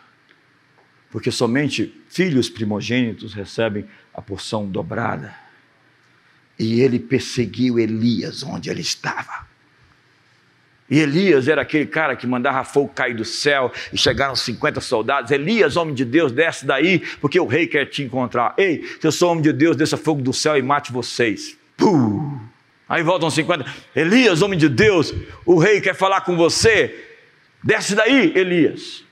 porque 1.16 1.32
somente 1.32 1.96
filhos 2.10 2.50
primogênitos 2.50 3.34
recebem 3.34 3.86
a 4.14 4.22
porção 4.22 4.68
dobrada. 4.68 5.34
E 6.60 6.82
ele 6.82 7.00
perseguiu 7.00 7.80
Elias 7.80 8.44
onde 8.44 8.70
ele 8.70 8.82
estava. 8.82 9.48
E 10.90 11.00
Elias 11.00 11.48
era 11.48 11.64
aquele 11.64 11.88
cara 11.88 12.16
que 12.16 12.28
mandava 12.28 12.64
fogo 12.64 12.90
cair 12.90 13.16
do 13.16 13.26
céu 13.26 13.72
e 13.92 13.98
chegaram 13.98 14.36
50 14.36 14.80
soldados. 14.82 15.32
Elias, 15.32 15.76
homem 15.76 15.96
de 15.96 16.06
Deus, 16.06 16.32
desce 16.32 16.66
daí, 16.66 17.00
porque 17.20 17.40
o 17.40 17.48
rei 17.48 17.66
quer 17.66 17.86
te 17.86 18.04
encontrar. 18.04 18.54
Ei, 18.58 18.84
se 19.00 19.08
eu 19.08 19.12
sou 19.12 19.32
homem 19.32 19.42
de 19.42 19.52
Deus, 19.52 19.76
desça 19.76 19.98
fogo 19.98 20.22
do 20.22 20.32
céu 20.32 20.56
e 20.56 20.62
mate 20.62 20.92
vocês. 20.92 21.58
Puh! 21.76 22.40
Aí 22.88 23.02
voltam 23.02 23.32
50. 23.32 23.66
Elias, 23.96 24.44
homem 24.44 24.60
de 24.60 24.70
Deus, 24.70 25.12
o 25.44 25.58
rei 25.58 25.82
quer 25.82 25.96
falar 25.96 26.22
com 26.22 26.38
você. 26.38 27.04
Desce 27.64 27.96
daí, 27.96 28.32
Elias. 28.36 29.04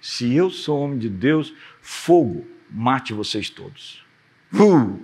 Se 0.00 0.34
eu 0.34 0.48
sou 0.48 0.80
homem 0.80 0.98
de 0.98 1.10
Deus, 1.10 1.52
fogo, 1.82 2.46
mate 2.70 3.12
vocês 3.12 3.50
todos. 3.50 4.02
Uh! 4.54 4.98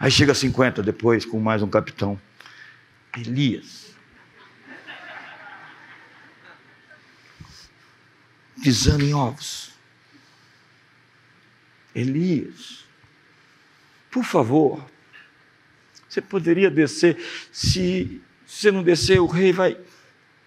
Aí 0.00 0.10
chega 0.10 0.32
50 0.32 0.82
depois 0.82 1.26
com 1.26 1.38
mais 1.38 1.62
um 1.62 1.68
capitão. 1.68 2.18
Elias. 3.14 3.77
Pisando 8.62 9.04
em 9.04 9.14
ovos. 9.14 9.70
Elias. 11.94 12.84
Por 14.10 14.24
favor, 14.24 14.84
você 16.08 16.20
poderia 16.20 16.70
descer. 16.70 17.16
Se 17.52 18.20
você 18.46 18.70
não 18.70 18.82
descer, 18.82 19.20
o 19.20 19.26
rei 19.26 19.52
vai. 19.52 19.76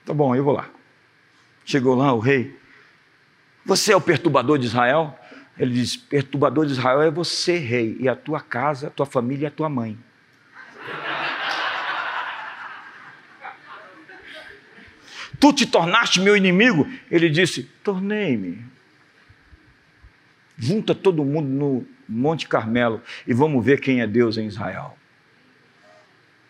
Tá 0.05 0.13
bom, 0.13 0.35
eu 0.35 0.43
vou 0.43 0.53
lá. 0.53 0.69
Chegou 1.63 1.95
lá 1.95 2.13
o 2.13 2.19
rei. 2.19 2.57
Você 3.65 3.93
é 3.93 3.95
o 3.95 4.01
perturbador 4.01 4.57
de 4.57 4.65
Israel? 4.65 5.17
Ele 5.57 5.75
diz: 5.75 5.95
perturbador 5.95 6.65
de 6.65 6.71
Israel 6.73 7.01
é 7.01 7.11
você, 7.11 7.57
rei, 7.57 7.95
e 7.99 8.09
a 8.09 8.15
tua 8.15 8.41
casa, 8.41 8.87
a 8.87 8.89
tua 8.89 9.05
família 9.05 9.45
e 9.45 9.47
a 9.47 9.51
tua 9.51 9.69
mãe. 9.69 9.97
Tu 15.41 15.51
te 15.51 15.65
tornaste 15.65 16.21
meu 16.21 16.37
inimigo? 16.37 16.87
Ele 17.09 17.29
disse: 17.29 17.63
tornei-me. 17.83 18.63
Junta 20.57 20.93
todo 20.93 21.25
mundo 21.25 21.49
no 21.49 21.85
Monte 22.07 22.47
Carmelo 22.47 23.01
e 23.27 23.33
vamos 23.33 23.65
ver 23.65 23.81
quem 23.81 23.99
é 23.99 24.07
Deus 24.07 24.37
em 24.37 24.45
Israel. 24.45 24.95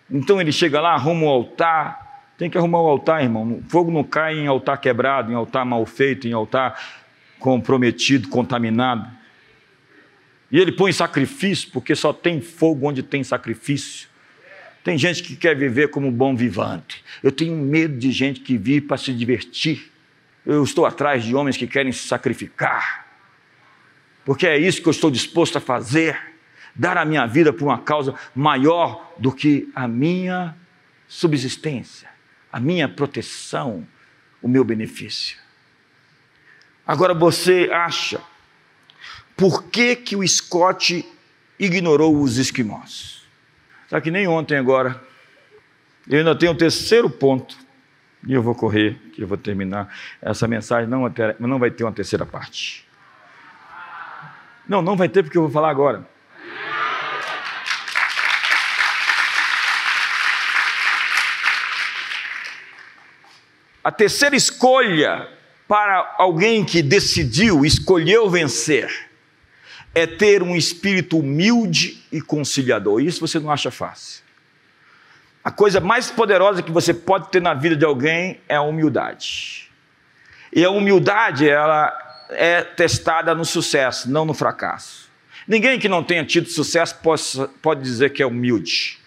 Então 0.09 0.41
ele 0.41 0.51
chega 0.51 0.81
lá, 0.81 0.91
arruma 0.93 1.25
o 1.25 1.29
altar. 1.29 2.11
Tem 2.37 2.49
que 2.49 2.57
arrumar 2.57 2.81
o 2.81 2.87
altar, 2.87 3.23
irmão. 3.23 3.63
fogo 3.69 3.89
não 3.89 4.03
cai 4.03 4.37
em 4.37 4.47
altar 4.47 4.81
quebrado, 4.81 5.31
em 5.31 5.35
altar 5.35 5.65
mal 5.65 5.85
feito, 5.85 6.27
em 6.27 6.33
altar 6.33 6.77
comprometido, 7.39 8.27
contaminado. 8.27 9.09
E 10.51 10.59
ele 10.59 10.73
põe 10.73 10.91
sacrifício, 10.91 11.69
porque 11.71 11.95
só 11.95 12.11
tem 12.11 12.41
fogo 12.41 12.89
onde 12.89 13.01
tem 13.01 13.23
sacrifício. 13.23 14.10
Tem 14.83 14.97
gente 14.97 15.21
que 15.21 15.35
quer 15.35 15.55
viver 15.55 15.89
como 15.89 16.11
bom 16.11 16.35
vivante. 16.35 17.03
Eu 17.21 17.31
tenho 17.31 17.55
medo 17.55 17.97
de 17.97 18.11
gente 18.11 18.39
que 18.39 18.57
vive 18.57 18.81
para 18.81 18.97
se 18.97 19.13
divertir. 19.13 19.91
Eu 20.45 20.63
estou 20.63 20.85
atrás 20.85 21.23
de 21.23 21.35
homens 21.35 21.55
que 21.55 21.67
querem 21.67 21.91
se 21.91 22.07
sacrificar. 22.07 23.05
Porque 24.25 24.47
é 24.47 24.57
isso 24.57 24.81
que 24.81 24.87
eu 24.87 24.91
estou 24.91 25.11
disposto 25.11 25.57
a 25.57 25.61
fazer. 25.61 26.19
Dar 26.73 26.97
a 26.97 27.05
minha 27.05 27.27
vida 27.27 27.53
por 27.53 27.65
uma 27.65 27.77
causa 27.77 28.15
maior 28.33 29.13
do 29.19 29.31
que 29.31 29.69
a 29.75 29.87
minha 29.87 30.55
subsistência, 31.07 32.09
a 32.51 32.59
minha 32.59 32.87
proteção, 32.87 33.85
o 34.41 34.47
meu 34.47 34.63
benefício. 34.63 35.37
Agora 36.87 37.13
você 37.13 37.69
acha, 37.71 38.21
por 39.35 39.65
que, 39.65 39.95
que 39.95 40.15
o 40.15 40.27
Scott 40.27 41.05
ignorou 41.59 42.19
os 42.19 42.37
esquimós? 42.37 43.20
Está 43.91 43.99
que 43.99 44.09
nem 44.09 44.25
ontem 44.25 44.57
agora. 44.57 45.03
Eu 46.07 46.19
ainda 46.19 46.33
tenho 46.33 46.53
o 46.53 46.55
terceiro 46.55 47.09
ponto, 47.09 47.57
e 48.25 48.31
eu 48.31 48.41
vou 48.41 48.55
correr, 48.55 48.93
que 49.11 49.21
eu 49.21 49.27
vou 49.27 49.37
terminar. 49.37 49.93
Essa 50.21 50.47
mensagem 50.47 50.89
não, 50.89 51.13
não 51.37 51.59
vai 51.59 51.69
ter 51.69 51.83
uma 51.83 51.91
terceira 51.91 52.25
parte. 52.25 52.87
Não, 54.65 54.81
não 54.81 54.95
vai 54.95 55.09
ter 55.09 55.23
porque 55.23 55.37
eu 55.37 55.41
vou 55.41 55.51
falar 55.51 55.69
agora. 55.69 56.07
A 63.83 63.91
terceira 63.91 64.37
escolha 64.37 65.27
para 65.67 66.15
alguém 66.17 66.63
que 66.63 66.81
decidiu, 66.81 67.65
escolheu 67.65 68.29
vencer, 68.29 69.10
é 69.93 70.07
ter 70.07 70.41
um 70.41 70.55
espírito 70.55 71.19
humilde 71.19 72.03
e 72.11 72.21
conciliador. 72.21 73.01
Isso 73.01 73.19
você 73.19 73.39
não 73.39 73.51
acha 73.51 73.69
fácil. 73.69 74.23
A 75.43 75.51
coisa 75.51 75.79
mais 75.79 76.11
poderosa 76.11 76.61
que 76.61 76.71
você 76.71 76.93
pode 76.93 77.29
ter 77.29 77.41
na 77.41 77.53
vida 77.53 77.75
de 77.75 77.83
alguém 77.83 78.39
é 78.47 78.55
a 78.55 78.61
humildade. 78.61 79.69
E 80.53 80.63
a 80.63 80.69
humildade, 80.69 81.49
ela 81.49 81.91
é 82.29 82.61
testada 82.61 83.33
no 83.33 83.43
sucesso, 83.43 84.09
não 84.09 84.25
no 84.25 84.33
fracasso. 84.33 85.09
Ninguém 85.47 85.79
que 85.79 85.89
não 85.89 86.03
tenha 86.03 86.23
tido 86.23 86.47
sucesso 86.49 86.95
pode, 87.01 87.23
pode 87.61 87.81
dizer 87.81 88.11
que 88.11 88.21
é 88.21 88.25
humilde. 88.25 88.99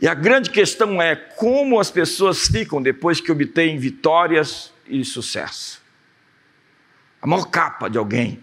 E 0.00 0.06
a 0.06 0.14
grande 0.14 0.50
questão 0.50 1.00
é 1.00 1.16
como 1.16 1.80
as 1.80 1.90
pessoas 1.90 2.48
ficam 2.48 2.82
depois 2.82 3.20
que 3.20 3.32
obtêm 3.32 3.78
vitórias 3.78 4.72
e 4.86 5.04
sucesso. 5.04 5.80
A 7.22 7.26
maior 7.26 7.44
capa 7.46 7.88
de 7.88 7.96
alguém 7.96 8.42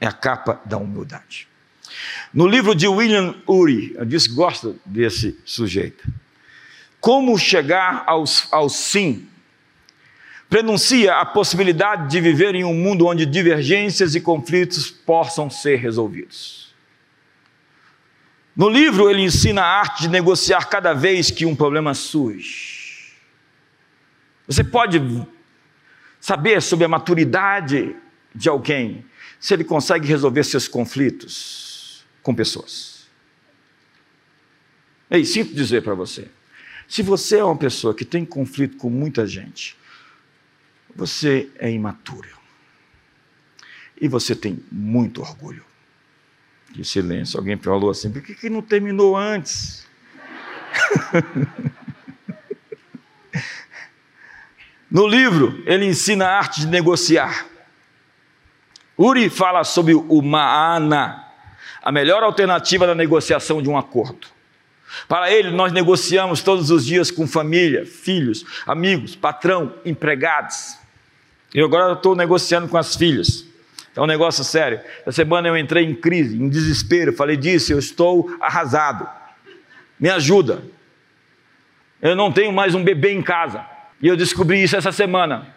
é 0.00 0.06
a 0.06 0.12
capa 0.12 0.60
da 0.64 0.78
humildade. 0.78 1.46
No 2.32 2.46
livro 2.46 2.74
de 2.74 2.88
William 2.88 3.34
Ury, 3.46 3.94
eu 3.96 4.04
disse 4.04 4.28
que 4.28 4.34
gosta 4.34 4.74
desse 4.84 5.38
sujeito. 5.44 6.08
Como 7.00 7.36
chegar 7.38 8.04
ao, 8.06 8.24
ao 8.50 8.68
sim? 8.68 9.28
Prenuncia 10.48 11.16
a 11.16 11.26
possibilidade 11.26 12.10
de 12.10 12.20
viver 12.20 12.54
em 12.54 12.64
um 12.64 12.74
mundo 12.74 13.06
onde 13.06 13.26
divergências 13.26 14.14
e 14.14 14.20
conflitos 14.20 14.90
possam 14.90 15.50
ser 15.50 15.76
resolvidos. 15.76 16.74
No 18.56 18.68
livro, 18.68 19.08
ele 19.08 19.22
ensina 19.22 19.62
a 19.62 19.78
arte 19.80 20.02
de 20.02 20.08
negociar 20.08 20.68
cada 20.68 20.92
vez 20.92 21.30
que 21.30 21.46
um 21.46 21.54
problema 21.54 21.94
surge. 21.94 23.14
Você 24.46 24.64
pode 24.64 25.00
saber 26.20 26.60
sobre 26.60 26.84
a 26.84 26.88
maturidade 26.88 27.94
de 28.34 28.48
alguém 28.48 29.04
se 29.40 29.54
ele 29.54 29.64
consegue 29.64 30.06
resolver 30.06 30.44
seus 30.44 30.68
conflitos 30.68 32.04
com 32.22 32.34
pessoas. 32.34 33.08
Ei, 35.10 35.24
sinto 35.24 35.54
dizer 35.54 35.82
para 35.82 35.94
você: 35.94 36.28
se 36.86 37.02
você 37.02 37.38
é 37.38 37.44
uma 37.44 37.56
pessoa 37.56 37.94
que 37.94 38.04
tem 38.04 38.24
conflito 38.24 38.76
com 38.76 38.90
muita 38.90 39.26
gente, 39.26 39.76
você 40.94 41.48
é 41.58 41.70
imaturo. 41.70 42.38
E 44.00 44.06
você 44.08 44.34
tem 44.34 44.62
muito 44.70 45.20
orgulho. 45.20 45.64
Que 46.72 46.84
silêncio, 46.84 47.38
alguém 47.38 47.56
falou 47.56 47.90
assim: 47.90 48.12
por 48.12 48.22
que, 48.22 48.34
que 48.34 48.50
não 48.50 48.62
terminou 48.62 49.16
antes? 49.16 49.88
no 54.90 55.06
livro, 55.06 55.62
ele 55.66 55.86
ensina 55.86 56.26
a 56.26 56.38
arte 56.38 56.60
de 56.60 56.66
negociar. 56.68 57.46
Uri 59.02 59.30
fala 59.30 59.64
sobre 59.64 59.94
o 59.94 60.20
Maana, 60.20 61.24
a 61.82 61.90
melhor 61.90 62.22
alternativa 62.22 62.86
da 62.86 62.94
negociação 62.94 63.62
de 63.62 63.70
um 63.70 63.78
acordo. 63.78 64.26
Para 65.08 65.30
ele, 65.30 65.50
nós 65.50 65.72
negociamos 65.72 66.42
todos 66.42 66.70
os 66.70 66.84
dias 66.84 67.10
com 67.10 67.26
família, 67.26 67.86
filhos, 67.86 68.44
amigos, 68.66 69.16
patrão, 69.16 69.72
empregados. 69.86 70.76
E 71.54 71.62
agora 71.62 71.94
estou 71.94 72.14
negociando 72.14 72.68
com 72.68 72.76
as 72.76 72.94
filhas. 72.94 73.46
É 73.96 74.00
um 74.02 74.06
negócio 74.06 74.44
sério. 74.44 74.80
Essa 75.00 75.12
semana 75.12 75.48
eu 75.48 75.56
entrei 75.56 75.86
em 75.86 75.94
crise, 75.94 76.36
em 76.36 76.50
desespero. 76.50 77.10
Falei 77.14 77.38
disso, 77.38 77.72
eu 77.72 77.78
estou 77.78 78.36
arrasado. 78.38 79.08
Me 79.98 80.10
ajuda. 80.10 80.62
Eu 82.02 82.14
não 82.14 82.30
tenho 82.30 82.52
mais 82.52 82.74
um 82.74 82.84
bebê 82.84 83.12
em 83.12 83.22
casa. 83.22 83.64
E 84.02 84.08
eu 84.08 84.16
descobri 84.16 84.62
isso 84.62 84.76
essa 84.76 84.92
semana. 84.92 85.54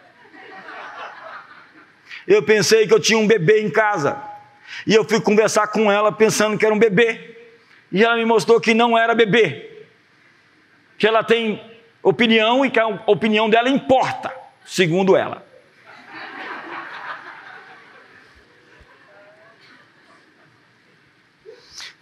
Eu 2.26 2.42
pensei 2.42 2.86
que 2.86 2.94
eu 2.94 3.00
tinha 3.00 3.18
um 3.18 3.26
bebê 3.26 3.60
em 3.60 3.70
casa. 3.70 4.20
E 4.86 4.94
eu 4.94 5.04
fui 5.04 5.20
conversar 5.20 5.68
com 5.68 5.90
ela 5.90 6.10
pensando 6.10 6.58
que 6.58 6.64
era 6.64 6.74
um 6.74 6.78
bebê. 6.78 7.36
E 7.92 8.02
ela 8.02 8.16
me 8.16 8.24
mostrou 8.24 8.60
que 8.60 8.74
não 8.74 8.96
era 8.96 9.14
bebê. 9.14 9.86
Que 10.98 11.06
ela 11.06 11.22
tem 11.22 11.60
opinião 12.02 12.64
e 12.64 12.70
que 12.70 12.78
a 12.78 12.86
opinião 12.86 13.48
dela 13.48 13.68
importa, 13.68 14.34
segundo 14.64 15.16
ela. 15.16 15.44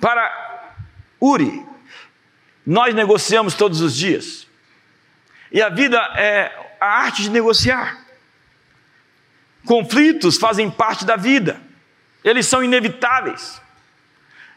Para 0.01 0.75
Uri, 1.20 1.64
nós 2.66 2.93
negociamos 2.93 3.55
todos 3.55 3.81
os 3.81 3.97
dias. 3.97 4.49
E 5.53 5.62
a 5.62 5.68
vida 5.68 5.99
é 6.16 6.51
a 6.81 6.87
arte 6.87 7.23
de 7.23 7.31
negociar. 7.31 8.02
Conflitos 9.65 10.37
fazem 10.37 10.71
parte 10.71 11.05
da 11.05 11.17
vida 11.17 11.61
eles 12.25 12.47
são 12.47 12.63
inevitáveis. 12.63 13.61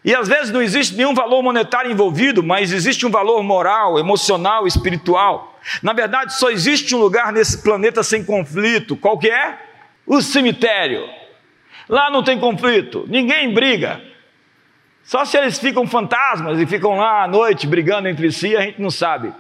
E 0.04 0.14
às 0.14 0.28
vezes 0.28 0.52
não 0.52 0.62
existe 0.62 0.96
nenhum 0.96 1.16
valor 1.16 1.42
monetário 1.42 1.92
envolvido, 1.92 2.44
mas 2.44 2.72
existe 2.72 3.06
um 3.06 3.10
valor 3.10 3.42
moral, 3.42 3.98
emocional, 3.98 4.68
espiritual. 4.68 5.60
Na 5.82 5.94
verdade, 5.94 6.38
só 6.38 6.52
existe 6.52 6.96
um 6.96 7.00
lugar 7.00 7.34
nesse 7.34 7.64
planeta 7.64 8.04
sem 8.04 8.24
conflito. 8.24 8.96
Qual 8.96 9.18
que 9.18 9.30
é? 9.30 9.58
O 10.06 10.22
cemitério. 10.22 11.10
Lá 11.90 12.12
não 12.12 12.24
tem 12.24 12.40
conflito, 12.40 13.06
ninguém 13.08 13.52
briga. 13.52 14.02
Só 15.04 15.26
se 15.26 15.38
eles 15.38 15.58
ficam 15.58 15.88
fantasmas 15.88 16.60
e 16.60 16.66
ficam 16.66 16.98
lá 16.98 17.24
à 17.24 17.28
noite 17.28 17.68
brigando 17.68 18.08
entre 18.08 18.32
si, 18.32 18.56
a 18.56 18.62
gente 18.62 18.82
não 18.82 18.92
sabe. 18.92 19.34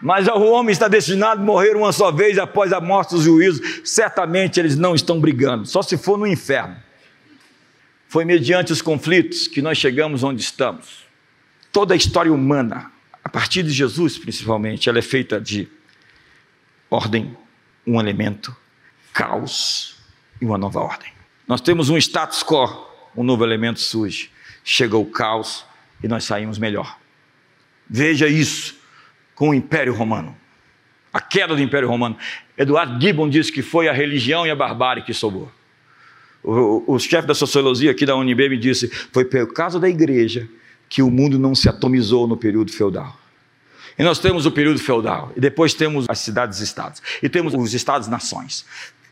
Mas 0.00 0.26
o 0.26 0.44
homem 0.46 0.72
está 0.72 0.88
destinado 0.88 1.42
a 1.42 1.44
morrer 1.44 1.76
uma 1.76 1.92
só 1.92 2.10
vez 2.10 2.38
após 2.38 2.72
a 2.72 2.80
morte 2.80 3.14
do 3.14 3.22
juízo. 3.22 3.62
Certamente 3.84 4.58
eles 4.58 4.76
não 4.76 4.94
estão 4.94 5.20
brigando, 5.20 5.66
só 5.66 5.82
se 5.82 5.98
for 5.98 6.18
no 6.18 6.26
inferno. 6.26 6.76
Foi 8.08 8.24
mediante 8.24 8.72
os 8.72 8.80
conflitos 8.80 9.46
que 9.46 9.60
nós 9.60 9.78
chegamos 9.78 10.22
onde 10.22 10.40
estamos. 10.40 11.04
Toda 11.70 11.94
a 11.94 11.96
história 11.96 12.32
humana, 12.32 12.90
a 13.22 13.28
partir 13.28 13.62
de 13.62 13.70
Jesus 13.70 14.18
principalmente, 14.18 14.88
ela 14.88 14.98
é 14.98 15.02
feita 15.02 15.40
de 15.40 15.68
ordem, 16.90 17.36
um 17.86 18.00
elemento, 18.00 18.56
caos 19.12 19.96
e 20.40 20.44
uma 20.44 20.58
nova 20.58 20.80
ordem. 20.80 21.12
Nós 21.46 21.60
temos 21.60 21.90
um 21.90 21.96
status 21.98 22.42
quo, 22.42 22.86
um 23.14 23.22
novo 23.22 23.44
elemento 23.44 23.80
surge, 23.80 24.30
chega 24.64 24.96
o 24.96 25.04
caos 25.04 25.64
e 26.02 26.08
nós 26.08 26.24
saímos 26.24 26.58
melhor. 26.58 26.98
Veja 27.88 28.26
isso 28.26 28.79
com 29.40 29.48
o 29.48 29.54
Império 29.54 29.94
Romano. 29.94 30.36
A 31.10 31.18
queda 31.18 31.56
do 31.56 31.62
Império 31.62 31.88
Romano. 31.88 32.14
Eduardo 32.58 33.00
Gibbon 33.00 33.26
diz 33.26 33.50
que 33.50 33.62
foi 33.62 33.88
a 33.88 33.92
religião 33.92 34.46
e 34.46 34.50
a 34.50 34.54
barbárie 34.54 35.02
que 35.02 35.14
sobrou. 35.14 35.50
O, 36.44 36.84
o 36.86 36.98
chefe 36.98 37.26
da 37.26 37.32
sociologia 37.32 37.90
aqui 37.90 38.04
da 38.04 38.14
UNB 38.14 38.50
me 38.50 38.58
disse: 38.58 38.88
foi 39.10 39.24
por 39.24 39.54
causa 39.54 39.80
da 39.80 39.88
igreja 39.88 40.46
que 40.90 41.00
o 41.00 41.10
mundo 41.10 41.38
não 41.38 41.54
se 41.54 41.70
atomizou 41.70 42.28
no 42.28 42.36
período 42.36 42.70
feudal. 42.70 43.18
E 43.98 44.02
nós 44.02 44.18
temos 44.18 44.44
o 44.44 44.50
período 44.50 44.78
feudal, 44.78 45.32
e 45.34 45.40
depois 45.40 45.72
temos 45.72 46.04
as 46.06 46.18
cidades-estados, 46.18 47.00
e 47.22 47.28
temos 47.30 47.54
os 47.54 47.72
estados-nações, 47.72 48.66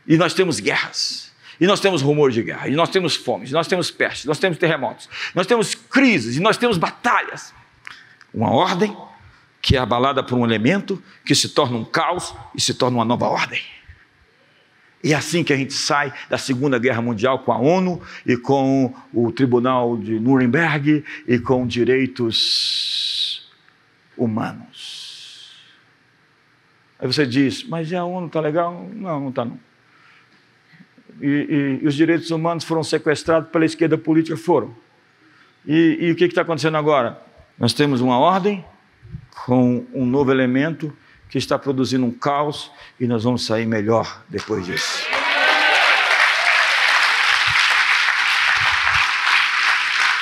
e 0.06 0.18
nós 0.18 0.34
temos 0.34 0.60
guerras, 0.60 1.32
e 1.58 1.66
nós 1.66 1.80
temos 1.80 2.02
rumor 2.02 2.30
de 2.30 2.42
guerra, 2.42 2.68
e 2.68 2.72
nós 2.72 2.90
temos 2.90 3.16
fomes, 3.16 3.50
nós 3.50 3.66
temos 3.66 3.90
pestes, 3.90 4.26
nós 4.26 4.38
temos 4.38 4.58
terremotos, 4.58 5.08
nós 5.34 5.46
temos 5.46 5.74
crises, 5.74 6.36
e 6.36 6.40
nós 6.40 6.58
temos 6.58 6.76
batalhas. 6.76 7.54
Uma 8.34 8.50
ordem 8.50 8.94
que 9.61 9.76
é 9.76 9.78
abalada 9.78 10.22
por 10.22 10.36
um 10.36 10.44
elemento 10.44 11.02
que 11.24 11.34
se 11.34 11.50
torna 11.50 11.76
um 11.76 11.84
caos 11.84 12.34
e 12.54 12.61
se 12.61 12.74
torna 12.74 12.98
uma 12.98 13.04
nova 13.04 13.26
ordem. 13.26 13.61
E 15.02 15.12
é 15.12 15.16
assim 15.16 15.44
que 15.44 15.52
a 15.52 15.56
gente 15.56 15.72
sai 15.72 16.12
da 16.28 16.36
Segunda 16.36 16.78
Guerra 16.78 17.00
Mundial 17.00 17.40
com 17.40 17.52
a 17.52 17.59
ONU 17.59 18.02
e 18.26 18.36
com 18.36 18.92
o 19.12 19.30
Tribunal 19.30 19.96
de 19.96 20.18
Nuremberg 20.18 21.04
e 21.26 21.38
com 21.38 21.66
direitos 21.66 23.48
humanos. 24.16 25.56
Aí 26.98 27.06
você 27.06 27.24
diz, 27.24 27.62
mas 27.62 27.92
a 27.92 28.04
ONU 28.04 28.26
está 28.26 28.40
legal? 28.40 28.90
Não, 28.92 29.20
não 29.20 29.28
está 29.28 29.44
não. 29.44 29.59
E, 31.20 31.26
e, 31.26 31.84
e, 31.84 31.86
os 31.86 31.94
direitos 31.94 32.30
humanos 32.30 32.64
foram 32.64 32.82
sequestrados 32.82 33.50
pela 33.50 33.64
esquerda 33.64 33.96
política? 33.96 34.36
Foram. 34.36 34.74
E, 35.66 35.98
e 36.00 36.11
o 36.11 36.16
que 36.16 36.24
está 36.24 36.42
acontecendo 36.42 36.76
agora? 36.76 37.20
Nós 37.59 37.72
temos 37.72 38.00
uma 38.00 38.18
ordem 38.18 38.64
com 39.45 39.84
um 39.93 40.07
novo 40.07 40.30
elemento 40.30 40.93
que 41.28 41.39
está 41.39 41.59
produzindo 41.59 42.07
um 42.07 42.11
caos 42.11 42.70
e 42.99 43.07
nós 43.07 43.24
vamos 43.24 43.45
sair 43.45 43.66
melhor 43.66 44.22
depois 44.28 44.64
disso. 44.64 45.17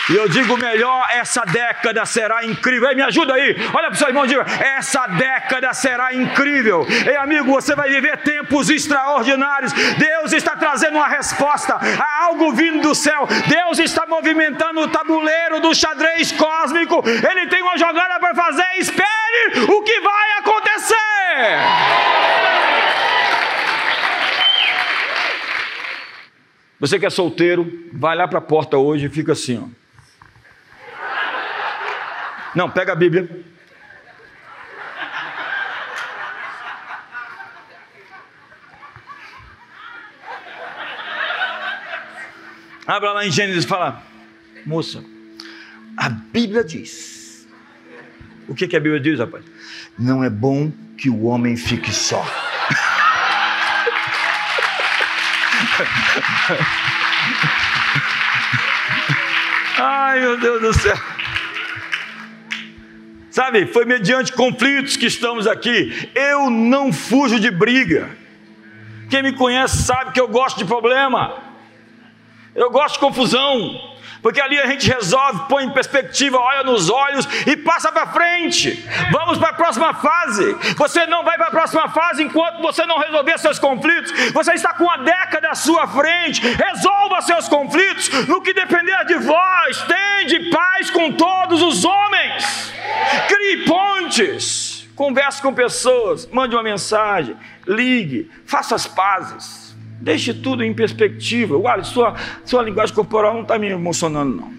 E 0.09 0.15
eu 0.15 0.29
digo 0.29 0.57
melhor, 0.57 1.05
essa 1.11 1.43
década 1.43 2.07
será 2.07 2.45
incrível. 2.45 2.89
Ei, 2.89 2.95
me 2.95 3.03
ajuda 3.03 3.35
aí. 3.35 3.57
Olha 3.75 3.89
para 3.89 3.93
o 3.93 3.97
seu 3.97 4.07
irmão 4.07 4.25
e 4.25 4.29
diga: 4.29 4.47
essa 4.61 5.05
década 5.09 5.75
será 5.75 6.15
incrível. 6.15 6.87
Ei, 7.05 7.17
amigo, 7.17 7.51
você 7.51 7.75
vai 7.75 7.89
viver 7.89 8.19
tempos 8.19 8.71
extraordinários. 8.71 9.73
Deus 9.73 10.33
está 10.33 10.55
trazendo 10.55 10.97
uma 10.97 11.09
resposta 11.09 11.75
a 11.75 12.25
algo 12.25 12.53
vindo 12.53 12.83
do 12.83 12.95
céu. 12.95 13.27
Deus 13.49 13.81
está 13.81 14.07
movimentando 14.07 14.81
o 14.81 14.89
tabuleiro 14.89 15.61
do 15.61 15.75
xadrez 15.75 16.31
cósmico. 16.31 17.03
Ele 17.07 17.49
tem 17.49 17.63
uma 17.63 17.77
jogada 17.77 18.21
para 18.21 18.35
fazer. 18.35 18.67
Espere 18.79 19.61
o 19.69 19.83
que 19.83 20.01
vai 20.01 20.33
acontecer. 20.39 20.97
Você 26.79 26.99
que 26.99 27.07
é 27.07 27.11
solteiro, 27.11 27.67
vai 27.93 28.15
lá 28.15 28.29
para 28.29 28.39
a 28.39 28.43
porta 28.43 28.77
hoje 28.77 29.07
e 29.07 29.09
fica 29.09 29.33
assim, 29.33 29.61
ó. 29.65 29.86
Não, 32.57 32.69
pega 32.71 32.93
a 32.93 32.97
Bíblia. 32.97 33.29
Abra 42.87 43.13
lá 43.13 43.27
em 43.27 43.31
Gênesis 43.31 43.65
e 43.65 43.69
fala, 43.69 44.03
moça, 44.65 45.05
a 45.99 46.09
Bíblia 46.09 46.65
diz. 46.65 47.47
O 48.49 48.55
que, 48.55 48.67
que 48.67 48.77
a 48.77 48.81
Bíblia 48.81 49.01
diz, 49.01 49.19
rapaz? 49.19 49.45
Não 49.99 50.25
é 50.25 50.31
bom 50.31 50.73
que 50.97 51.11
o 51.11 51.25
homem 51.25 51.59
fique 51.59 51.93
só. 51.93 52.25
Ai, 59.79 60.21
meu 60.21 60.41
Deus 60.41 60.63
do 60.63 60.73
céu. 60.73 60.97
Sabe, 63.47 63.65
foi 63.67 63.85
mediante 63.85 64.33
conflitos 64.33 64.97
que 64.97 65.07
estamos 65.07 65.47
aqui. 65.47 66.11
Eu 66.17 66.51
não 66.51 66.93
fujo 66.93 67.39
de 67.39 67.49
briga. 67.49 68.11
Quem 69.09 69.23
me 69.23 69.33
conhece 69.35 69.85
sabe 69.85 70.11
que 70.11 70.21
eu 70.21 70.27
gosto 70.27 70.59
de 70.59 70.65
problema. 70.65 71.33
Eu 72.57 72.71
gosto 72.71 72.95
de 72.95 72.99
confusão 72.99 73.97
porque 74.21 74.41
ali 74.41 74.59
a 74.59 74.67
gente 74.67 74.89
resolve, 74.91 75.45
põe 75.49 75.63
em 75.63 75.71
perspectiva, 75.71 76.37
olha 76.37 76.65
nos 76.65 76.91
olhos 76.91 77.29
e 77.47 77.57
passa 77.57 77.93
para 77.93 78.09
frente. 78.09 78.85
Vamos 79.13 79.39
para 79.39 79.51
a 79.51 79.53
próxima 79.53 79.95
fase. 79.95 80.53
Você 80.77 81.07
não 81.07 81.23
vai 81.23 81.37
para 81.37 81.47
a 81.47 81.51
próxima 81.53 81.89
fase 81.91 82.25
enquanto 82.25 82.61
você 82.61 82.85
não 82.87 82.99
resolver 82.99 83.39
seus 83.39 83.61
conflitos. 83.61 84.11
Você 84.33 84.55
está 84.55 84.75
com 84.75 84.83
uma 84.83 84.99
década 84.99 85.51
à 85.51 85.55
sua 85.55 85.87
frente. 85.87 86.41
Resolva 86.45 87.23
seus 87.23 87.47
conflitos 87.47 88.09
no 88.27 88.43
que 88.43 88.53
depender 88.53 89.05
de 89.05 89.15
vós. 89.19 89.85
Tende 89.87 90.51
paz 90.51 90.91
com 90.91 91.13
todos 91.13 91.63
os 91.63 91.85
homens. 91.85 92.76
Crie 93.29 93.65
pontes. 93.65 94.87
Converse 94.97 95.43
com 95.43 95.53
pessoas, 95.53 96.27
mande 96.33 96.57
uma 96.57 96.63
mensagem, 96.63 97.37
ligue, 97.67 98.31
faça 98.47 98.75
as 98.75 98.87
pazes. 98.87 99.77
Deixe 100.01 100.33
tudo 100.33 100.65
em 100.65 100.73
perspectiva. 100.73 101.57
Olha, 101.59 101.85
sua, 101.85 102.15
sua 102.45 102.63
linguagem 102.63 102.95
corporal 102.95 103.35
não 103.35 103.43
está 103.43 103.59
me 103.59 103.69
emocionando, 103.69 104.37
não. 104.37 104.55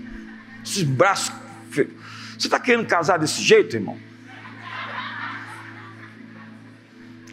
Esses 0.63 0.83
braços. 0.83 1.31
Você 1.71 2.47
está 2.47 2.59
querendo 2.59 2.85
casar 2.85 3.17
desse 3.17 3.41
jeito, 3.41 3.75
irmão? 3.75 3.97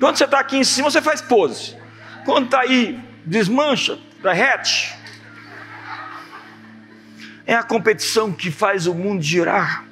Quando 0.00 0.16
você 0.16 0.24
está 0.24 0.40
aqui 0.40 0.56
em 0.56 0.64
cima, 0.64 0.90
você 0.90 1.02
faz 1.02 1.20
pose. 1.20 1.76
Quando 2.24 2.46
está 2.46 2.60
aí, 2.60 2.98
desmancha, 3.24 3.98
derrete. 4.22 4.94
É 7.46 7.54
a 7.54 7.62
competição 7.62 8.32
que 8.32 8.50
faz 8.50 8.86
o 8.86 8.94
mundo 8.94 9.22
girar. 9.22 9.84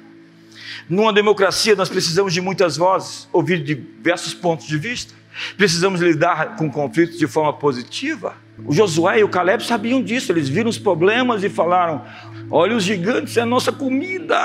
Numa 0.93 1.11
democracia, 1.11 1.75
nós 1.75 1.89
precisamos 1.89 2.31
de 2.31 2.39
muitas 2.39 2.77
vozes, 2.77 3.27
ouvir 3.33 3.63
diversos 3.63 4.31
pontos 4.31 4.67
de 4.67 4.77
vista. 4.77 5.11
Precisamos 5.57 5.99
lidar 5.99 6.55
com 6.55 6.69
conflitos 6.69 7.17
de 7.17 7.25
forma 7.25 7.51
positiva. 7.51 8.35
O 8.63 8.71
Josué 8.71 9.19
e 9.19 9.23
o 9.23 9.29
Caleb 9.29 9.65
sabiam 9.65 10.03
disso, 10.03 10.31
eles 10.31 10.47
viram 10.47 10.69
os 10.69 10.77
problemas 10.77 11.43
e 11.43 11.49
falaram: 11.49 12.05
Olha, 12.51 12.75
os 12.77 12.83
gigantes 12.83 13.35
é 13.37 13.41
a 13.41 13.45
nossa 13.45 13.71
comida. 13.71 14.37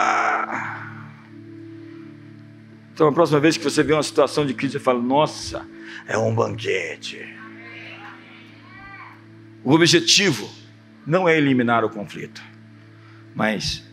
Então, 2.95 3.09
a 3.09 3.13
próxima 3.13 3.39
vez 3.39 3.59
que 3.59 3.65
você 3.65 3.83
vê 3.83 3.93
uma 3.93 4.03
situação 4.03 4.47
de 4.47 4.55
crise, 4.55 4.73
você 4.73 4.79
fala: 4.79 5.03
Nossa, 5.03 5.67
é 6.07 6.17
um 6.17 6.35
banquete. 6.35 7.29
O 9.63 9.75
objetivo 9.75 10.49
não 11.07 11.29
é 11.29 11.37
eliminar 11.37 11.85
o 11.85 11.91
conflito, 11.91 12.43
mas 13.35 13.87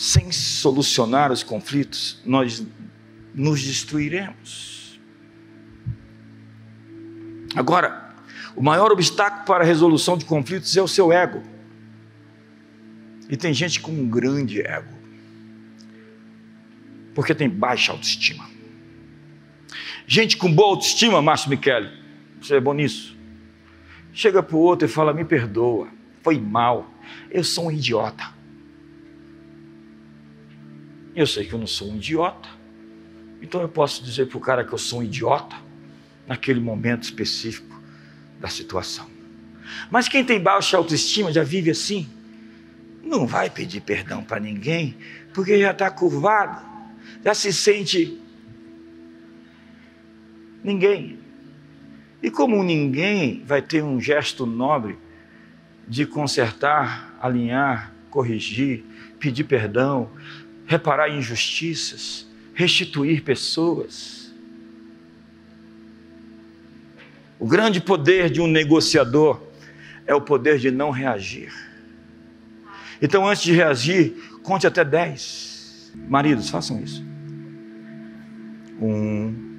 sem 0.00 0.32
solucionar 0.32 1.30
os 1.30 1.42
conflitos, 1.42 2.22
nós 2.24 2.66
nos 3.34 3.62
destruiremos. 3.62 4.98
Agora, 7.54 8.14
o 8.56 8.62
maior 8.62 8.90
obstáculo 8.92 9.44
para 9.44 9.62
a 9.62 9.66
resolução 9.66 10.16
de 10.16 10.24
conflitos 10.24 10.74
é 10.74 10.80
o 10.80 10.88
seu 10.88 11.12
ego. 11.12 11.42
E 13.28 13.36
tem 13.36 13.52
gente 13.52 13.78
com 13.78 13.92
um 13.92 14.08
grande 14.08 14.62
ego, 14.62 14.94
porque 17.14 17.34
tem 17.34 17.50
baixa 17.50 17.92
autoestima. 17.92 18.48
Gente 20.06 20.38
com 20.38 20.50
boa 20.50 20.70
autoestima, 20.70 21.20
Márcio 21.20 21.50
Michele, 21.50 21.90
você 22.40 22.56
é 22.56 22.60
bom 22.60 22.72
nisso. 22.72 23.14
Chega 24.14 24.42
para 24.42 24.56
o 24.56 24.60
outro 24.60 24.88
e 24.88 24.90
fala: 24.90 25.12
Me 25.12 25.26
perdoa, 25.26 25.88
foi 26.22 26.40
mal, 26.40 26.90
eu 27.30 27.44
sou 27.44 27.66
um 27.66 27.70
idiota. 27.70 28.39
Eu 31.14 31.26
sei 31.26 31.44
que 31.44 31.52
eu 31.52 31.58
não 31.58 31.66
sou 31.66 31.90
um 31.90 31.96
idiota, 31.96 32.48
então 33.42 33.60
eu 33.60 33.68
posso 33.68 34.02
dizer 34.02 34.26
para 34.26 34.38
o 34.38 34.40
cara 34.40 34.64
que 34.64 34.72
eu 34.72 34.78
sou 34.78 35.00
um 35.00 35.02
idiota 35.02 35.56
naquele 36.26 36.60
momento 36.60 37.02
específico 37.02 37.80
da 38.38 38.48
situação. 38.48 39.06
Mas 39.90 40.08
quem 40.08 40.24
tem 40.24 40.40
baixa 40.40 40.76
autoestima 40.76 41.32
já 41.32 41.42
vive 41.42 41.70
assim, 41.70 42.08
não 43.02 43.26
vai 43.26 43.50
pedir 43.50 43.80
perdão 43.80 44.22
para 44.22 44.40
ninguém, 44.40 44.96
porque 45.34 45.58
já 45.58 45.72
está 45.72 45.90
curvado, 45.90 46.64
já 47.24 47.34
se 47.34 47.52
sente 47.52 48.20
ninguém. 50.62 51.18
E 52.22 52.30
como 52.30 52.62
ninguém 52.62 53.42
vai 53.44 53.62
ter 53.62 53.82
um 53.82 54.00
gesto 54.00 54.44
nobre 54.44 54.98
de 55.88 56.06
consertar, 56.06 57.16
alinhar, 57.20 57.92
corrigir, 58.10 58.84
pedir 59.18 59.44
perdão, 59.44 60.10
reparar 60.70 61.10
injustiças, 61.10 62.26
restituir 62.54 63.22
pessoas, 63.22 64.20
O 67.40 67.46
grande 67.46 67.80
poder 67.80 68.28
de 68.28 68.38
um 68.38 68.46
negociador 68.46 69.40
é 70.06 70.14
o 70.14 70.20
poder 70.20 70.58
de 70.58 70.70
não 70.70 70.90
reagir. 70.90 71.50
Então, 73.00 73.26
antes 73.26 73.42
de 73.42 73.52
reagir, 73.52 74.14
conte 74.42 74.66
até 74.66 74.84
dez. 74.84 75.90
Maridos, 76.06 76.50
façam 76.50 76.78
isso. 76.82 77.02
Um, 78.78 79.58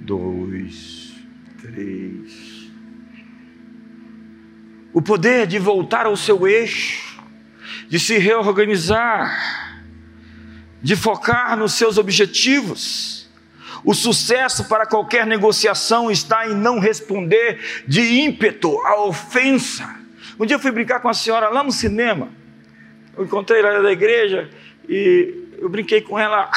dois, 0.00 1.14
três. 1.62 2.72
O 4.92 5.00
poder 5.00 5.46
de 5.46 5.60
voltar 5.60 6.06
ao 6.06 6.16
seu 6.16 6.48
eixo, 6.48 7.22
de 7.88 8.00
se 8.00 8.18
reorganizar, 8.18 9.67
de 10.82 10.96
focar 10.96 11.56
nos 11.56 11.74
seus 11.74 11.98
objetivos 11.98 13.18
o 13.84 13.94
sucesso 13.94 14.64
para 14.64 14.86
qualquer 14.86 15.26
negociação 15.26 16.10
está 16.10 16.48
em 16.48 16.54
não 16.54 16.78
responder 16.78 17.84
de 17.86 18.20
ímpeto 18.20 18.78
à 18.80 19.00
ofensa. 19.02 19.96
Um 20.38 20.46
dia 20.46 20.56
eu 20.56 20.60
fui 20.60 20.70
brincar 20.70 21.00
com 21.00 21.08
a 21.08 21.14
senhora 21.14 21.48
lá 21.48 21.62
no 21.62 21.72
cinema. 21.72 22.28
Eu 23.16 23.24
encontrei 23.24 23.60
ela 23.60 23.82
da 23.82 23.92
igreja 23.92 24.50
e 24.88 25.46
eu 25.58 25.68
brinquei 25.68 26.00
com 26.00 26.18
ela. 26.18 26.50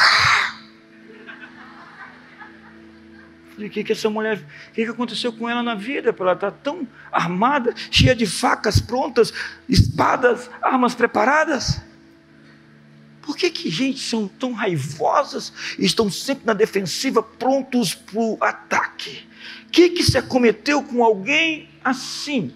Falei, 3.54 3.68
o 3.68 3.72
que, 3.72 3.84
que 3.84 3.92
essa 3.92 4.10
mulher, 4.10 4.38
o 4.70 4.74
que, 4.74 4.84
que 4.84 4.92
aconteceu 4.92 5.32
com 5.34 5.50
ela 5.50 5.62
na 5.62 5.76
vida? 5.76 6.16
Ela 6.18 6.34
estar 6.34 6.52
tá 6.52 6.58
tão 6.64 6.88
armada, 7.12 7.74
cheia 7.90 8.16
de 8.16 8.26
facas 8.26 8.80
prontas, 8.80 9.34
espadas, 9.68 10.50
armas 10.62 10.96
preparadas. 10.96 11.82
Por 13.22 13.38
que, 13.38 13.50
que 13.50 13.70
gente 13.70 14.00
são 14.00 14.28
tão 14.28 14.54
raivosas 14.54 15.54
e 15.78 15.86
estão 15.86 16.10
sempre 16.10 16.46
na 16.46 16.54
defensiva, 16.54 17.22
prontos 17.22 17.94
para 17.94 18.20
o 18.20 18.38
ataque? 18.42 19.26
O 19.68 19.72
que, 19.72 19.90
que 19.90 20.04
se 20.04 20.18
acometeu 20.18 20.82
com 20.82 21.04
alguém 21.04 21.70
assim, 21.84 22.52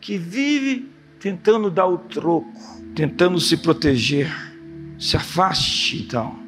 que 0.00 0.16
vive 0.16 0.88
tentando 1.18 1.70
dar 1.70 1.86
o 1.86 1.98
troco, 1.98 2.60
tentando 2.94 3.38
se 3.40 3.56
proteger? 3.56 4.30
Se 4.98 5.16
afaste, 5.16 6.02
então. 6.02 6.38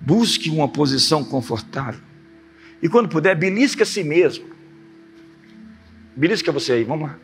Busque 0.00 0.50
uma 0.50 0.68
posição 0.68 1.24
confortável. 1.24 2.00
E 2.82 2.88
quando 2.88 3.08
puder, 3.08 3.36
belisca 3.36 3.84
a 3.84 3.86
si 3.86 4.02
mesmo. 4.02 4.44
Belisca 6.16 6.52
você 6.52 6.72
aí, 6.72 6.84
vamos 6.84 7.08
lá. 7.08 7.18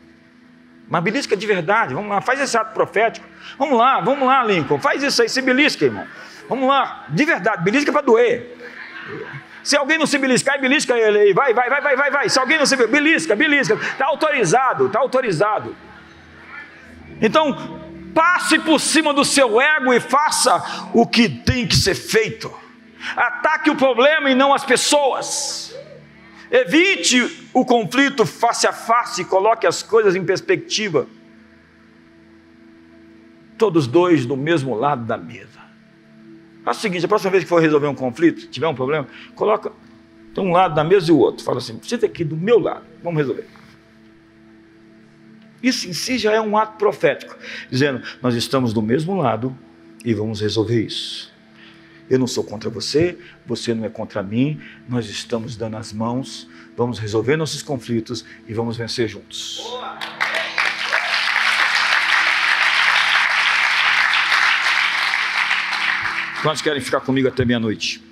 Mas 0.91 1.05
belisca 1.05 1.37
de 1.37 1.47
verdade, 1.47 1.95
vamos 1.95 2.11
lá, 2.11 2.21
faz 2.21 2.41
esse 2.41 2.57
ato 2.59 2.75
profético. 2.75 3.25
Vamos 3.57 3.79
lá, 3.79 4.01
vamos 4.01 4.27
lá, 4.27 4.43
Lincoln, 4.43 4.81
faz 4.81 5.01
isso 5.05 5.23
aí, 5.23 5.29
se 5.29 5.41
belisca, 5.41 5.85
irmão. 5.85 6.05
Vamos 6.49 6.69
lá, 6.69 7.05
de 7.09 7.25
verdade, 7.25 7.63
belisca 7.63 7.93
para 7.93 8.01
doer. 8.01 8.59
Se 9.63 9.77
alguém 9.77 9.99
não 9.99 10.07
se 10.07 10.19
beliscar, 10.19 10.61
belisca 10.61 10.99
ele 10.99 11.19
aí. 11.19 11.33
Vai, 11.33 11.55
vai, 11.55 11.71
vai, 11.71 11.81
vai, 11.81 11.97
vai, 11.97 12.11
vai. 12.11 12.29
Se 12.29 12.41
alguém 12.41 12.59
não 12.59 12.67
se 12.67 12.75
belisca, 12.89 13.37
belisca. 13.37 13.75
Está 13.75 14.07
autorizado, 14.07 14.87
está 14.87 14.99
autorizado. 14.99 15.77
Então, 17.21 17.55
passe 18.13 18.59
por 18.59 18.81
cima 18.81 19.15
do 19.15 19.25
seu 19.25 19.61
ego 19.61 19.93
e 19.93 20.01
faça 20.01 20.91
o 20.93 21.07
que 21.07 21.29
tem 21.29 21.69
que 21.69 21.77
ser 21.77 21.95
feito. 21.95 22.53
Ataque 23.17 23.71
o 23.71 23.77
problema 23.77 24.29
e 24.29 24.35
não 24.35 24.53
as 24.53 24.65
pessoas. 24.65 25.70
Evite 26.51 27.49
o 27.55 27.65
conflito 27.65 28.27
face 28.27 28.67
a 28.67 28.73
face, 28.73 29.25
coloque 29.25 29.67
as 29.67 29.83
coisas 29.83 30.17
em 30.17 30.25
perspectiva. 30.25 31.07
Todos 33.57 33.87
dois 33.87 34.27
do 34.27 34.37
mesmo 34.37 34.75
lado 34.75 35.05
da 35.05 35.17
mesa. 35.17 35.61
Faça 36.65 36.81
o 36.81 36.83
seguinte: 36.83 37.05
a 37.05 37.09
próxima 37.09 37.31
vez 37.31 37.45
que 37.45 37.49
for 37.49 37.61
resolver 37.61 37.87
um 37.87 37.95
conflito, 37.95 38.49
tiver 38.49 38.67
um 38.67 38.75
problema, 38.75 39.07
coloca 39.35 39.73
um 40.37 40.53
lado 40.53 40.75
da 40.75 40.83
mesa 40.83 41.11
e 41.11 41.13
o 41.13 41.19
outro. 41.19 41.45
Fala 41.45 41.59
assim: 41.59 41.79
você 41.81 41.95
aqui 42.05 42.25
do 42.25 42.37
meu 42.37 42.59
lado, 42.59 42.85
vamos 43.03 43.19
resolver. 43.19 43.47
Isso 45.63 45.89
em 45.89 45.93
si 45.93 46.19
já 46.19 46.33
é 46.33 46.41
um 46.41 46.57
ato 46.57 46.79
profético, 46.79 47.37
dizendo: 47.71 48.03
nós 48.23 48.35
estamos 48.35 48.73
do 48.73 48.83
mesmo 48.83 49.15
lado 49.17 49.57
e 50.05 50.15
vamos 50.15 50.41
resolver 50.41 50.83
isso. 50.85 51.30
Eu 52.11 52.19
não 52.19 52.27
sou 52.27 52.43
contra 52.43 52.69
você, 52.69 53.17
você 53.47 53.73
não 53.73 53.85
é 53.85 53.89
contra 53.89 54.21
mim, 54.21 54.61
nós 54.89 55.09
estamos 55.09 55.57
dando 55.57 55.77
as 55.77 55.93
mãos, 55.93 56.49
vamos 56.77 56.99
resolver 56.99 57.37
nossos 57.37 57.63
conflitos 57.63 58.25
e 58.49 58.53
vamos 58.53 58.77
vencer 58.77 59.09
juntos. 59.09 59.61
Boa. 59.63 59.99
Quantos 66.43 66.63
querem 66.63 66.81
ficar 66.81 67.01
comigo 67.01 67.29
até 67.29 67.45
meia-noite? 67.45 68.03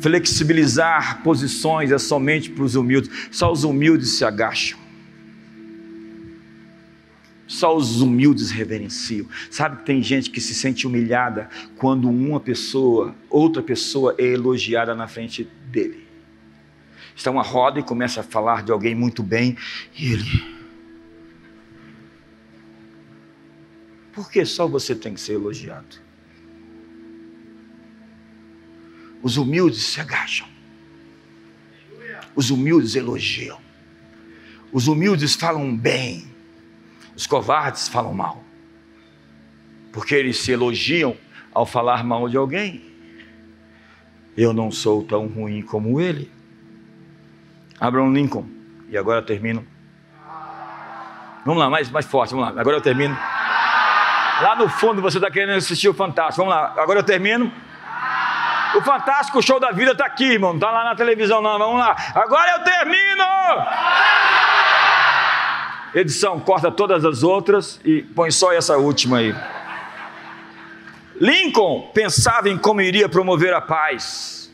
Flexibilizar 0.00 1.22
posições 1.22 1.92
é 1.92 1.98
somente 1.98 2.50
para 2.50 2.64
os 2.64 2.74
humildes, 2.74 3.28
só 3.30 3.50
os 3.50 3.64
humildes 3.64 4.18
se 4.18 4.24
agacham. 4.24 4.83
Só 7.54 7.76
os 7.76 8.00
humildes 8.00 8.50
reverenciam. 8.50 9.28
Sabe 9.48 9.76
que 9.76 9.84
tem 9.84 10.02
gente 10.02 10.28
que 10.28 10.40
se 10.40 10.52
sente 10.52 10.88
humilhada 10.88 11.48
quando 11.76 12.10
uma 12.10 12.40
pessoa, 12.40 13.14
outra 13.30 13.62
pessoa 13.62 14.12
é 14.18 14.24
elogiada 14.24 14.92
na 14.92 15.06
frente 15.06 15.44
dele. 15.70 16.04
Está 17.14 17.30
uma 17.30 17.44
roda 17.44 17.78
e 17.78 17.82
começa 17.84 18.22
a 18.22 18.24
falar 18.24 18.64
de 18.64 18.72
alguém 18.72 18.92
muito 18.92 19.22
bem 19.22 19.56
e 19.96 20.12
ele. 20.14 20.54
Por 24.12 24.28
que 24.28 24.44
só 24.44 24.66
você 24.66 24.92
tem 24.92 25.14
que 25.14 25.20
ser 25.20 25.34
elogiado? 25.34 25.96
Os 29.22 29.36
humildes 29.36 29.84
se 29.84 30.00
agacham. 30.00 30.48
Os 32.34 32.50
humildes 32.50 32.96
elogiam. 32.96 33.60
Os 34.72 34.88
humildes 34.88 35.36
falam 35.36 35.76
bem. 35.76 36.33
Os 37.16 37.26
covardes 37.26 37.88
falam 37.88 38.12
mal. 38.12 38.42
Porque 39.92 40.14
eles 40.14 40.38
se 40.38 40.52
elogiam 40.52 41.16
ao 41.52 41.64
falar 41.64 42.02
mal 42.02 42.28
de 42.28 42.36
alguém. 42.36 42.82
Eu 44.36 44.52
não 44.52 44.70
sou 44.70 45.04
tão 45.04 45.28
ruim 45.28 45.62
como 45.62 46.00
ele. 46.00 46.30
Abraham 47.80 48.12
Lincoln. 48.12 48.46
E 48.88 48.96
agora 48.96 49.20
eu 49.20 49.26
termino. 49.26 49.64
Vamos 51.44 51.62
lá, 51.62 51.68
mais, 51.68 51.90
mais 51.90 52.06
forte, 52.06 52.30
vamos 52.34 52.52
lá. 52.52 52.60
Agora 52.60 52.76
eu 52.76 52.80
termino. 52.80 53.16
Lá 54.42 54.56
no 54.56 54.68
fundo 54.68 55.00
você 55.00 55.18
está 55.18 55.30
querendo 55.30 55.56
assistir 55.56 55.88
o 55.88 55.94
Fantástico. 55.94 56.44
Vamos 56.44 56.54
lá, 56.54 56.74
agora 56.76 56.98
eu 56.98 57.04
termino. 57.04 57.52
O 58.74 58.82
Fantástico 58.82 59.40
Show 59.40 59.60
da 59.60 59.70
Vida 59.70 59.92
está 59.92 60.06
aqui, 60.06 60.24
irmão. 60.24 60.50
Não 60.50 60.56
está 60.56 60.70
lá 60.70 60.84
na 60.84 60.96
televisão, 60.96 61.40
não. 61.40 61.58
Vamos 61.58 61.78
lá. 61.78 61.94
Agora 62.14 62.50
eu 62.52 62.64
termino! 62.64 63.24
Edição, 65.94 66.40
corta 66.40 66.72
todas 66.72 67.04
as 67.04 67.22
outras 67.22 67.80
e 67.84 68.02
põe 68.02 68.30
só 68.30 68.52
essa 68.52 68.76
última 68.76 69.18
aí. 69.18 69.34
Lincoln 71.20 71.90
pensava 71.94 72.48
em 72.48 72.58
como 72.58 72.80
iria 72.80 73.08
promover 73.08 73.54
a 73.54 73.60
paz. 73.60 74.52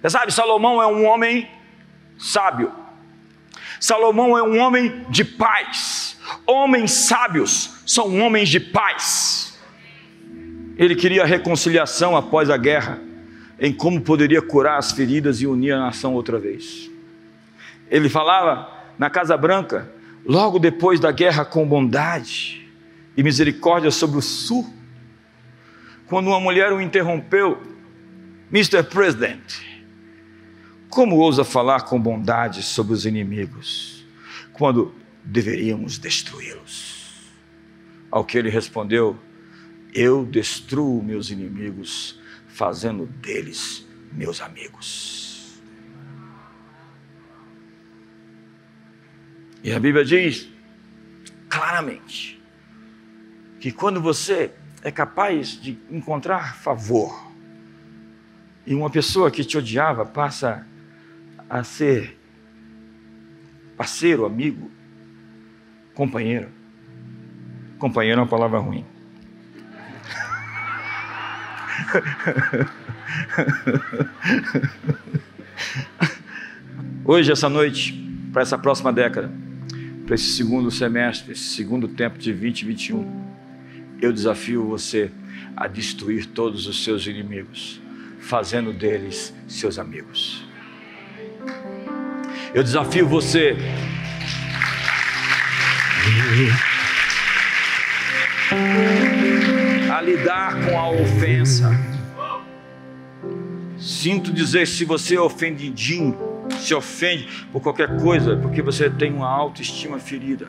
Você 0.00 0.10
sabe, 0.10 0.32
Salomão 0.32 0.82
é 0.82 0.86
um 0.86 1.04
homem 1.04 1.48
sábio. 2.18 2.72
Salomão 3.78 4.38
é 4.38 4.42
um 4.42 4.58
homem 4.58 5.04
de 5.10 5.24
paz. 5.24 6.18
Homens 6.46 6.90
sábios 6.92 7.82
são 7.84 8.18
homens 8.20 8.48
de 8.48 8.58
paz. 8.58 9.60
Ele 10.78 10.94
queria 10.94 11.26
reconciliação 11.26 12.16
após 12.16 12.48
a 12.48 12.56
guerra 12.56 12.98
em 13.60 13.72
como 13.72 14.00
poderia 14.00 14.40
curar 14.40 14.78
as 14.78 14.92
feridas 14.92 15.40
e 15.40 15.46
unir 15.46 15.72
a 15.72 15.78
nação 15.78 16.14
outra 16.14 16.38
vez. 16.38 16.90
Ele 17.90 18.08
falava 18.08 18.68
na 18.98 19.10
Casa 19.10 19.36
Branca, 19.36 19.88
logo 20.24 20.58
depois 20.58 21.00
da 21.00 21.10
guerra, 21.12 21.44
com 21.44 21.66
bondade 21.66 22.68
e 23.16 23.22
misericórdia 23.22 23.90
sobre 23.90 24.18
o 24.18 24.22
Sul, 24.22 24.68
quando 26.06 26.28
uma 26.28 26.40
mulher 26.40 26.72
o 26.72 26.80
interrompeu, 26.80 27.60
Mr. 28.50 28.82
President, 28.82 29.40
como 30.88 31.16
ousa 31.16 31.42
falar 31.42 31.82
com 31.82 32.00
bondade 32.00 32.62
sobre 32.62 32.92
os 32.92 33.06
inimigos, 33.06 34.04
quando 34.52 34.94
deveríamos 35.24 35.98
destruí-los? 35.98 36.92
Ao 38.10 38.24
que 38.24 38.36
ele 38.36 38.50
respondeu: 38.50 39.16
Eu 39.94 40.26
destruo 40.26 41.02
meus 41.02 41.30
inimigos 41.30 42.20
fazendo 42.46 43.06
deles 43.06 43.86
meus 44.12 44.42
amigos. 44.42 45.21
E 49.62 49.72
a 49.72 49.78
Bíblia 49.78 50.04
diz 50.04 50.48
claramente 51.48 52.42
que 53.60 53.70
quando 53.70 54.00
você 54.00 54.50
é 54.82 54.90
capaz 54.90 55.50
de 55.50 55.78
encontrar 55.88 56.56
favor 56.56 57.30
e 58.66 58.74
uma 58.74 58.90
pessoa 58.90 59.30
que 59.30 59.44
te 59.44 59.56
odiava 59.56 60.04
passa 60.04 60.66
a 61.48 61.62
ser 61.62 62.18
parceiro, 63.76 64.24
amigo, 64.24 64.68
companheiro. 65.94 66.48
Companheiro 67.78 68.18
é 68.18 68.22
uma 68.22 68.28
palavra 68.28 68.58
ruim. 68.58 68.84
Hoje, 77.04 77.30
essa 77.30 77.48
noite, 77.48 77.92
para 78.32 78.42
essa 78.42 78.56
próxima 78.56 78.92
década, 78.92 79.30
para 80.04 80.14
esse 80.14 80.32
segundo 80.32 80.70
semestre, 80.70 81.32
esse 81.32 81.54
segundo 81.54 81.88
tempo 81.88 82.18
de 82.18 82.32
2021, 82.32 83.32
eu 84.00 84.12
desafio 84.12 84.64
você 84.64 85.10
a 85.56 85.66
destruir 85.68 86.26
todos 86.26 86.66
os 86.66 86.82
seus 86.82 87.06
inimigos, 87.06 87.80
fazendo 88.20 88.72
deles 88.72 89.32
seus 89.46 89.78
amigos. 89.78 90.44
Eu 92.54 92.62
desafio 92.62 93.06
você 93.06 93.56
a 99.90 100.00
lidar 100.02 100.64
com 100.64 100.78
a 100.78 100.90
ofensa. 100.90 101.70
Sinto 103.78 104.32
dizer, 104.32 104.66
se 104.66 104.84
você 104.84 105.14
é 105.14 105.20
ofendidinho, 105.20 106.31
se 106.62 106.74
ofende 106.74 107.28
por 107.52 107.60
qualquer 107.60 108.00
coisa, 108.00 108.36
porque 108.36 108.62
você 108.62 108.88
tem 108.88 109.12
uma 109.12 109.28
autoestima 109.28 109.98
ferida. 109.98 110.48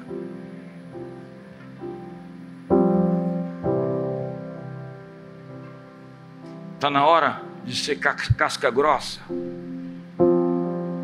Está 6.76 6.90
na 6.90 7.06
hora 7.06 7.42
de 7.66 7.76
ser 7.76 7.96
casca 7.96 8.70
grossa, 8.70 9.22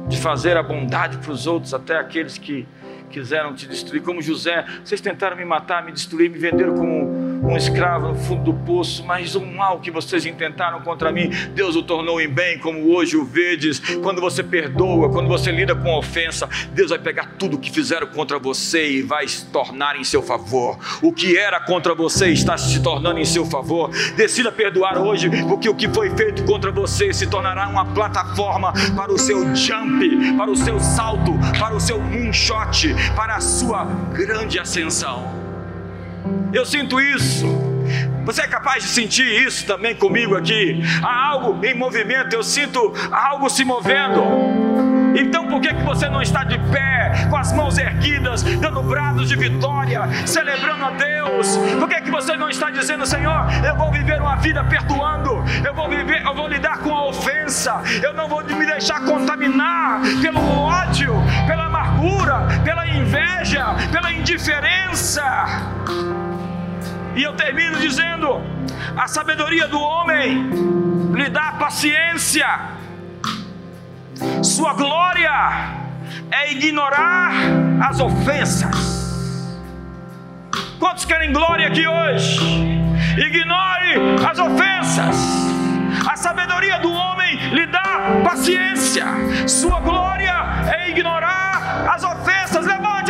de 0.08 0.18
fazer 0.20 0.58
a 0.58 0.64
bondade 0.64 1.18
para 1.18 1.32
os 1.32 1.48
outros, 1.48 1.74
até 1.74 1.98
aqueles 1.98 2.38
que 2.38 2.68
quiseram 3.10 3.56
te 3.56 3.66
destruir, 3.66 4.04
como 4.04 4.22
José. 4.22 4.66
Vocês 4.84 5.02
tentaram 5.02 5.36
me 5.36 5.46
matar, 5.46 5.84
me 5.84 5.92
destruir, 5.92 6.30
me 6.30 6.38
venderam 6.38 6.76
como 6.76 7.09
um 7.50 7.58
escravo 7.58 8.10
no 8.10 8.16
fundo 8.16 8.44
do 8.44 8.54
poço, 8.54 9.04
mas 9.06 9.36
o 9.36 9.46
mal 9.46 9.80
que 9.80 9.92
vocês 9.92 10.26
intentaram 10.26 10.82
contra 10.82 11.12
mim, 11.12 11.30
Deus 11.54 11.76
o 11.76 11.84
tornou 11.84 12.22
em 12.22 12.30
bem, 12.30 12.60
como 12.60 12.94
hoje 12.94 13.18
o 13.18 13.26
vedes. 13.26 13.80
Quando 14.02 14.22
você 14.22 14.44
perdoa, 14.44 15.10
quando 15.10 15.28
você 15.28 15.52
lida 15.52 15.76
com 15.76 15.98
ofensa, 15.98 16.48
Deus 16.72 16.90
vai 16.90 17.00
pegar 17.00 17.32
tudo 17.38 17.58
que 17.58 17.72
fizeram 17.72 18.08
contra 18.08 18.38
você 18.38 18.90
e 18.92 19.02
vai 19.02 19.28
se 19.28 19.46
tornar 19.48 20.00
em 20.00 20.04
seu 20.04 20.22
favor. 20.22 20.78
O 21.02 21.12
que 21.12 21.38
era 21.38 21.60
contra 21.60 21.96
você 21.96 22.30
está 22.30 22.58
se 22.58 22.82
tornando 22.82 23.20
em 23.20 23.26
seu 23.26 23.46
favor. 23.46 23.90
Decida 24.16 24.52
perdoar 24.52 24.98
hoje, 24.98 25.30
porque 25.48 25.70
o 25.70 25.76
que 25.76 25.88
foi 25.90 26.10
feito 26.12 26.44
contra 26.44 26.72
você 26.72 27.14
se 27.14 27.28
tornará 27.28 27.68
uma 27.68 27.86
plataforma 27.86 28.74
para 28.96 29.12
o 29.12 29.18
seu 29.18 29.56
jump, 29.56 30.36
para 30.36 30.52
o 30.52 30.56
seu 30.56 30.80
salto, 30.80 31.32
para 31.60 31.76
o 31.76 31.80
seu 31.80 32.00
moonshot, 32.00 32.94
para 33.16 33.36
a 33.36 33.42
sua 33.42 33.86
grande 34.14 34.60
ascensão. 34.60 35.39
Eu 36.52 36.66
sinto 36.66 37.00
isso. 37.00 37.46
Você 38.26 38.42
é 38.42 38.48
capaz 38.48 38.84
de 38.84 38.90
sentir 38.90 39.26
isso 39.46 39.66
também 39.66 39.96
comigo 39.96 40.36
aqui? 40.36 40.82
Há 41.02 41.28
algo 41.28 41.66
em 41.66 41.74
movimento, 41.74 42.34
eu 42.34 42.44
sinto 42.44 42.94
algo 43.12 43.50
se 43.50 43.64
movendo. 43.64 44.70
Então 45.20 45.48
por 45.48 45.60
que, 45.60 45.74
que 45.74 45.84
você 45.84 46.08
não 46.08 46.22
está 46.22 46.44
de 46.44 46.58
pé, 46.72 47.28
com 47.30 47.36
as 47.36 47.52
mãos 47.52 47.78
erguidas, 47.78 48.44
dando 48.44 48.82
brados 48.84 49.28
de 49.28 49.36
vitória, 49.36 50.04
celebrando 50.26 50.86
a 50.86 50.92
Deus? 50.92 51.58
Por 51.80 51.90
que, 51.90 52.02
que 52.02 52.12
você 52.12 52.38
não 52.38 52.50
está 52.50 52.70
dizendo, 52.70 53.06
Senhor, 53.06 53.48
eu 53.66 53.76
vou 53.76 53.92
viver 53.92 54.22
uma 54.22 54.36
vida 54.36 54.64
perdoando, 54.64 55.44
eu 55.66 55.74
vou 55.74 55.90
viver, 55.90 56.24
eu 56.24 56.36
vou 56.36 56.48
lidar 56.48 56.80
com 56.80 56.96
a 56.96 57.08
ofensa, 57.08 57.82
eu 58.04 58.14
não 58.14 58.28
vou 58.28 58.44
me 58.44 58.66
deixar 58.66 59.02
contaminar 59.02 60.02
pelo 60.22 60.40
ódio, 60.40 61.16
pela 61.48 61.66
amargura, 61.66 62.48
pela 62.64 62.88
inveja, 62.88 63.66
pela 63.92 64.12
indiferença. 64.12 65.24
E 67.16 67.24
eu 67.24 67.34
termino 67.34 67.78
dizendo: 67.80 68.42
a 68.98 69.08
sabedoria 69.08 69.68
do 69.68 69.80
homem 69.80 70.50
lhe 71.14 71.30
dá 71.30 71.54
paciência, 71.54 72.48
sua 74.44 74.74
glória 74.74 75.32
é 76.32 76.52
ignorar 76.52 77.32
as 77.82 78.00
ofensas. 78.00 79.00
Quantos 80.80 81.06
querem 81.06 81.34
glória 81.34 81.68
aqui 81.68 81.88
hoje? 81.88 82.40
Ignore 83.18 84.26
as 84.30 84.40
ofensas. 84.40 85.18
A 86.10 86.16
sabedoria 86.16 86.80
do 86.80 86.92
homem 86.92 87.36
lhe 87.54 87.66
dá 87.68 88.22
paciência, 88.24 89.06
sua 89.48 89.80
glória 89.80 90.34
é 90.78 90.90
ignorar 90.90 91.90
as 91.94 92.04
ofensas 92.04 92.39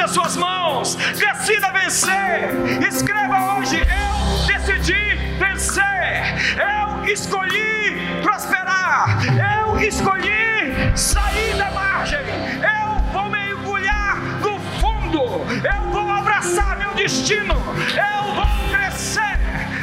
suas 0.09 0.35
mãos. 0.35 0.95
Decida 0.95 1.71
vencer. 1.71 2.49
Escreva 2.87 3.57
hoje: 3.57 3.77
Eu 3.77 4.47
decidi 4.47 5.15
vencer. 5.37 6.35
Eu 6.57 7.05
escolhi 7.05 8.21
prosperar. 8.21 9.19
Eu 9.57 9.79
escolhi 9.79 10.91
sair 10.95 11.55
da 11.57 11.71
margem. 11.71 12.19
Eu 12.19 13.11
vou 13.13 13.29
mergulhar 13.29 14.17
no 14.41 14.59
fundo. 14.79 15.21
Eu 15.63 15.91
vou 15.91 16.09
abraçar 16.09 16.77
meu 16.77 16.93
destino. 16.93 17.53
Eu 17.53 18.33
vou 18.33 18.69
crescer. 18.71 19.39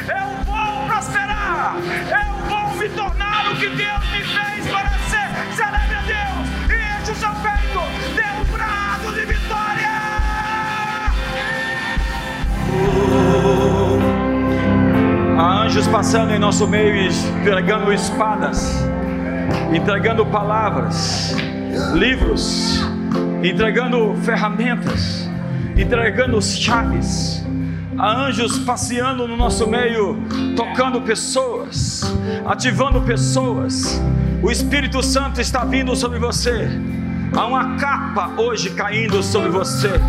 Eu 0.07 0.43
vou 0.45 0.87
prosperar. 0.87 1.75
Eu 1.77 2.45
vou 2.49 2.75
me 2.77 2.89
tornar 2.89 3.51
o 3.51 3.55
que 3.55 3.69
Deus 3.69 4.09
me 4.11 4.23
fez 4.23 4.67
para 4.67 4.89
ser. 5.09 5.55
Celebre 5.55 5.95
a 5.95 6.01
Deus. 6.01 6.36
Anjos 15.67 15.85
passando 15.85 16.31
em 16.31 16.39
nosso 16.39 16.65
meio 16.65 16.95
e 16.95 17.07
entregando 17.41 17.91
espadas, 17.91 18.73
entregando 19.75 20.25
palavras, 20.25 21.35
livros, 21.93 22.79
entregando 23.43 24.15
ferramentas, 24.23 25.29
entregando 25.75 26.41
chaves. 26.41 27.45
Há 27.97 28.27
anjos 28.27 28.59
passeando 28.59 29.27
no 29.27 29.35
nosso 29.35 29.67
meio, 29.67 30.17
tocando 30.55 31.01
pessoas, 31.01 32.15
ativando 32.45 33.01
pessoas. 33.01 34.01
O 34.41 34.49
Espírito 34.49 35.03
Santo 35.03 35.41
está 35.41 35.65
vindo 35.65 35.93
sobre 35.97 36.17
você. 36.17 36.69
Há 37.35 37.45
uma 37.45 37.75
capa 37.75 38.41
hoje 38.41 38.69
caindo 38.69 39.21
sobre 39.21 39.49
você. 39.49 39.99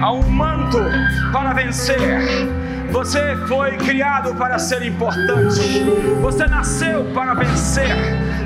Há 0.00 0.10
um 0.10 0.22
manto 0.30 0.78
para 1.30 1.52
vencer. 1.52 2.00
Você 2.94 3.36
foi 3.48 3.76
criado 3.76 4.36
para 4.36 4.56
ser 4.56 4.86
importante. 4.86 5.82
Você 6.22 6.46
nasceu 6.46 7.04
para 7.12 7.34
vencer. 7.34 7.88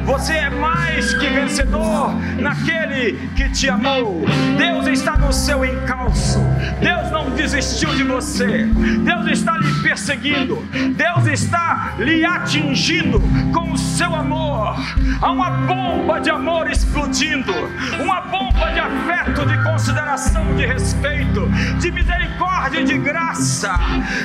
Você 0.07 0.33
é 0.33 0.49
mais 0.49 1.13
que 1.13 1.27
vencedor 1.27 2.15
naquele 2.41 3.29
que 3.37 3.51
te 3.51 3.69
amou. 3.69 4.25
Deus 4.57 4.87
está 4.87 5.19
no 5.19 5.35
seu 5.35 5.67
encalço. 5.67 6.39
Deus 6.81 6.98
desistiu 7.31 7.95
de 7.95 8.03
você. 8.03 8.65
Deus 9.05 9.27
está 9.27 9.57
lhe 9.59 9.83
perseguindo. 9.83 10.57
Deus 10.97 11.27
está 11.27 11.95
lhe 11.99 12.25
atingindo 12.25 13.21
com 13.53 13.73
o 13.73 13.79
seu 13.79 14.15
amor. 14.15 14.77
Há 15.21 15.31
uma 15.31 15.51
bomba 15.51 16.21
de 16.21 16.31
amor 16.31 16.71
explodindo. 16.71 17.53
Uma 18.01 18.21
bomba 18.23 18.71
de 18.73 18.81
afeto, 18.81 19.47
de 19.47 19.63
consideração, 19.65 20.55
de 20.57 20.67
respeito, 20.67 21.49
de 21.81 21.91
misericórdia 21.91 22.81
e 22.81 22.85
de 22.85 22.99
graça. 22.99 23.73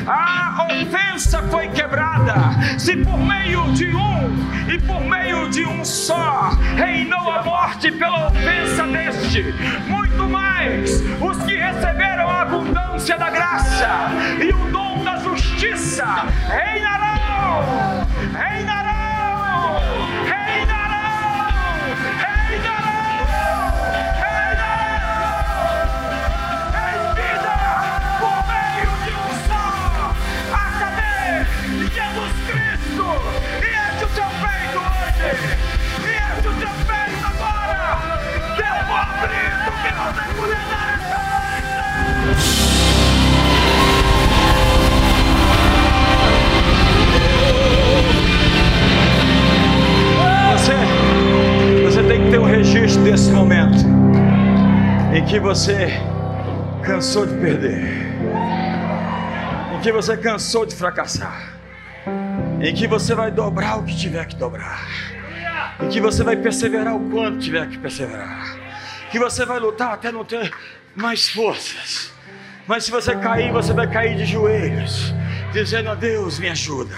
A 0.08 0.68
ofensa 0.82 1.43
foi 1.43 1.68
quebrada. 1.70 2.36
Se 2.78 2.95
por 2.97 3.18
meio 3.18 3.72
de 3.74 3.93
um 3.95 4.74
e 4.74 4.80
por 4.80 5.01
meio 5.01 5.49
de 5.49 5.66
um 5.66 5.84
só 5.84 6.51
reinou 6.76 7.32
a 7.32 7.43
morte 7.43 7.91
pela 7.91 8.28
ofensa 8.28 8.88
deste, 8.88 9.43
muito 10.14 10.30
mais 10.30 11.01
os 11.20 11.38
que 11.43 11.55
receberam 11.55 12.30
a 12.30 12.41
abundância 12.41 13.18
da 13.18 13.30
graça 13.30 14.11
e 14.39 14.53
o 14.53 14.72
dom 14.72 15.03
da 15.03 15.18
justiça 15.18 16.05
reinarão, 16.47 18.05
reinarão, 18.34 18.82
tem 52.34 52.39
um 52.39 52.45
registro 52.45 53.03
desse 53.03 53.29
momento 53.29 53.77
em 55.15 55.23
que 55.23 55.39
você 55.39 55.89
cansou 56.84 57.27
de 57.27 57.36
perder, 57.36 58.07
em 59.71 59.79
que 59.81 59.91
você 59.91 60.17
cansou 60.17 60.65
de 60.65 60.75
fracassar, 60.75 61.59
em 62.59 62.73
que 62.73 62.88
você 62.88 63.13
vai 63.13 63.29
dobrar 63.29 63.77
o 63.77 63.84
que 63.84 63.95
tiver 63.95 64.25
que 64.25 64.36
dobrar, 64.36 64.84
em 65.79 65.89
que 65.89 66.01
você 66.01 66.23
vai 66.23 66.36
perseverar 66.36 66.95
o 66.95 67.07
quanto 67.11 67.38
tiver 67.38 67.69
que 67.69 67.77
perseverar, 67.77 68.57
que 69.11 69.19
você 69.19 69.45
vai 69.45 69.59
lutar 69.59 69.93
até 69.93 70.11
não 70.11 70.25
ter 70.25 70.51
mais 70.95 71.29
forças. 71.29 72.11
Mas 72.65 72.84
se 72.84 72.89
você 72.89 73.15
cair, 73.15 73.51
você 73.51 73.73
vai 73.73 73.88
cair 73.88 74.17
de 74.17 74.25
joelhos, 74.25 75.13
dizendo 75.51 75.91
a 75.91 75.93
Deus, 75.93 76.39
me 76.39 76.49
ajuda. 76.49 76.97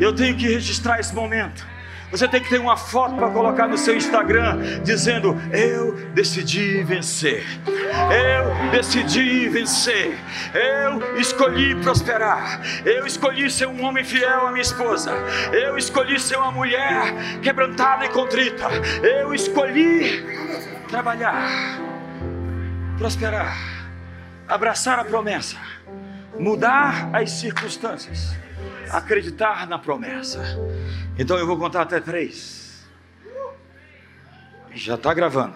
Eu 0.00 0.14
tenho 0.14 0.34
que 0.34 0.48
registrar 0.48 0.98
esse 0.98 1.14
momento. 1.14 1.75
Você 2.10 2.28
tem 2.28 2.40
que 2.40 2.48
ter 2.48 2.60
uma 2.60 2.76
foto 2.76 3.16
para 3.16 3.28
colocar 3.30 3.66
no 3.66 3.76
seu 3.76 3.96
Instagram 3.96 4.80
dizendo: 4.82 5.36
Eu 5.52 5.94
decidi 6.14 6.82
vencer. 6.84 7.44
Eu 7.66 8.70
decidi 8.70 9.48
vencer. 9.48 10.16
Eu 10.54 11.18
escolhi 11.18 11.74
prosperar. 11.76 12.60
Eu 12.84 13.06
escolhi 13.06 13.50
ser 13.50 13.66
um 13.66 13.84
homem 13.84 14.04
fiel 14.04 14.46
à 14.46 14.50
minha 14.50 14.62
esposa. 14.62 15.12
Eu 15.52 15.76
escolhi 15.76 16.18
ser 16.20 16.36
uma 16.36 16.52
mulher 16.52 17.40
quebrantada 17.42 18.06
e 18.06 18.08
contrita. 18.08 18.68
Eu 19.02 19.34
escolhi 19.34 20.24
trabalhar, 20.88 21.80
prosperar, 22.98 23.56
abraçar 24.46 24.98
a 25.00 25.04
promessa, 25.04 25.56
mudar 26.38 27.10
as 27.12 27.32
circunstâncias, 27.32 28.34
acreditar 28.90 29.66
na 29.66 29.78
promessa. 29.78 30.42
Então 31.18 31.38
eu 31.38 31.46
vou 31.46 31.56
contar 31.56 31.82
até 31.82 32.00
três. 32.00 32.86
Já 34.74 34.94
está 34.94 35.14
gravando. 35.14 35.54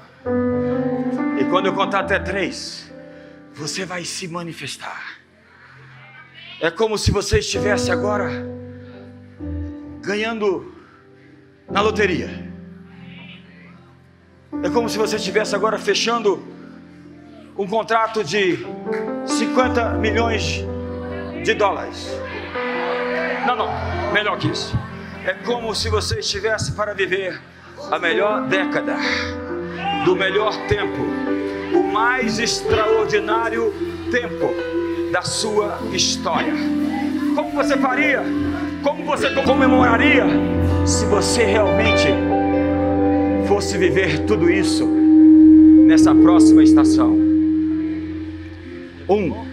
E 1.39 1.45
quando 1.45 1.67
eu 1.67 1.75
contar 1.75 2.01
até 2.01 2.19
três, 2.19 2.91
você 3.55 3.85
vai 3.85 4.05
se 4.05 4.27
manifestar. 4.27 5.19
É 6.61 6.71
como 6.71 6.99
se 6.99 7.11
você 7.11 7.39
estivesse 7.39 7.91
agora 7.91 8.31
ganhando 10.01 10.75
na 11.71 11.81
loteria. 11.81 12.51
É 14.63 14.69
como 14.69 14.89
se 14.89 14.99
você 14.99 15.17
estivesse 15.17 15.55
agora 15.55 15.79
fechando 15.79 16.43
um 17.57 17.67
contrato 17.67 18.25
de 18.25 18.59
50 19.27 19.95
milhões 19.95 20.65
de 21.45 21.55
dólares. 21.55 22.11
Não, 23.47 23.57
não, 23.57 24.13
melhor 24.13 24.39
que 24.39 24.49
isso. 24.49 24.79
É 25.25 25.35
como 25.35 25.75
se 25.75 25.89
você 25.89 26.21
estivesse 26.21 26.73
para 26.73 26.95
viver 26.95 27.41
a 27.91 27.99
melhor 27.99 28.47
década, 28.49 28.97
do 30.05 30.17
melhor 30.17 30.55
tempo, 30.67 31.03
o 31.75 31.83
mais 31.83 32.39
extraordinário 32.39 33.73
tempo 34.11 34.55
da 35.13 35.23
sua 35.23 35.79
história. 35.93 36.53
Como 37.35 37.51
você 37.53 37.77
faria? 37.77 38.23
Como 38.83 39.05
você 39.05 39.31
comemoraria 39.31 40.25
se 40.87 41.05
você 41.07 41.45
realmente 41.45 42.09
fosse 43.47 43.77
viver 43.77 44.21
tudo 44.21 44.51
isso 44.51 44.87
nessa 44.87 46.15
próxima 46.15 46.63
estação? 46.63 47.11
Um, 49.09 49.50